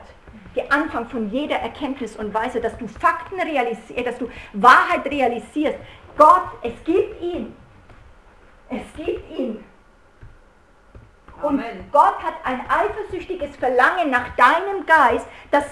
Der 0.54 0.72
Anfang 0.72 1.08
von 1.08 1.28
jeder 1.28 1.56
Erkenntnis 1.56 2.14
und 2.14 2.32
Weise, 2.32 2.60
dass 2.60 2.78
du 2.78 2.86
Fakten 2.86 3.40
realisierst, 3.40 4.06
dass 4.06 4.16
du 4.16 4.30
Wahrheit 4.52 5.04
realisierst. 5.04 5.76
Gott, 6.16 6.46
es 6.62 6.72
gibt 6.84 7.20
ihn. 7.20 7.56
Es 8.70 8.82
gibt 8.96 9.28
ihn. 9.36 9.64
Und 11.42 11.58
Und 11.58 11.92
Gott 11.92 12.22
hat 12.22 12.34
ein 12.44 12.60
eifersüchtiges 12.70 13.56
Verlangen 13.56 14.10
nach 14.10 14.28
deinem 14.36 14.86
Geist, 14.86 15.26
dass 15.50 15.64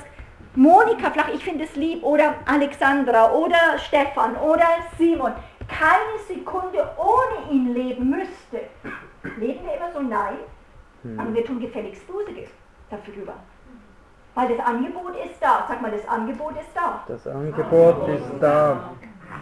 Monika 0.57 1.13
Flach, 1.13 1.29
ich 1.33 1.45
finde 1.45 1.65
es 1.65 1.77
lieb, 1.77 2.03
oder 2.03 2.35
Alexandra 2.47 3.31
oder 3.31 3.79
Stefan 3.79 4.37
oder 4.39 4.67
Simon, 4.99 5.33
keine 5.69 6.19
Sekunde 6.27 6.91
ohne 6.99 7.53
ihn 7.53 7.73
leben 7.73 8.11
müsste. 8.11 8.69
Leben 9.39 9.65
wir 9.65 9.77
immer 9.77 9.93
so? 9.93 10.01
Nein. 10.01 10.39
Hm. 11.03 11.19
Aber 11.19 11.35
wir 11.35 11.45
tun 11.45 11.61
gefälligst 11.61 12.07
Buße 12.07 12.33
dafür. 12.91 13.35
Weil 14.35 14.49
das 14.57 14.67
Angebot 14.67 15.15
ist 15.25 15.41
da. 15.41 15.67
Sag 15.69 15.83
mal, 15.83 15.91
das 15.91 16.07
Angebot 16.09 16.55
ist 16.59 16.71
da. 16.75 17.05
Das 17.07 17.27
Angebot 17.27 18.09
ist 18.09 18.33
da. 18.41 18.91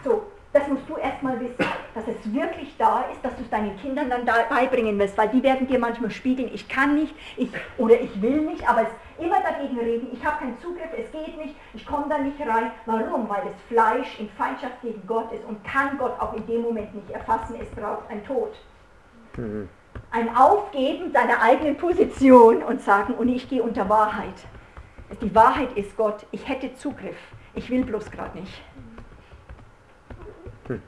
So, 0.03 0.25
das 0.53 0.67
musst 0.67 0.89
du 0.89 0.97
erstmal 0.97 1.39
wissen, 1.39 1.65
dass 1.95 2.05
es 2.09 2.33
wirklich 2.33 2.75
da 2.77 3.05
ist, 3.13 3.25
dass 3.25 3.37
du 3.37 3.43
es 3.43 3.51
deinen 3.51 3.77
Kindern 3.77 4.11
dann 4.11 4.25
beibringen 4.25 4.99
wirst, 4.99 5.17
weil 5.17 5.29
die 5.29 5.43
werden 5.43 5.69
dir 5.69 5.79
manchmal 5.79 6.11
spiegeln, 6.11 6.51
ich 6.53 6.69
kann 6.69 6.97
nicht, 6.97 7.15
ich, 7.37 7.51
oder 7.79 8.01
ich 8.01 8.21
will 8.21 8.41
nicht, 8.41 8.69
aber 8.69 8.83
es 8.83 9.25
immer 9.25 9.41
dagegen 9.41 9.79
reden, 9.79 10.09
ich 10.13 10.25
habe 10.25 10.39
keinen 10.39 10.59
Zugriff, 10.61 10.89
es 10.97 11.11
geht 11.13 11.37
nicht, 11.39 11.55
ich 11.75 11.87
komme 11.87 12.07
da 12.09 12.19
nicht 12.19 12.41
rein. 12.41 12.73
Warum? 12.87 13.29
Weil 13.29 13.43
das 13.45 13.55
Fleisch 13.69 14.19
in 14.19 14.29
Feindschaft 14.31 14.81
gegen 14.83 15.07
Gott 15.07 15.33
ist 15.33 15.45
und 15.45 15.63
kann 15.65 15.97
Gott 15.99 16.19
auch 16.19 16.35
in 16.35 16.45
dem 16.47 16.63
Moment 16.63 16.95
nicht 16.95 17.11
erfassen, 17.11 17.57
es 17.61 17.69
braucht 17.71 18.11
ein 18.11 18.25
Tod. 18.25 18.53
Mhm. 19.37 19.69
Ein 20.11 20.35
Aufgeben 20.37 21.13
seiner 21.13 21.41
eigenen 21.41 21.77
Position 21.77 22.63
und 22.63 22.81
sagen, 22.81 23.15
und 23.15 23.29
ich 23.29 23.49
gehe 23.49 23.63
unter 23.63 23.89
Wahrheit. 23.89 24.35
Die 25.23 25.35
Wahrheit 25.35 25.77
ist 25.77 25.97
Gott, 25.97 26.27
ich 26.31 26.49
hätte 26.49 26.75
Zugriff, 26.75 27.17
ich 27.55 27.71
will 27.71 27.85
bloß 27.85 28.11
gerade 28.11 28.39
nicht. 28.39 28.63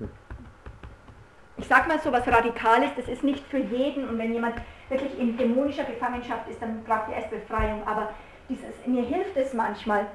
Ich 1.58 1.68
sage 1.68 1.86
mal 1.86 2.00
so 2.00 2.10
was 2.10 2.26
Radikales, 2.26 2.90
das 2.96 3.06
ist 3.06 3.22
nicht 3.22 3.46
für 3.46 3.58
jeden 3.58 4.08
und 4.08 4.18
wenn 4.18 4.32
jemand 4.32 4.56
wirklich 4.88 5.16
in 5.16 5.36
dämonischer 5.36 5.84
Gefangenschaft 5.84 6.48
ist, 6.48 6.60
dann 6.60 6.82
braucht 6.82 7.08
er 7.10 7.18
erst 7.18 7.30
Befreiung. 7.30 7.86
Aber 7.86 8.08
dieses, 8.48 8.84
mir 8.84 9.04
hilft 9.04 9.36
es 9.36 9.54
manchmal, 9.54 10.06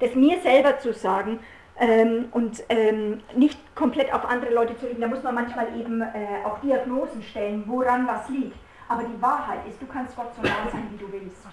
das 0.00 0.14
mir 0.14 0.40
selber 0.40 0.78
zu 0.78 0.94
sagen 0.94 1.40
ähm, 1.78 2.26
und 2.32 2.62
ähm, 2.68 3.20
nicht 3.34 3.58
komplett 3.74 4.12
auf 4.12 4.24
andere 4.24 4.52
Leute 4.52 4.76
zu 4.76 4.86
legen. 4.86 5.00
Da 5.00 5.08
muss 5.08 5.22
man 5.22 5.34
manchmal 5.34 5.68
eben 5.78 6.00
äh, 6.00 6.44
auch 6.44 6.58
Diagnosen 6.60 7.22
stellen, 7.22 7.64
woran 7.66 8.06
was 8.06 8.28
liegt. 8.28 8.56
Aber 8.88 9.02
die 9.04 9.22
Wahrheit 9.22 9.60
ist, 9.68 9.80
du 9.80 9.86
kannst 9.86 10.14
Gott 10.16 10.34
so 10.36 10.42
nah 10.42 10.70
sein, 10.70 10.88
wie 10.90 10.98
du 10.98 11.10
willst. 11.10 11.46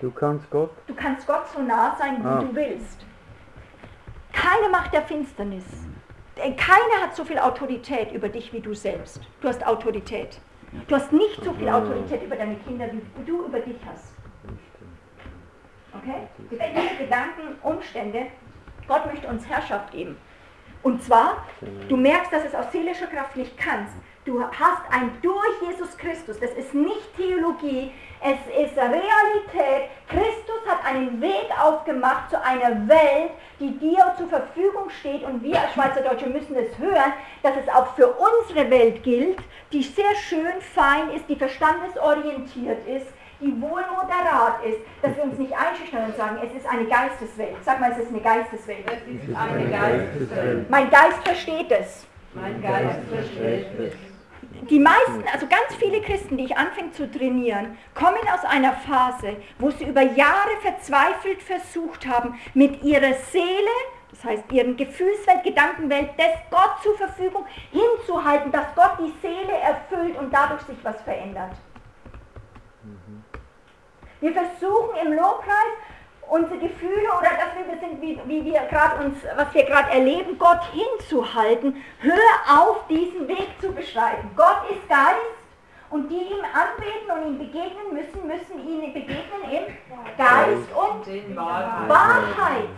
Du 0.00 0.10
kannst 0.10 0.50
Gott? 0.50 0.70
Du 0.86 0.94
kannst 0.94 1.26
Gott 1.26 1.48
so 1.48 1.62
nah 1.62 1.96
sein, 1.96 2.22
wie 2.22 2.26
ah. 2.26 2.40
du 2.40 2.54
willst. 2.54 3.04
Keine 4.32 4.68
Macht 4.68 4.92
der 4.92 5.02
Finsternis. 5.02 5.64
Keiner 6.36 7.02
hat 7.02 7.14
so 7.14 7.24
viel 7.24 7.38
Autorität 7.38 8.12
über 8.12 8.28
dich 8.28 8.52
wie 8.52 8.60
du 8.60 8.74
selbst. 8.74 9.20
Du 9.40 9.48
hast 9.48 9.64
Autorität. 9.64 10.40
Du 10.88 10.96
hast 10.96 11.12
nicht 11.12 11.42
so 11.44 11.52
viel 11.52 11.68
Autorität 11.68 12.22
über 12.22 12.34
deine 12.34 12.56
Kinder, 12.56 12.86
wie 12.92 13.24
du 13.24 13.44
über 13.44 13.60
dich 13.60 13.76
hast. 13.86 14.13
Okay? 16.02 16.28
Gefühle, 16.50 16.96
Gedanken, 16.98 17.56
Umstände. 17.62 18.26
Gott 18.86 19.06
möchte 19.06 19.28
uns 19.28 19.48
Herrschaft 19.48 19.92
geben. 19.92 20.16
Und 20.82 21.02
zwar, 21.02 21.46
du 21.88 21.96
merkst, 21.96 22.32
dass 22.32 22.44
es 22.44 22.54
aus 22.54 22.70
seelischer 22.70 23.06
Kraft 23.06 23.36
nicht 23.36 23.56
kannst. 23.56 23.94
Du 24.26 24.42
hast 24.42 24.82
ein 24.90 25.10
durch 25.22 25.62
Jesus 25.62 25.96
Christus. 25.98 26.40
Das 26.40 26.50
ist 26.52 26.74
nicht 26.74 27.14
Theologie, 27.16 27.90
es 28.22 28.38
ist 28.64 28.76
Realität. 28.76 29.90
Christus 30.08 30.66
hat 30.66 30.84
einen 30.86 31.20
Weg 31.20 31.46
aufgemacht 31.62 32.30
zu 32.30 32.42
einer 32.42 32.88
Welt, 32.88 33.32
die 33.60 33.78
dir 33.78 34.14
zur 34.16 34.28
Verfügung 34.28 34.88
steht. 34.88 35.24
Und 35.24 35.42
wir 35.42 35.60
als 35.60 35.74
Schweizerdeutsche 35.74 36.28
müssen 36.28 36.56
es 36.56 36.78
hören, 36.78 37.12
dass 37.42 37.52
es 37.56 37.68
auch 37.68 37.94
für 37.96 38.08
unsere 38.08 38.70
Welt 38.70 39.02
gilt, 39.02 39.38
die 39.72 39.82
sehr 39.82 40.14
schön 40.16 40.60
fein 40.74 41.10
ist, 41.10 41.28
die 41.28 41.36
verstandesorientiert 41.36 42.86
ist, 42.86 43.06
die 43.44 43.60
wohl 43.60 43.82
moderat 43.94 44.64
ist, 44.64 44.78
dass 45.02 45.14
wir 45.16 45.24
uns 45.24 45.38
nicht 45.38 45.52
einschüchtern 45.52 46.06
und 46.06 46.16
sagen, 46.16 46.38
es 46.42 46.52
ist 46.56 46.66
eine 46.66 46.84
Geisteswelt. 46.86 47.56
Sag 47.64 47.80
mal, 47.80 47.92
es 47.92 47.98
ist 47.98 48.08
eine 48.08 48.20
Geisteswelt. 48.20 48.84
Es 48.86 49.28
ist 49.28 49.36
eine 49.36 49.70
Geisteswelt. 49.70 50.70
Mein 50.70 50.90
Geist 50.90 51.18
versteht 51.22 51.70
es. 51.70 52.06
Mein 52.34 52.60
Geist 52.62 53.00
versteht 53.10 53.66
es 53.78 53.92
die 54.70 54.78
meisten, 54.78 55.24
also 55.32 55.46
ganz 55.46 55.74
viele 55.78 56.00
Christen, 56.00 56.36
die 56.36 56.44
ich 56.44 56.56
anfange 56.56 56.92
zu 56.92 57.10
trainieren, 57.10 57.76
kommen 57.94 58.20
aus 58.32 58.44
einer 58.44 58.72
Phase, 58.72 59.36
wo 59.58 59.70
sie 59.70 59.84
über 59.84 60.02
Jahre 60.02 60.56
verzweifelt 60.62 61.42
versucht 61.42 62.06
haben, 62.06 62.38
mit 62.54 62.82
ihrer 62.82 63.14
Seele, 63.30 63.70
das 64.10 64.24
heißt 64.24 64.52
ihren 64.52 64.76
Gefühlswelt, 64.76 65.42
Gedankenwelt, 65.44 66.10
des 66.18 66.32
Gott 66.50 66.82
zur 66.82 66.96
Verfügung 66.96 67.44
hinzuhalten, 67.72 68.52
dass 68.52 68.66
Gott 68.74 68.98
die 68.98 69.12
Seele 69.20 69.52
erfüllt 69.52 70.16
und 70.18 70.32
dadurch 70.32 70.62
sich 70.62 70.78
was 70.82 71.00
verändert. 71.02 71.52
Wir 74.20 74.32
versuchen 74.32 74.96
im 75.04 75.12
Lobpreis 75.12 75.74
unsere 76.28 76.58
Gefühle 76.58 77.08
oder 77.18 77.30
dass 77.30 77.54
wir 77.56 77.78
sind, 77.78 78.00
wie, 78.00 78.18
wie 78.26 78.44
wir 78.44 78.60
gerade 78.70 79.04
uns, 79.04 79.18
was 79.36 79.52
wir 79.52 79.64
gerade 79.64 79.90
erleben, 79.90 80.38
Gott 80.38 80.62
hinzuhalten. 80.72 81.82
Hör 82.00 82.58
auf, 82.60 82.86
diesen 82.88 83.28
Weg 83.28 83.48
zu 83.60 83.72
beschreiten. 83.72 84.30
Gott 84.36 84.70
ist 84.70 84.88
Geist 84.88 85.18
und 85.90 86.08
die 86.08 86.22
ihm 86.22 86.44
anbeten 86.52 87.10
und 87.10 87.26
ihm 87.26 87.38
begegnen 87.38 87.92
müssen, 87.92 88.26
müssen 88.26 88.68
ihm 88.68 88.92
begegnen 88.92 89.42
im 89.50 90.16
Geist 90.16 90.68
und 90.74 91.36
Wahrheit. 91.36 92.68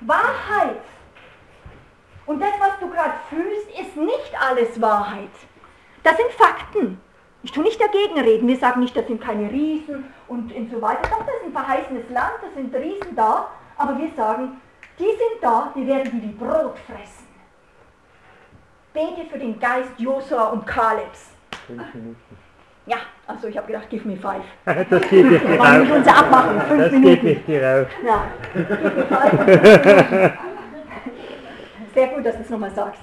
Wahrheit. 0.00 0.82
Und 2.26 2.40
das, 2.40 2.52
was 2.58 2.78
du 2.80 2.88
gerade 2.88 3.14
fühlst, 3.28 3.68
ist 3.78 3.96
nicht 3.96 4.32
alles 4.40 4.80
Wahrheit. 4.80 5.30
Das 6.02 6.16
sind 6.16 6.30
Fakten. 6.32 7.00
Ich 7.44 7.52
tue 7.52 7.62
nicht 7.62 7.78
dagegen 7.78 8.18
reden. 8.18 8.48
Wir 8.48 8.56
sagen 8.56 8.80
nicht, 8.80 8.96
das 8.96 9.06
sind 9.06 9.20
keine 9.20 9.50
Riesen 9.50 10.06
und, 10.28 10.50
und 10.52 10.70
so 10.70 10.80
weiter. 10.80 11.02
Doch, 11.02 11.26
das 11.26 11.36
ist 11.36 11.44
ein 11.44 11.52
verheißenes 11.52 12.08
Land, 12.08 12.32
das 12.40 12.54
sind 12.54 12.74
Riesen 12.74 13.14
da. 13.14 13.48
Aber 13.76 13.98
wir 13.98 14.08
sagen, 14.16 14.60
die 14.98 15.04
sind 15.04 15.42
da, 15.42 15.70
die 15.76 15.86
werden 15.86 16.10
die 16.12 16.22
wie 16.22 16.32
Brot 16.32 16.78
fressen. 16.86 17.26
Bete 18.94 19.28
für 19.30 19.38
den 19.38 19.60
Geist 19.60 19.90
Josua 19.98 20.44
und 20.48 20.66
Kalebs. 20.66 21.32
Ja, 22.86 22.96
also 23.26 23.48
ich 23.48 23.56
habe 23.58 23.66
gedacht, 23.66 23.90
give 23.90 24.08
me 24.08 24.16
five. 24.16 24.42
das 24.88 25.08
geht 25.08 25.26
nicht 25.30 25.44
dir 25.44 25.58
raus. 25.58 25.86
unser 25.94 26.16
Abmachen, 26.16 26.60
fünf 26.62 26.82
das 26.82 26.92
Minuten. 26.92 27.14
geht 27.14 27.22
nicht 27.24 27.48
dir 27.48 27.62
raus. 27.62 27.86
Ja. 28.06 28.26
Sehr 31.94 32.08
gut, 32.08 32.24
dass 32.24 32.36
du 32.36 32.42
es 32.42 32.50
nochmal 32.50 32.70
sagst. 32.70 33.02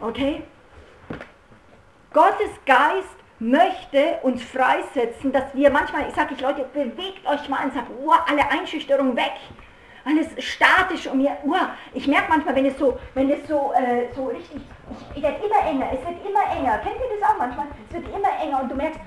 Okay? 0.00 0.42
Gottes 2.16 2.48
Geist 2.64 3.14
möchte 3.40 4.20
uns 4.22 4.42
freisetzen, 4.42 5.32
dass 5.32 5.54
wir 5.54 5.70
manchmal, 5.70 6.08
ich 6.08 6.14
sage 6.14 6.32
ich 6.32 6.40
Leute, 6.40 6.64
bewegt 6.72 7.26
euch 7.26 7.46
mal 7.50 7.62
und 7.66 7.74
sagt, 7.74 7.90
oh, 8.02 8.10
alle 8.26 8.50
Einschüchterung 8.50 9.14
weg. 9.14 9.34
Alles 10.02 10.28
statisch 10.42 11.08
um 11.08 11.18
mir. 11.18 11.36
Oh, 11.44 11.52
ich 11.92 12.06
merke 12.06 12.30
manchmal, 12.30 12.56
wenn 12.56 12.64
es 12.64 12.78
so, 12.78 12.98
wenn 13.12 13.28
es 13.28 13.46
so, 13.46 13.70
äh, 13.74 14.06
so 14.14 14.28
richtig, 14.28 14.62
ich, 15.12 15.16
ich 15.18 15.22
werde 15.22 15.44
immer 15.44 15.68
enger, 15.68 15.90
es 15.92 16.08
wird 16.08 16.26
immer 16.26 16.58
enger. 16.58 16.78
Kennt 16.78 16.94
ihr 16.96 17.20
das 17.20 17.30
auch 17.30 17.36
manchmal? 17.38 17.66
Es 17.86 17.94
wird 17.96 18.08
immer 18.08 18.42
enger 18.42 18.62
und 18.62 18.70
du 18.70 18.76
merkst, 18.76 19.00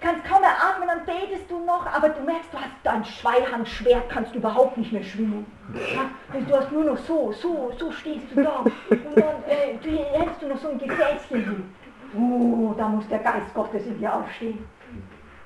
kannst 0.00 0.24
kaum 0.24 0.40
mehr 0.42 0.50
atmen, 0.50 0.86
dann 0.86 1.04
betest 1.04 1.50
du 1.50 1.64
noch, 1.64 1.84
aber 1.92 2.10
du 2.10 2.22
merkst, 2.22 2.52
du 2.52 2.58
hast 2.58 2.70
dein 2.84 3.04
Schweihandschwert, 3.04 4.08
kannst 4.08 4.34
du 4.34 4.38
überhaupt 4.38 4.76
nicht 4.76 4.92
mehr 4.92 5.02
schwingen. 5.02 5.46
Ja? 5.74 6.38
Du 6.38 6.56
hast 6.56 6.70
nur 6.70 6.84
noch 6.84 6.98
so, 6.98 7.32
so, 7.32 7.72
so 7.76 7.90
stehst 7.90 8.26
du 8.32 8.44
da. 8.44 8.58
Und 8.60 9.16
dann 9.16 9.42
äh, 9.48 9.74
du, 9.82 9.90
hältst 9.90 10.40
du 10.40 10.46
noch 10.46 10.58
so 10.58 10.68
ein 10.68 10.78
Gefäßchen 10.78 11.44
hin. 11.44 11.74
Oh, 12.14 12.74
da 12.76 12.88
muss 12.88 13.08
der 13.08 13.20
Geist 13.20 13.54
Gottes 13.54 13.86
in 13.86 13.98
dir 13.98 14.14
aufstehen. 14.14 14.64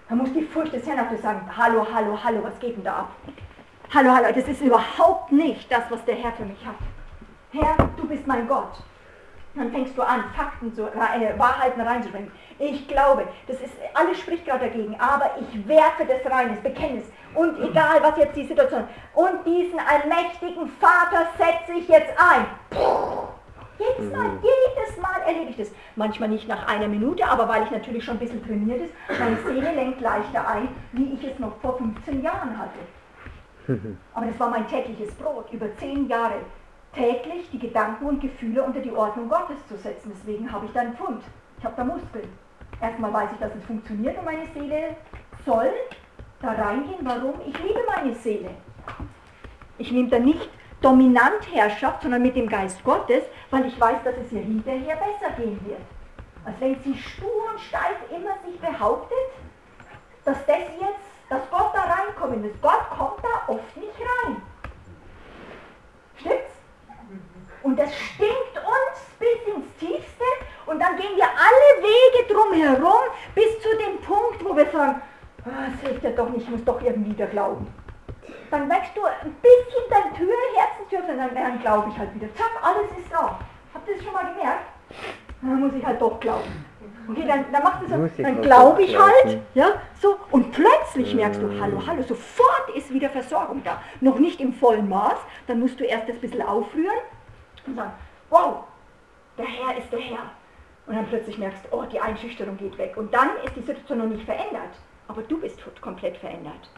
Da 0.09 0.15
muss 0.15 0.33
die 0.33 0.43
Furcht 0.43 0.73
des 0.73 0.87
Herrn 0.87 1.01
auf 1.01 1.09
dir 1.09 1.19
sagen, 1.19 1.41
hallo, 1.57 1.87
hallo, 1.93 2.19
hallo, 2.23 2.43
was 2.43 2.59
geht 2.59 2.77
denn 2.77 2.85
da 2.85 2.97
ab? 3.01 3.11
Hallo, 3.95 4.11
hallo, 4.11 4.29
das 4.35 4.49
ist 4.49 4.61
überhaupt 4.61 5.31
nicht 5.31 5.71
das, 5.71 5.83
was 5.91 6.05
der 6.05 6.17
Herr 6.17 6.33
für 6.33 6.45
mich 6.45 6.65
hat. 6.67 6.77
Herr, 7.53 7.89
du 7.97 8.07
bist 8.09 8.27
mein 8.27 8.49
Gott. 8.49 8.83
Dann 9.55 9.71
fängst 9.71 9.97
du 9.97 10.03
an, 10.03 10.25
Fakten, 10.37 10.75
zu, 10.75 10.83
äh, 10.83 11.39
Wahrheiten 11.39 11.81
reinzubringen. 11.81 12.31
Ich 12.59 12.87
glaube, 12.89 13.27
das 13.47 13.61
ist, 13.61 13.73
alles 13.95 14.19
spricht 14.19 14.45
gerade 14.45 14.67
dagegen, 14.67 14.97
aber 15.01 15.31
ich 15.41 15.67
werfe 15.69 16.05
das 16.05 16.31
rein, 16.31 16.51
das 16.51 16.61
Bekenntnis. 16.61 17.07
Und 17.35 17.59
egal, 17.63 18.03
was 18.03 18.19
jetzt 18.19 18.37
die 18.37 18.47
Situation 18.47 18.85
Und 19.15 19.47
diesen 19.47 19.79
allmächtigen 19.79 20.69
Vater 20.81 21.29
setze 21.39 21.79
ich 21.79 21.89
jetzt 21.89 22.13
ein. 22.19 22.45
Puh. 22.71 23.26
Jedes 23.99 24.13
Mal, 24.13 24.29
mhm. 24.29 24.39
jedes 24.43 25.03
Mal 25.03 25.21
erlebe 25.27 25.51
ich 25.51 25.57
das. 25.57 25.71
Manchmal 25.97 26.29
nicht 26.29 26.49
nach 26.49 26.67
einer 26.67 26.89
Minute, 26.89 27.27
aber 27.27 27.49
weil 27.49 27.65
ich 27.65 27.71
natürlich 27.71 28.05
schon 28.05 28.17
ein 28.17 28.21
bisschen 28.21 28.45
trainiert 28.45 28.83
ist, 28.83 28.95
meine 29.19 29.37
Seele 29.47 29.75
lenkt 29.75 30.01
leichter 30.01 30.47
ein, 30.47 30.69
wie 30.93 31.15
ich 31.15 31.25
es 31.25 31.39
noch 31.39 31.57
vor 31.61 31.79
15 31.79 32.23
Jahren 32.23 32.59
hatte. 32.59 32.79
Aber 34.15 34.27
das 34.27 34.39
war 34.39 34.49
mein 34.51 34.69
tägliches 34.69 35.13
Brot, 35.15 35.53
über 35.53 35.67
10 35.77 36.09
Jahre 36.09 36.35
täglich 36.93 37.51
die 37.53 37.59
Gedanken 37.59 38.07
und 38.07 38.21
Gefühle 38.21 38.63
unter 38.63 38.81
die 38.81 38.93
Ordnung 38.93 39.29
Gottes 39.29 39.57
zu 39.69 39.77
setzen. 39.77 40.13
Deswegen 40.15 40.51
habe 40.51 40.67
ich 40.67 40.73
da 40.73 40.81
einen 40.81 40.97
Pfund. 40.97 41.23
Ich 41.59 41.65
habe 41.65 41.75
da 41.77 41.85
Muskeln. 41.85 42.29
Erstmal 42.81 43.13
weiß 43.13 43.31
ich, 43.33 43.39
dass 43.39 43.55
es 43.55 43.65
funktioniert 43.65 44.19
und 44.19 44.25
meine 44.25 44.47
Seele 44.55 44.97
soll 45.45 45.71
da 46.41 46.53
reingehen. 46.53 47.01
Warum? 47.03 47.35
Ich 47.47 47.59
liebe 47.63 47.81
meine 47.95 48.15
Seele. 48.15 48.51
Ich 49.79 49.93
nehme 49.93 50.09
da 50.09 50.19
nicht 50.19 50.49
Dominantherrschaft, 50.81 52.03
sondern 52.03 52.23
mit 52.23 52.37
dem 52.37 52.49
Geist 52.49 52.83
Gottes, 52.85 53.23
weil 53.51 53.67
ich 53.67 53.81
weiß, 53.81 53.99
dass 54.05 54.15
es 54.17 54.33
ihr 54.33 54.43
hinterher 54.43 54.97
besser 54.97 55.33
gehen 55.37 55.59
wird. 55.67 55.81
Als 56.45 56.61
wenn 56.61 56.81
sie 56.83 56.97
stur 56.97 57.51
und 57.51 57.61
steif 57.61 57.97
immer 58.11 58.37
sich 58.45 58.61
behauptet, 58.61 59.17
dass 60.25 60.45
das 60.47 60.59
jetzt, 60.81 61.07
dass 61.29 61.41
Gott 61.51 61.73
da 61.75 61.83
reinkommt. 61.83 62.37
Und 62.37 62.63
Gott 62.63 62.89
kommt 62.91 63.23
da 63.23 63.53
oft 63.53 63.77
nicht 63.77 63.99
rein. 64.01 64.43
Stimmt's? 66.17 66.53
Und 67.63 67.79
das 67.79 67.93
stinkt 67.95 68.57
uns 68.57 69.19
bis 69.19 69.55
ins 69.55 69.77
Tiefste 69.79 70.25
und 70.67 70.79
dann 70.79 70.97
gehen 70.97 71.17
wir 71.17 71.25
alle 71.25 71.83
Wege 71.83 72.33
drumherum 72.33 73.11
bis 73.35 73.61
zu 73.61 73.69
dem 73.77 74.01
Punkt, 74.01 74.45
wo 74.45 74.57
wir 74.57 74.71
sagen, 74.71 75.03
ah, 75.45 75.67
es 75.75 75.81
hilft 75.81 76.05
ja 76.05 76.11
doch 76.11 76.29
nicht, 76.29 76.45
ich 76.45 76.51
muss 76.51 76.65
doch 76.65 76.81
irgendwie 76.81 77.11
wieder 77.11 77.27
glauben. 77.27 77.67
Dann 78.51 78.69
wächst 78.69 78.97
du 78.97 79.05
ein 79.05 79.35
bisschen 79.43 79.85
deine 79.91 80.15
Tür, 80.15 80.35
Herzenstür, 80.57 81.01
und 81.01 81.35
dann, 81.35 81.61
glaube 81.61 81.91
ich 81.91 81.99
halt 81.99 82.15
wieder. 82.15 82.33
Zack, 82.35 82.53
alles 82.63 82.91
ist 82.99 83.11
da. 83.11 83.39
Habt 83.75 83.89
ihr 83.89 83.97
das 83.97 84.05
schon 84.05 84.13
mal 84.13 84.33
gemerkt? 84.33 84.67
Dann 85.43 85.61
muss 85.61 85.75
ich 85.75 85.85
halt 85.85 86.01
doch 86.01 86.19
glauben. 86.21 86.65
Okay, 87.09 87.25
dann, 87.27 87.45
dann 87.53 87.63
machst 87.63 87.83
du 87.83 87.87
so, 87.89 88.23
dann 88.23 88.43
glaube 88.43 88.83
ich 88.83 88.99
halt, 88.99 89.41
ja, 89.55 89.81
so, 90.01 90.17
und 90.33 90.51
plötzlich 90.51 91.15
merkst 91.15 91.41
du, 91.41 91.61
hallo, 91.61 91.81
hallo, 91.87 92.03
sofort 92.03 92.71
ist 92.75 92.93
wieder 92.93 93.11
Versorgung 93.11 93.63
da. 93.63 93.81
Noch 94.01 94.19
nicht 94.19 94.41
im 94.41 94.53
vollen 94.53 94.89
Maß, 94.89 95.19
dann 95.47 95.61
musst 95.61 95.79
du 95.79 95.85
erst 95.85 96.09
das 96.09 96.19
bisschen 96.19 96.43
aufrühren 96.43 96.97
und 97.67 97.77
sagen, 97.77 97.93
wow, 98.29 98.65
der 99.39 99.45
Herr 99.47 99.77
ist 99.79 99.93
der 99.93 100.01
Herr. 100.01 100.31
Und 100.87 100.97
dann 100.97 101.07
plötzlich 101.07 101.39
merkst 101.39 101.65
du, 101.65 101.77
oh, 101.77 101.85
die 101.85 102.01
Einschüchterung 102.01 102.57
geht 102.57 102.77
weg. 102.79 102.97
Und 102.97 103.13
dann 103.13 103.31
ist 103.45 103.55
die 103.55 103.63
Situation 103.63 103.99
noch 103.99 104.07
nicht 104.07 104.25
verändert, 104.25 104.75
aber 105.09 105.23
du 105.23 105.41
bist 105.41 105.61
komplett 105.81 106.17
verändert. 106.17 106.71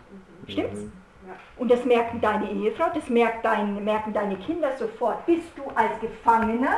Stimmt's? 0.46 0.80
Und 1.57 1.70
das 1.70 1.85
merken 1.85 2.20
deine 2.20 2.51
Ehefrau, 2.51 2.87
das 2.95 3.09
merkt 3.09 3.45
dein, 3.45 3.85
merken 3.85 4.12
deine 4.12 4.37
Kinder 4.37 4.72
sofort. 4.76 5.24
Bist 5.26 5.51
du 5.57 5.62
als 5.74 5.99
Gefangener 6.01 6.76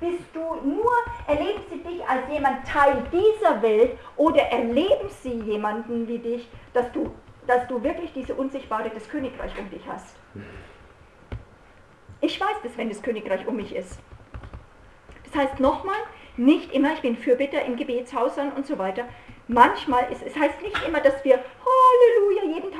bist 0.00 0.24
du 0.32 0.40
nur, 0.40 0.92
erleben 1.26 1.60
sie 1.70 1.78
dich 1.78 2.02
als 2.08 2.22
jemand 2.30 2.66
Teil 2.66 3.02
dieser 3.12 3.60
Welt 3.60 3.98
oder 4.16 4.40
erleben 4.40 5.10
sie 5.22 5.34
jemanden 5.40 6.08
wie 6.08 6.18
dich, 6.18 6.48
dass 6.72 6.90
du, 6.92 7.14
dass 7.46 7.68
du 7.68 7.82
wirklich 7.82 8.10
diese 8.14 8.34
unsichtbare 8.34 8.88
des 8.88 9.08
Königreich 9.08 9.52
um 9.58 9.68
dich 9.68 9.82
hast? 9.86 10.16
Ich 12.22 12.40
weiß 12.40 12.56
das, 12.62 12.76
wenn 12.78 12.88
das 12.88 13.02
Königreich 13.02 13.46
um 13.46 13.56
mich 13.56 13.74
ist. 13.74 13.98
Das 15.24 15.42
heißt 15.42 15.60
nochmal, 15.60 15.96
nicht 16.36 16.72
immer, 16.72 16.94
ich 16.94 17.02
bin 17.02 17.16
Fürbitter 17.16 17.62
im 17.64 17.76
Gebetshausen 17.76 18.52
und 18.52 18.66
so 18.66 18.78
weiter. 18.78 19.04
Manchmal, 19.48 20.10
ist, 20.10 20.22
es 20.22 20.36
heißt 20.36 20.62
nicht 20.62 20.86
immer, 20.86 21.00
dass 21.00 21.24
wir 21.24 21.40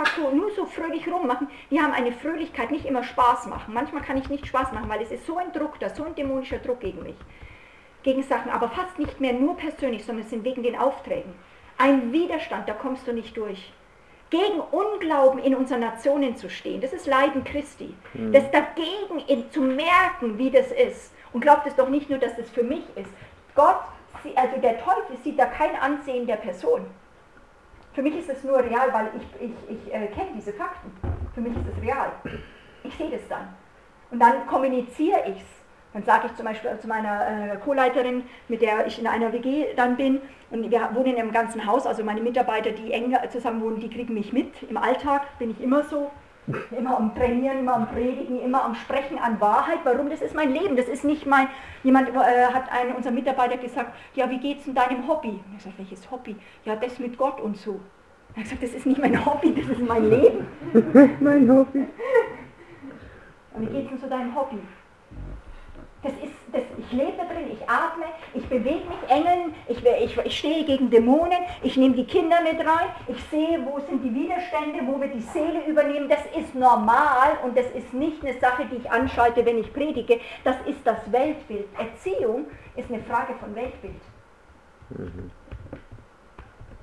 Tag 0.01 0.15
so, 0.17 0.31
nur 0.31 0.51
so 0.53 0.65
fröhlich 0.65 1.07
rummachen. 1.07 1.49
Wir 1.69 1.83
haben 1.83 1.93
eine 1.93 2.13
Fröhlichkeit, 2.13 2.71
nicht 2.71 2.87
immer 2.87 3.05
Spaß 3.05 3.47
machen. 3.47 3.75
Manchmal 3.75 4.03
kann 4.03 4.17
ich 4.17 4.31
nicht 4.31 4.47
Spaß 4.47 4.73
machen, 4.73 4.89
weil 4.89 5.03
es 5.03 5.11
ist 5.11 5.27
so 5.27 5.37
ein 5.37 5.53
Druck 5.53 5.79
da, 5.79 5.91
so 5.91 6.05
ein 6.05 6.15
dämonischer 6.15 6.59
Druck 6.59 6.81
gegen 6.81 7.03
mich. 7.03 7.17
Gegen 8.03 8.23
Sachen, 8.23 8.51
aber 8.51 8.71
fast 8.71 8.99
nicht 8.99 9.21
mehr 9.21 9.35
nur 9.35 9.59
persönlich, 9.59 10.05
sondern 10.05 10.25
es 10.25 10.31
sind 10.31 10.45
wegen 10.45 10.63
den 10.63 10.79
Aufträgen. 10.79 11.35
Ein 11.77 12.13
Widerstand, 12.13 12.67
da 12.67 12.73
kommst 12.73 13.07
du 13.07 13.13
nicht 13.13 13.37
durch. 13.37 13.73
Gegen 14.31 14.61
Unglauben 14.71 15.39
in 15.41 15.55
unseren 15.55 15.81
Nationen 15.81 16.37
zu 16.37 16.49
stehen, 16.49 16.81
das 16.81 16.95
ist 16.95 17.07
Leiden 17.07 17.45
Christi. 17.45 17.93
Mhm. 18.15 18.33
Das 18.33 18.45
dagegen 18.51 19.19
in, 19.27 19.51
zu 19.51 19.61
merken, 19.61 20.39
wie 20.39 20.51
das 20.51 20.73
ist. 20.73 21.13
Und 21.35 21.43
glaubt 21.43 21.67
es 21.67 21.77
doch 21.77 21.91
nicht 21.91 22.09
nur, 22.09 22.19
dass 22.19 22.37
das 22.37 22.49
für 22.49 22.63
mich 22.63 22.85
ist. 22.97 23.11
Gott, 23.55 23.81
also 24.35 24.57
der 24.63 24.79
Teufel 24.79 25.17
sieht 25.23 25.39
da 25.39 25.45
kein 25.45 25.77
Ansehen 25.77 26.27
der 26.27 26.37
Person. 26.37 26.87
Für 28.01 28.05
mich 28.05 28.17
ist 28.17 28.31
es 28.31 28.43
nur 28.45 28.57
real, 28.57 28.91
weil 28.95 29.11
ich, 29.15 29.51
ich, 29.51 29.77
ich 29.77 29.95
äh, 29.95 30.07
kenne 30.07 30.31
diese 30.35 30.55
Fakten. 30.55 30.91
Für 31.35 31.43
mich 31.43 31.53
ist 31.53 31.67
es 31.77 31.83
real. 31.83 32.11
Ich 32.83 32.95
sehe 32.95 33.11
das 33.11 33.21
dann. 33.29 33.47
Und 34.11 34.21
dann 34.21 34.47
kommuniziere 34.47 35.21
ich 35.27 35.37
es. 35.37 35.49
Dann 35.93 36.03
sage 36.05 36.29
ich 36.29 36.35
zum 36.35 36.47
Beispiel 36.47 36.71
zu 36.81 36.89
meiner 36.89 37.53
äh, 37.53 37.57
Co-Leiterin, 37.59 38.23
mit 38.49 38.63
der 38.63 38.87
ich 38.87 38.99
in 38.99 39.07
einer 39.07 39.35
WG 39.35 39.75
dann 39.77 39.99
bin, 39.99 40.23
und 40.51 40.71
wir 40.71 40.89
wohnen 40.95 41.19
im 41.19 41.31
ganzen 41.31 41.67
Haus, 41.67 41.87
also 41.87 42.03
meine 42.03 42.23
Mitarbeiter, 42.23 42.71
die 42.71 42.91
eng 42.91 43.15
zusammen 43.29 43.61
wohnen, 43.61 43.81
die 43.81 43.91
kriegen 43.91 44.15
mich 44.15 44.33
mit. 44.33 44.63
Im 44.63 44.79
Alltag 44.79 45.39
bin 45.39 45.51
ich 45.51 45.61
immer 45.61 45.83
so. 45.83 46.11
Immer 46.77 46.97
am 46.97 47.15
Trainieren, 47.15 47.61
immer 47.61 47.75
am 47.75 47.89
Predigen, 47.89 48.41
immer 48.41 48.65
am 48.65 48.75
Sprechen 48.75 49.19
an 49.19 49.41
Wahrheit. 49.41 49.79
Warum? 49.85 50.11
Das 50.11 50.21
ist 50.21 50.35
mein 50.35 50.53
Leben. 50.53 50.77
Das 50.77 50.89
ist 50.89 51.05
nicht 51.05 51.27
mein. 51.27 51.49
Jemand 51.83 52.09
äh, 52.09 52.13
hat 52.13 52.71
einen 52.73 52.95
unserer 52.95 53.13
Mitarbeiter 53.13 53.57
gesagt: 53.57 53.93
Ja, 54.15 54.31
wie 54.31 54.39
geht's 54.39 54.67
in 54.67 54.75
deinem 54.75 55.07
Hobby? 55.09 55.29
Und 55.29 55.45
ich 55.53 55.59
gesagt: 55.59 55.79
Welches 55.79 56.11
Hobby? 56.11 56.37
Ja, 56.65 56.77
das 56.77 56.99
mit 56.99 57.17
Gott 57.17 57.41
und 57.41 57.57
so. 57.57 57.81
Er 58.35 58.37
hat 58.37 58.45
gesagt: 58.45 58.63
Das 58.63 58.75
ist 58.75 58.87
nicht 58.87 59.01
mein 59.01 59.25
Hobby, 59.25 59.55
das 59.55 59.69
ist 59.69 59.81
mein 59.81 60.09
Leben. 60.09 60.47
mein 61.21 61.51
Hobby. 61.51 61.87
Und 63.55 63.69
wie 63.69 63.73
geht's 63.73 63.91
denn 63.91 63.99
zu 64.01 64.09
deinem 64.09 64.35
Hobby? 64.35 64.59
Das 66.03 66.13
ist, 66.13 66.33
das, 66.51 66.63
ich 66.79 66.93
lebe 66.93 67.13
da 67.19 67.25
drin, 67.25 67.51
ich 67.53 67.63
atme, 67.69 68.07
ich 68.33 68.49
bewege 68.49 68.89
mich, 68.89 69.11
Engeln, 69.11 69.55
ich, 69.69 69.85
ich, 69.85 70.17
ich 70.17 70.39
stehe 70.39 70.65
gegen 70.65 70.89
Dämonen, 70.89 71.41
ich 71.63 71.77
nehme 71.77 71.95
die 71.95 72.07
Kinder 72.07 72.41
mit 72.41 72.59
rein, 72.59 72.89
ich 73.07 73.23
sehe, 73.25 73.61
wo 73.67 73.79
sind 73.81 74.03
die 74.03 74.15
Widerstände, 74.15 74.81
wo 74.87 74.99
wir 74.99 75.09
die 75.09 75.21
Seele 75.21 75.67
übernehmen. 75.67 76.09
Das 76.09 76.25
ist 76.35 76.55
normal 76.55 77.39
und 77.45 77.55
das 77.55 77.67
ist 77.73 77.93
nicht 77.93 78.25
eine 78.25 78.39
Sache, 78.41 78.65
die 78.65 78.77
ich 78.77 78.91
anschalte, 78.91 79.45
wenn 79.45 79.59
ich 79.59 79.71
predige. 79.75 80.21
Das 80.43 80.57
ist 80.67 80.81
das 80.85 81.13
Weltbild. 81.13 81.67
Erziehung 81.79 82.47
ist 82.77 82.91
eine 82.91 83.03
Frage 83.03 83.35
von 83.35 83.55
Weltbild. 83.55 84.01
Mhm. 84.89 85.31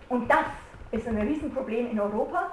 Und 0.10 0.30
das 0.30 0.46
ist 0.92 1.08
ein 1.08 1.18
Riesenproblem 1.18 1.90
in 1.92 2.00
Europa, 2.00 2.52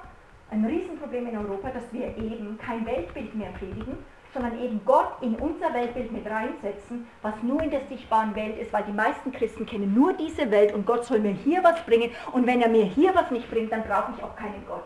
ein 0.51 0.65
Riesenproblem 0.65 1.29
in 1.29 1.37
Europa, 1.37 1.69
dass 1.69 1.93
wir 1.93 2.07
eben 2.17 2.59
kein 2.59 2.87
Weltbild 2.87 3.35
mehr 3.35 3.51
predigen, 3.51 3.99
sondern 4.35 4.61
eben 4.61 4.81
Gott 4.85 5.13
in 5.21 5.37
unser 5.37 5.73
Weltbild 5.73 6.13
mit 6.13 6.27
reinsetzen, 6.27 7.07
was 7.23 7.35
nur 7.43 7.63
in 7.63 7.71
der 7.71 7.87
sichtbaren 7.89 8.35
Welt 8.35 8.59
ist, 8.59 8.73
weil 8.73 8.83
die 8.83 8.93
meisten 8.93 9.33
Christen 9.33 9.65
kennen 9.65 9.95
nur 9.95 10.13
diese 10.13 10.51
Welt 10.51 10.75
und 10.75 10.85
Gott 10.85 11.05
soll 11.05 11.21
mir 11.21 11.33
hier 11.33 11.63
was 11.63 11.81
bringen 11.87 12.11
und 12.33 12.47
wenn 12.47 12.61
er 12.61 12.69
mir 12.69 12.85
hier 12.85 13.15
was 13.15 13.31
nicht 13.31 13.51
bringt, 13.51 13.73
dann 13.73 13.85
brauche 13.85 14.13
ich 14.17 14.23
auch 14.23 14.37
keinen 14.37 14.65
Gott. 14.67 14.85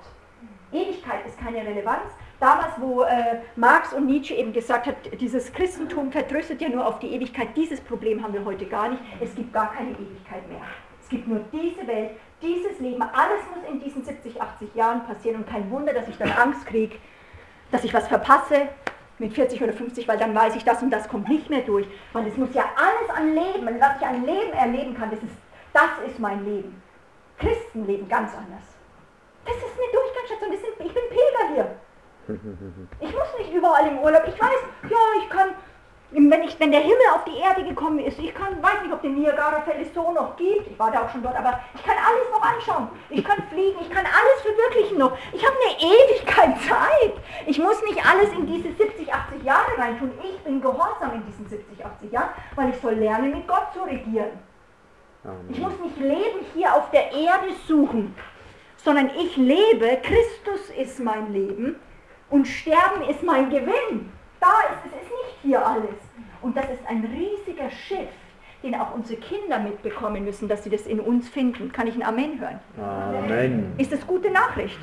Ewigkeit 0.70 1.26
ist 1.26 1.38
keine 1.38 1.58
Relevanz. 1.66 2.12
Damals, 2.40 2.74
wo 2.78 3.02
äh, 3.02 3.40
Marx 3.56 3.92
und 3.92 4.06
Nietzsche 4.06 4.34
eben 4.34 4.52
gesagt 4.52 4.86
hat, 4.86 4.96
dieses 5.18 5.52
Christentum 5.52 6.12
vertröstet 6.12 6.60
ja 6.60 6.68
nur 6.68 6.86
auf 6.86 6.98
die 6.98 7.08
Ewigkeit, 7.08 7.48
dieses 7.56 7.80
Problem 7.80 8.22
haben 8.22 8.34
wir 8.34 8.44
heute 8.44 8.66
gar 8.66 8.90
nicht. 8.90 9.02
Es 9.20 9.34
gibt 9.34 9.52
gar 9.52 9.72
keine 9.72 9.90
Ewigkeit 9.92 10.46
mehr. 10.48 10.60
Es 11.02 11.08
gibt 11.08 11.26
nur 11.26 11.40
diese 11.50 11.86
Welt, 11.86 12.10
dieses 12.42 12.78
Leben. 12.80 13.02
Alles 13.02 13.40
muss 13.54 13.68
in 13.68 13.80
diesen 13.80 14.04
70, 14.04 14.40
80 14.40 14.74
Jahren 14.74 15.04
passieren 15.06 15.36
und 15.38 15.48
kein 15.48 15.68
Wunder, 15.70 15.92
dass 15.92 16.06
ich 16.06 16.18
dann 16.18 16.30
Angst 16.30 16.66
kriege, 16.66 16.96
dass 17.72 17.82
ich 17.82 17.92
was 17.92 18.06
verpasse, 18.06 18.68
mit 19.18 19.32
40 19.34 19.62
oder 19.62 19.72
50, 19.72 20.06
weil 20.06 20.18
dann 20.18 20.34
weiß 20.34 20.56
ich, 20.56 20.64
das 20.64 20.82
und 20.82 20.90
das 20.90 21.08
kommt 21.08 21.28
nicht 21.28 21.50
mehr 21.50 21.62
durch. 21.62 21.86
Weil 22.12 22.26
es 22.26 22.36
muss 22.36 22.54
ja 22.54 22.64
alles 22.76 23.10
an 23.10 23.34
Leben, 23.34 23.80
was 23.80 24.00
ich 24.00 24.06
an 24.06 24.24
Leben 24.24 24.52
erleben 24.52 24.96
kann, 24.96 25.10
das 25.10 25.20
ist, 25.20 25.36
das 25.72 25.90
ist 26.06 26.18
mein 26.18 26.44
Leben. 26.44 26.80
Christen 27.38 27.86
leben 27.86 28.08
ganz 28.08 28.32
anders. 28.34 28.64
Das 29.44 29.56
ist 29.56 29.64
eine 29.64 29.92
Durchgangsstation, 29.92 30.86
ich 30.86 30.94
bin 30.94 31.02
Pilger 31.08 31.54
hier. 31.54 31.76
Ich 33.00 33.12
muss 33.12 33.38
nicht 33.38 33.54
überall 33.54 33.88
im 33.88 33.98
Urlaub. 34.00 34.22
Ich 34.26 34.38
weiß, 34.38 34.60
ja, 34.82 34.98
ich 35.22 35.30
kann 35.30 35.48
wenn, 36.10 36.42
ich, 36.42 36.58
wenn 36.58 36.72
der 36.72 36.80
Himmel 36.80 36.96
auf 37.14 37.24
die 37.24 37.36
Erde 37.38 37.64
gekommen 37.64 37.98
ist, 37.98 38.18
ich 38.18 38.34
kann, 38.34 38.62
weiß 38.62 38.82
nicht, 38.82 38.92
ob 38.92 39.02
den 39.02 39.20
Niagara-Fälle 39.20 39.84
so 39.94 40.10
noch 40.12 40.36
gibt, 40.36 40.66
ich 40.66 40.78
war 40.78 40.90
da 40.90 41.02
auch 41.02 41.10
schon 41.10 41.22
dort, 41.22 41.36
aber 41.36 41.60
ich 41.74 41.84
kann 41.84 41.96
alles 41.96 42.30
noch 42.32 42.42
anschauen. 42.42 42.88
Ich 43.10 43.22
kann 43.22 43.42
fliegen, 43.50 43.78
ich 43.80 43.90
kann 43.90 44.06
alles 44.06 44.40
verwirklichen 44.42 44.98
noch. 44.98 45.16
Ich 45.32 45.44
habe 45.44 45.54
eine 45.56 45.92
Ewigkeit 45.92 46.60
Zeit. 46.62 47.12
Ich 47.46 47.58
muss 47.58 47.82
nicht 47.82 48.04
alles 48.04 48.32
in 48.32 48.46
diese 48.46 48.72
70, 48.72 49.12
80 49.12 49.42
Jahre 49.42 49.76
reintun. 49.76 50.12
Ich 50.22 50.38
bin 50.44 50.60
gehorsam 50.62 51.12
in 51.14 51.26
diesen 51.26 51.46
70, 51.46 51.84
80 51.84 52.12
Jahren, 52.12 52.30
weil 52.54 52.70
ich 52.70 52.80
soll 52.80 52.94
lernen, 52.94 53.30
mit 53.32 53.46
Gott 53.46 53.68
zu 53.74 53.82
regieren. 53.82 54.38
Ich 55.50 55.58
muss 55.58 55.78
nicht 55.80 55.98
Leben 55.98 56.46
hier 56.54 56.74
auf 56.74 56.90
der 56.90 57.12
Erde 57.12 57.48
suchen, 57.66 58.14
sondern 58.76 59.10
ich 59.18 59.36
lebe, 59.36 59.98
Christus 60.02 60.70
ist 60.78 61.00
mein 61.00 61.32
Leben 61.32 61.76
und 62.30 62.46
Sterben 62.46 63.02
ist 63.08 63.22
mein 63.22 63.50
Gewinn. 63.50 64.10
Da 64.40 64.46
ist 64.70 64.86
es 64.86 65.02
ist 65.02 65.10
nicht 65.10 65.38
hier 65.42 65.66
alles. 65.66 65.96
Und 66.40 66.56
das 66.56 66.66
ist 66.66 66.86
ein 66.88 67.04
riesiger 67.04 67.70
Schiff, 67.70 68.08
den 68.62 68.74
auch 68.74 68.94
unsere 68.94 69.20
Kinder 69.20 69.58
mitbekommen 69.58 70.24
müssen, 70.24 70.48
dass 70.48 70.64
sie 70.64 70.70
das 70.70 70.86
in 70.86 71.00
uns 71.00 71.28
finden. 71.28 71.72
Kann 71.72 71.86
ich 71.86 71.94
ein 71.94 72.02
Amen 72.02 72.40
hören? 72.40 72.60
Amen. 72.80 73.74
Ist 73.78 73.92
das 73.92 74.06
gute 74.06 74.30
Nachricht? 74.30 74.78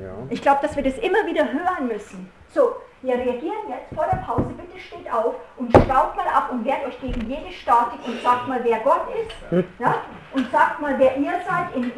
Ja. 0.00 0.14
Ich 0.30 0.42
glaube, 0.42 0.60
dass 0.62 0.76
wir 0.76 0.82
das 0.82 0.98
immer 0.98 1.26
wieder 1.26 1.52
hören 1.52 1.88
müssen. 1.88 2.30
So, 2.48 2.76
wir 3.02 3.14
reagieren 3.14 3.68
jetzt 3.68 3.94
vor 3.94 4.06
der 4.10 4.18
Pause. 4.18 4.50
Bitte 4.56 4.78
steht 4.78 5.12
auf 5.12 5.34
und 5.56 5.72
schaut 5.72 6.16
mal 6.16 6.26
ab 6.26 6.50
und 6.52 6.64
wehrt 6.64 6.84
euch 6.86 7.00
gegen 7.00 7.28
jede 7.28 7.52
Statik 7.52 8.00
und 8.06 8.20
sagt 8.22 8.48
mal, 8.48 8.60
wer 8.62 8.80
Gott 8.80 9.06
ist. 9.26 9.64
Ja? 9.78 10.02
Und 10.34 10.50
sagt 10.50 10.80
mal, 10.80 10.94
wer 10.98 11.16
ihr 11.16 11.32
seid 11.46 11.74
in 11.74 11.84
ihm. 11.84 11.92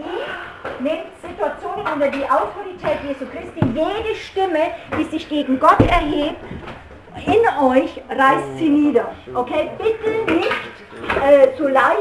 Nehmt 0.81 1.07
Situationen 1.23 1.87
unter 1.93 2.09
die 2.09 2.25
Autorität 2.25 2.99
Jesu 3.07 3.27
Christi. 3.31 3.61
Jede 3.75 4.15
Stimme, 4.17 4.73
die 4.99 5.05
sich 5.05 5.29
gegen 5.29 5.61
Gott 5.61 5.81
erhebt, 5.81 6.43
in 7.27 7.65
euch 7.65 8.03
reißt 8.11 8.59
sie 8.59 8.69
nieder. 8.69 9.13
Okay, 9.35 9.71
bitte 9.79 10.33
nicht 10.33 10.51
äh, 11.23 11.57
zu 11.57 11.69
leise. 11.69 11.95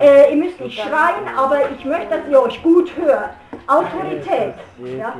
Äh, 0.00 0.30
ihr 0.30 0.36
müsst 0.36 0.60
nicht 0.60 0.80
schreien, 0.80 1.28
aber 1.36 1.70
ich 1.70 1.84
möchte, 1.84 2.08
dass 2.08 2.28
ihr 2.28 2.42
euch 2.42 2.60
gut 2.62 2.90
hört. 2.96 3.30
Autorität. 3.68 4.54
Ja? 4.98 5.14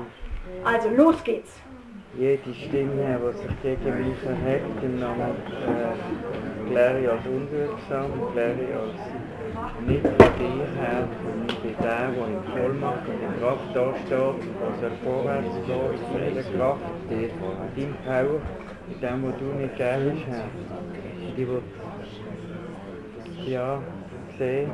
Also 0.64 0.88
los 0.90 1.22
geht's. 1.22 1.52
Jede 2.18 2.54
Stimme, 2.54 3.18
die 3.20 3.38
sich 3.38 3.62
gegen 3.62 4.08
mich 4.08 4.22
erhebt, 4.24 4.82
im 4.82 5.00
Namen 5.00 5.34
äh, 5.50 6.70
kläre 6.70 7.00
ich 7.00 7.08
als 7.08 7.26
unwirksam, 7.26 8.10
kläre 8.32 8.54
ich 8.54 8.74
als 8.74 9.00
nicht 9.86 10.02
von 10.02 10.30
dir 10.38 10.66
her. 10.78 11.08
Und 11.24 11.50
ich 11.50 11.58
bin 11.58 11.74
der, 11.82 12.10
der 12.10 12.26
in 12.26 12.42
Vollmacht 12.52 13.08
und 13.08 13.20
in 13.22 13.40
Kraft 13.40 13.68
dasteht, 13.74 14.40
was 14.60 14.82
er 14.82 14.90
vorwärts 15.02 15.56
geht, 15.66 15.96
mit 16.12 16.28
jeder 16.28 16.56
Kraft, 16.56 16.80
mit 17.10 17.30
deinem 17.76 17.94
Power, 18.04 18.40
mit 18.88 19.02
dem, 19.02 19.24
was 19.24 19.34
du 19.38 19.44
nicht 19.58 19.76
gegeben 19.76 20.22
hast, 20.26 20.36
Herr. 20.36 20.48
Ich 21.36 21.48
will, 21.48 21.62
ja, 23.46 23.82
sehen, 24.38 24.70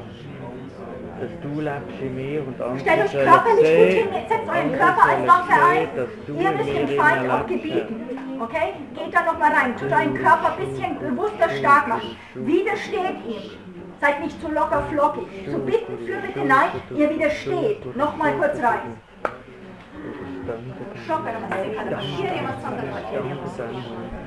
dass 1.21 1.31
du 1.43 2.09
mir 2.09 2.47
und 2.47 2.61
andere 2.61 2.79
Stellt 2.81 3.05
euch 3.05 3.13
körperlich 3.13 3.57
gut 3.59 4.15
hin, 4.15 4.27
setzt 4.29 4.49
euren 4.49 4.73
Körper 4.73 5.05
als 5.05 5.29
Waffe 5.29 5.53
ein. 5.53 5.89
Ihr 6.29 6.51
müsst 6.53 6.71
Feind 6.99 7.17
drinnen 7.17 7.31
auch 7.31 7.47
gebieten. 7.47 7.97
Okay? 8.41 8.73
Geht 8.95 9.15
da 9.15 9.25
nochmal 9.25 9.53
rein. 9.53 9.77
Tut 9.77 9.93
euren 9.93 10.15
Körper 10.15 10.57
ein 10.57 10.67
bisschen 10.67 10.99
bewusster 10.99 11.51
stark 11.51 11.89
machen. 11.89 12.17
Widersteht 12.35 13.19
ihm. 13.29 13.51
Seid 14.01 14.25
nicht 14.25 14.41
zu 14.41 14.51
locker 14.51 14.83
flockig. 14.91 15.27
So 15.51 15.59
bitten 15.59 15.99
für 16.07 16.27
bitte 16.27 16.47
nein. 16.47 16.71
Ihr 16.97 17.11
widersteht. 17.11 17.97
Nochmal 17.97 18.33
kurz 18.39 18.59
rein. 18.63 18.97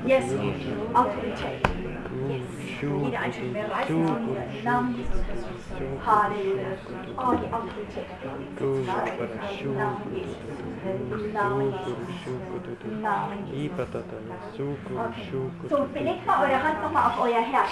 Yes, 0.06 0.24
Autorität. 0.94 1.93
Jeder 2.30 3.20
Einzelne, 3.20 3.64
uns 3.64 3.88
hier 3.88 4.54
im 4.56 4.64
Namen 4.64 4.96
Jesus 4.96 5.22
Christus. 5.26 5.54
So, 15.70 15.86
belegt 15.92 16.26
mal 16.26 16.44
eure 16.44 16.62
Hand 16.62 16.82
nochmal 16.82 17.10
auf 17.10 17.20
euer 17.20 17.40
Herz. 17.40 17.70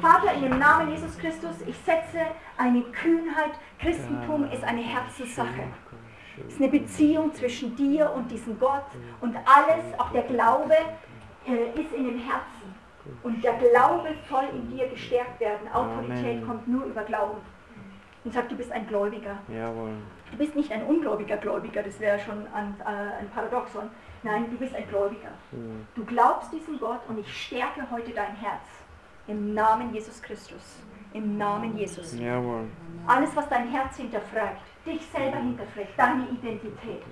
Vater, 0.00 0.34
in 0.34 0.42
dem 0.42 0.58
Namen 0.58 0.90
Jesus 0.90 1.18
Christus, 1.18 1.56
ich 1.66 1.76
setze 1.78 2.20
eine 2.56 2.82
Kühnheit. 2.82 3.52
Christentum 3.78 4.50
ist 4.50 4.64
eine 4.64 4.82
Herzenssache. 4.82 5.64
Es 6.46 6.54
ist 6.54 6.60
eine 6.60 6.70
Beziehung 6.70 7.32
zwischen 7.34 7.74
dir 7.76 8.12
und 8.14 8.30
diesem 8.30 8.58
Gott. 8.58 8.84
Und 9.20 9.36
alles, 9.36 9.98
auch 9.98 10.10
der 10.10 10.22
Glaube, 10.22 10.74
äh, 11.46 11.80
ist 11.80 11.92
in 11.94 12.04
dem 12.04 12.18
Herzen. 12.18 12.55
Und 13.22 13.42
der 13.42 13.54
Glaube 13.54 14.08
soll 14.28 14.44
in 14.52 14.76
dir 14.76 14.88
gestärkt 14.88 15.40
werden. 15.40 15.68
Autorität 15.72 16.36
Amen. 16.36 16.46
kommt 16.46 16.68
nur 16.68 16.84
über 16.84 17.02
Glauben. 17.02 17.38
Und 18.24 18.32
sagt, 18.34 18.50
du 18.50 18.56
bist 18.56 18.72
ein 18.72 18.86
Gläubiger. 18.88 19.38
Jawohl. 19.48 19.92
Du 20.32 20.38
bist 20.38 20.56
nicht 20.56 20.72
ein 20.72 20.84
ungläubiger 20.84 21.36
Gläubiger, 21.36 21.82
das 21.82 22.00
wäre 22.00 22.18
schon 22.18 22.46
ein, 22.52 22.74
äh, 22.80 23.20
ein 23.20 23.30
Paradoxon. 23.32 23.88
Nein, 24.24 24.46
du 24.50 24.56
bist 24.56 24.74
ein 24.74 24.88
Gläubiger. 24.88 25.30
Mhm. 25.52 25.86
Du 25.94 26.04
glaubst 26.04 26.52
diesem 26.52 26.80
Gott 26.80 27.00
und 27.08 27.18
ich 27.20 27.46
stärke 27.46 27.86
heute 27.90 28.10
dein 28.10 28.34
Herz. 28.34 28.66
Im 29.28 29.54
Namen 29.54 29.94
Jesus 29.94 30.20
Christus. 30.20 30.80
Im 31.12 31.38
Namen 31.38 31.76
Jesus. 31.76 32.18
Jawohl. 32.18 32.64
Alles, 33.06 33.34
was 33.36 33.48
dein 33.48 33.68
Herz 33.70 33.96
hinterfragt, 33.96 34.60
dich 34.84 35.04
selber 35.06 35.38
hinterfragt, 35.38 35.90
deine 35.96 36.28
Identität, 36.28 37.02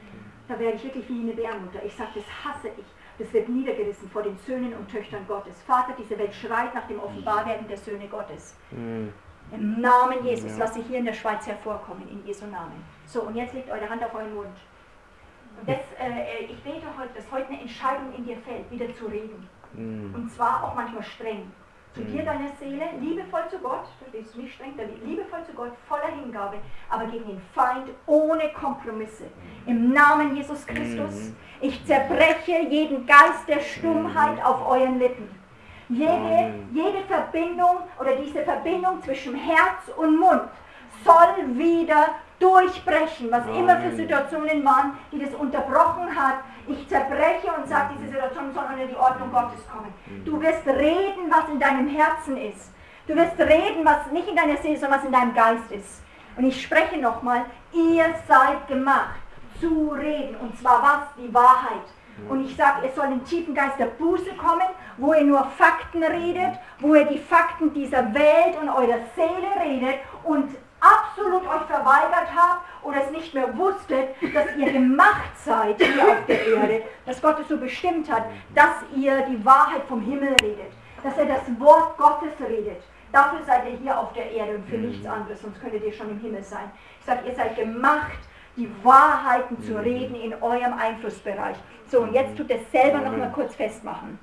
da 0.49 0.59
wäre 0.59 0.75
ich 0.75 0.85
wirklich 0.85 1.09
wie 1.09 1.21
eine 1.21 1.33
Bärmutter. 1.33 1.85
Ich 1.85 1.95
sage, 1.95 2.11
das 2.17 2.25
hasse 2.45 2.69
ich. 2.69 2.85
Das 3.19 3.33
wird 3.33 3.49
niedergerissen 3.49 4.11
vor 4.11 4.23
den 4.23 4.37
Söhnen 4.39 4.75
und 4.75 4.91
Töchtern 4.91 5.25
Gottes. 5.29 5.63
Vater, 5.63 5.95
diese 5.97 6.19
Welt 6.19 6.35
schreit 6.35 6.75
nach 6.75 6.87
dem 6.89 6.99
Offenbarwerden 7.01 7.69
der 7.69 7.77
Söhne 7.77 8.09
Gottes. 8.09 8.57
Mhm. 8.71 9.13
Im 9.53 9.81
Namen 9.81 10.25
Jesus, 10.25 10.53
Ja. 10.53 10.65
lass 10.65 10.75
sie 10.75 10.83
hier 10.83 10.99
in 10.99 11.05
der 11.05 11.13
Schweiz 11.13 11.47
hervorkommen, 11.47 12.09
in 12.09 12.27
Jesu 12.27 12.47
Namen. 12.47 12.83
So, 13.07 13.23
und 13.23 13.37
jetzt 13.37 13.55
legt 13.55 13.71
eure 13.71 13.89
Hand 13.89 14.03
auf 14.03 14.15
euren 14.15 14.35
Mund. 14.35 14.57
Und 15.61 15.69
das, 15.69 15.79
äh, 16.01 16.45
ich 16.47 16.61
bete 16.65 16.87
heute, 16.99 17.11
dass 17.15 17.31
heute 17.31 17.49
eine 17.49 17.61
Entscheidung 17.61 18.13
in 18.17 18.25
dir 18.25 18.37
fällt, 18.39 18.69
wieder 18.71 18.93
zu 18.95 19.07
reden. 19.07 19.49
Mhm. 19.75 20.13
Und 20.15 20.31
zwar 20.31 20.65
auch 20.65 20.75
manchmal 20.75 21.03
streng. 21.05 21.53
Zu 21.95 22.01
Mhm. 22.01 22.07
dir, 22.13 22.25
deiner 22.25 22.51
Seele, 22.59 22.87
liebevoll 23.01 23.43
zu 23.49 23.59
Gott, 23.59 23.85
du 24.05 24.11
bist 24.11 24.35
nicht 24.37 24.55
streng, 24.55 24.75
liebevoll 25.05 25.45
zu 25.47 25.53
Gott, 25.53 25.71
voller 25.89 26.09
Hingabe, 26.09 26.57
aber 26.91 27.05
gegen 27.07 27.25
den 27.27 27.41
Feind 27.55 27.89
ohne 28.07 28.49
Kompromisse. 28.49 29.25
Im 29.67 29.93
Namen 29.93 30.35
Jesus 30.37 30.67
Christus, 30.67 31.31
Mhm. 31.31 31.37
ich 31.61 31.85
zerbreche 31.87 32.63
jeden 32.69 33.07
Geist 33.07 33.47
der 33.47 33.61
Stummheit 33.61 34.45
auf 34.45 34.67
euren 34.69 34.99
Lippen. 34.99 35.29
Jede, 35.89 36.55
jede 36.73 37.03
Verbindung 37.07 37.77
oder 38.01 38.17
diese 38.17 38.43
Verbindung 38.43 39.01
zwischen 39.03 39.37
Herz 39.37 39.89
und 39.97 40.19
Mund 40.19 40.43
soll 41.05 41.57
wieder 41.57 42.09
durchbrechen, 42.41 43.31
was 43.31 43.47
immer 43.57 43.77
für. 43.79 43.93
Situationen 43.93 44.65
waren, 44.65 44.99
die 45.13 45.21
das 45.21 45.33
unterbrochen 45.35 46.15
hat. 46.17 46.39
Ich 46.67 46.89
zerbreche 46.89 47.53
und 47.57 47.69
sage, 47.69 47.95
diese 47.97 48.13
Situation 48.13 48.53
soll 48.55 48.65
unter 48.65 48.87
die 48.87 48.97
Ordnung 48.97 49.31
Gottes 49.31 49.61
kommen. 49.71 49.93
Du 50.25 50.41
wirst 50.41 50.67
reden, 50.67 51.31
was 51.31 51.49
in 51.51 51.61
deinem 51.61 51.89
Herzen 51.89 52.37
ist. 52.37 52.73
Du 53.07 53.15
wirst 53.15 53.39
reden, 53.39 53.85
was 53.85 54.11
nicht 54.13 54.29
in 54.29 54.37
deiner 54.37 54.57
Seele, 54.57 54.79
sondern 54.79 54.99
was 54.99 55.07
in 55.07 55.13
deinem 55.13 55.35
Geist 55.35 55.71
ist. 55.71 56.03
Und 56.37 56.45
ich 56.45 56.63
spreche 56.63 56.97
nochmal, 56.97 57.45
ihr 57.73 58.05
seid 58.27 58.67
gemacht 58.67 59.21
zu 59.61 59.91
reden. 59.91 60.37
Und 60.37 60.59
zwar 60.59 60.83
was? 60.83 61.23
Die 61.23 61.33
Wahrheit. 61.33 61.85
Und 62.29 62.45
ich 62.47 62.57
sage, 62.57 62.87
es 62.87 62.95
soll 62.95 63.07
ein 63.07 63.25
tiefen 63.25 63.55
Geist 63.55 63.79
der 63.79 63.87
Buße 63.87 64.33
kommen, 64.37 64.69
wo 64.97 65.13
ihr 65.13 65.25
nur 65.25 65.45
Fakten 65.45 66.03
redet, 66.03 66.59
wo 66.79 66.95
ihr 66.95 67.07
die 67.07 67.19
Fakten 67.19 67.75
dieser 67.75 68.15
Welt 68.15 68.57
und 68.61 68.69
eurer 68.69 69.01
Seele 69.17 69.51
redet 69.61 69.99
und 70.23 70.49
absolut 70.85 71.43
euch 71.43 71.63
verweigert 71.63 72.29
habt 72.37 72.65
oder 72.83 73.03
es 73.05 73.11
nicht 73.11 73.33
mehr 73.33 73.57
wusstet, 73.57 74.11
dass 74.35 74.57
ihr 74.57 74.73
gemacht 74.73 75.33
seid 75.43 75.81
hier 75.81 76.05
auf 76.05 76.27
der 76.29 76.47
Erde, 76.47 76.83
dass 77.07 77.21
Gott 77.23 77.41
es 77.41 77.49
so 77.49 77.57
bestimmt 77.57 78.11
hat, 78.13 78.25
dass 78.55 78.75
ihr 78.95 79.23
die 79.23 79.45
Wahrheit 79.45 79.83
vom 79.89 80.01
Himmel 80.03 80.35
redet, 80.43 80.73
dass 81.03 81.17
ihr 81.17 81.27
das 81.27 81.43
Wort 81.59 81.97
Gottes 81.97 82.33
redet. 82.47 82.83
Dafür 83.13 83.43
seid 83.45 83.65
ihr 83.67 83.79
hier 83.79 83.99
auf 83.99 84.13
der 84.13 84.31
Erde 84.31 84.57
und 84.57 84.69
für 84.69 84.77
nichts 84.77 85.07
anderes, 85.07 85.41
sonst 85.41 85.61
könntet 85.61 85.85
ihr 85.85 85.93
schon 85.93 86.11
im 86.11 86.21
Himmel 86.21 86.43
sein. 86.43 86.71
Ich 87.01 87.07
sage, 87.07 87.29
ihr 87.29 87.35
seid 87.35 87.57
gemacht, 87.57 88.19
die 88.57 88.69
Wahrheiten 88.83 89.61
zu 89.63 89.77
reden 89.77 90.15
in 90.17 90.35
eurem 90.43 90.75
Einflussbereich. 90.75 91.57
So, 91.89 92.01
und 92.01 92.13
jetzt 92.13 92.37
tut 92.37 92.51
es 92.51 92.71
selber 92.71 92.99
noch 92.99 93.17
mal 93.17 93.31
kurz 93.33 93.55
festmachen. 93.55 94.19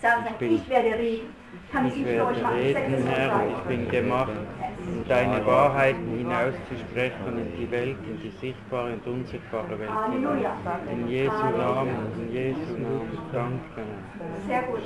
Sagen 0.00 0.24
Sie, 0.28 0.34
bin- 0.38 0.54
ich 0.56 0.68
werde 0.68 0.88
reden. 0.98 1.26
Kann 1.72 1.86
ich 1.86 1.96
Ich 1.96 2.04
werde. 2.04 2.32
Ich 2.32 2.76
reden, 2.76 3.06
Herr, 3.06 3.42
ich 3.50 3.62
bin 3.68 3.88
gemacht, 3.90 4.30
um 4.30 5.04
deine 5.08 5.44
Wahrheiten 5.46 6.16
hinauszusprechen 6.16 7.38
in 7.38 7.56
die 7.58 7.70
Welt, 7.70 7.96
in 8.06 8.20
die 8.22 8.30
sichtbare 8.40 8.92
und 8.94 9.06
unsichtbare 9.06 9.78
Welt. 9.78 9.90
Halleluja. 9.90 10.52
In 10.90 11.08
Jesu 11.08 11.44
Namen, 11.56 12.12
in 12.20 12.32
Jesu 12.32 12.72
Namen. 12.78 13.18
Danke. 13.32 13.82
Sehr 14.46 14.62
gut. 14.62 14.82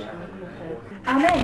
Amen. 1.07 1.41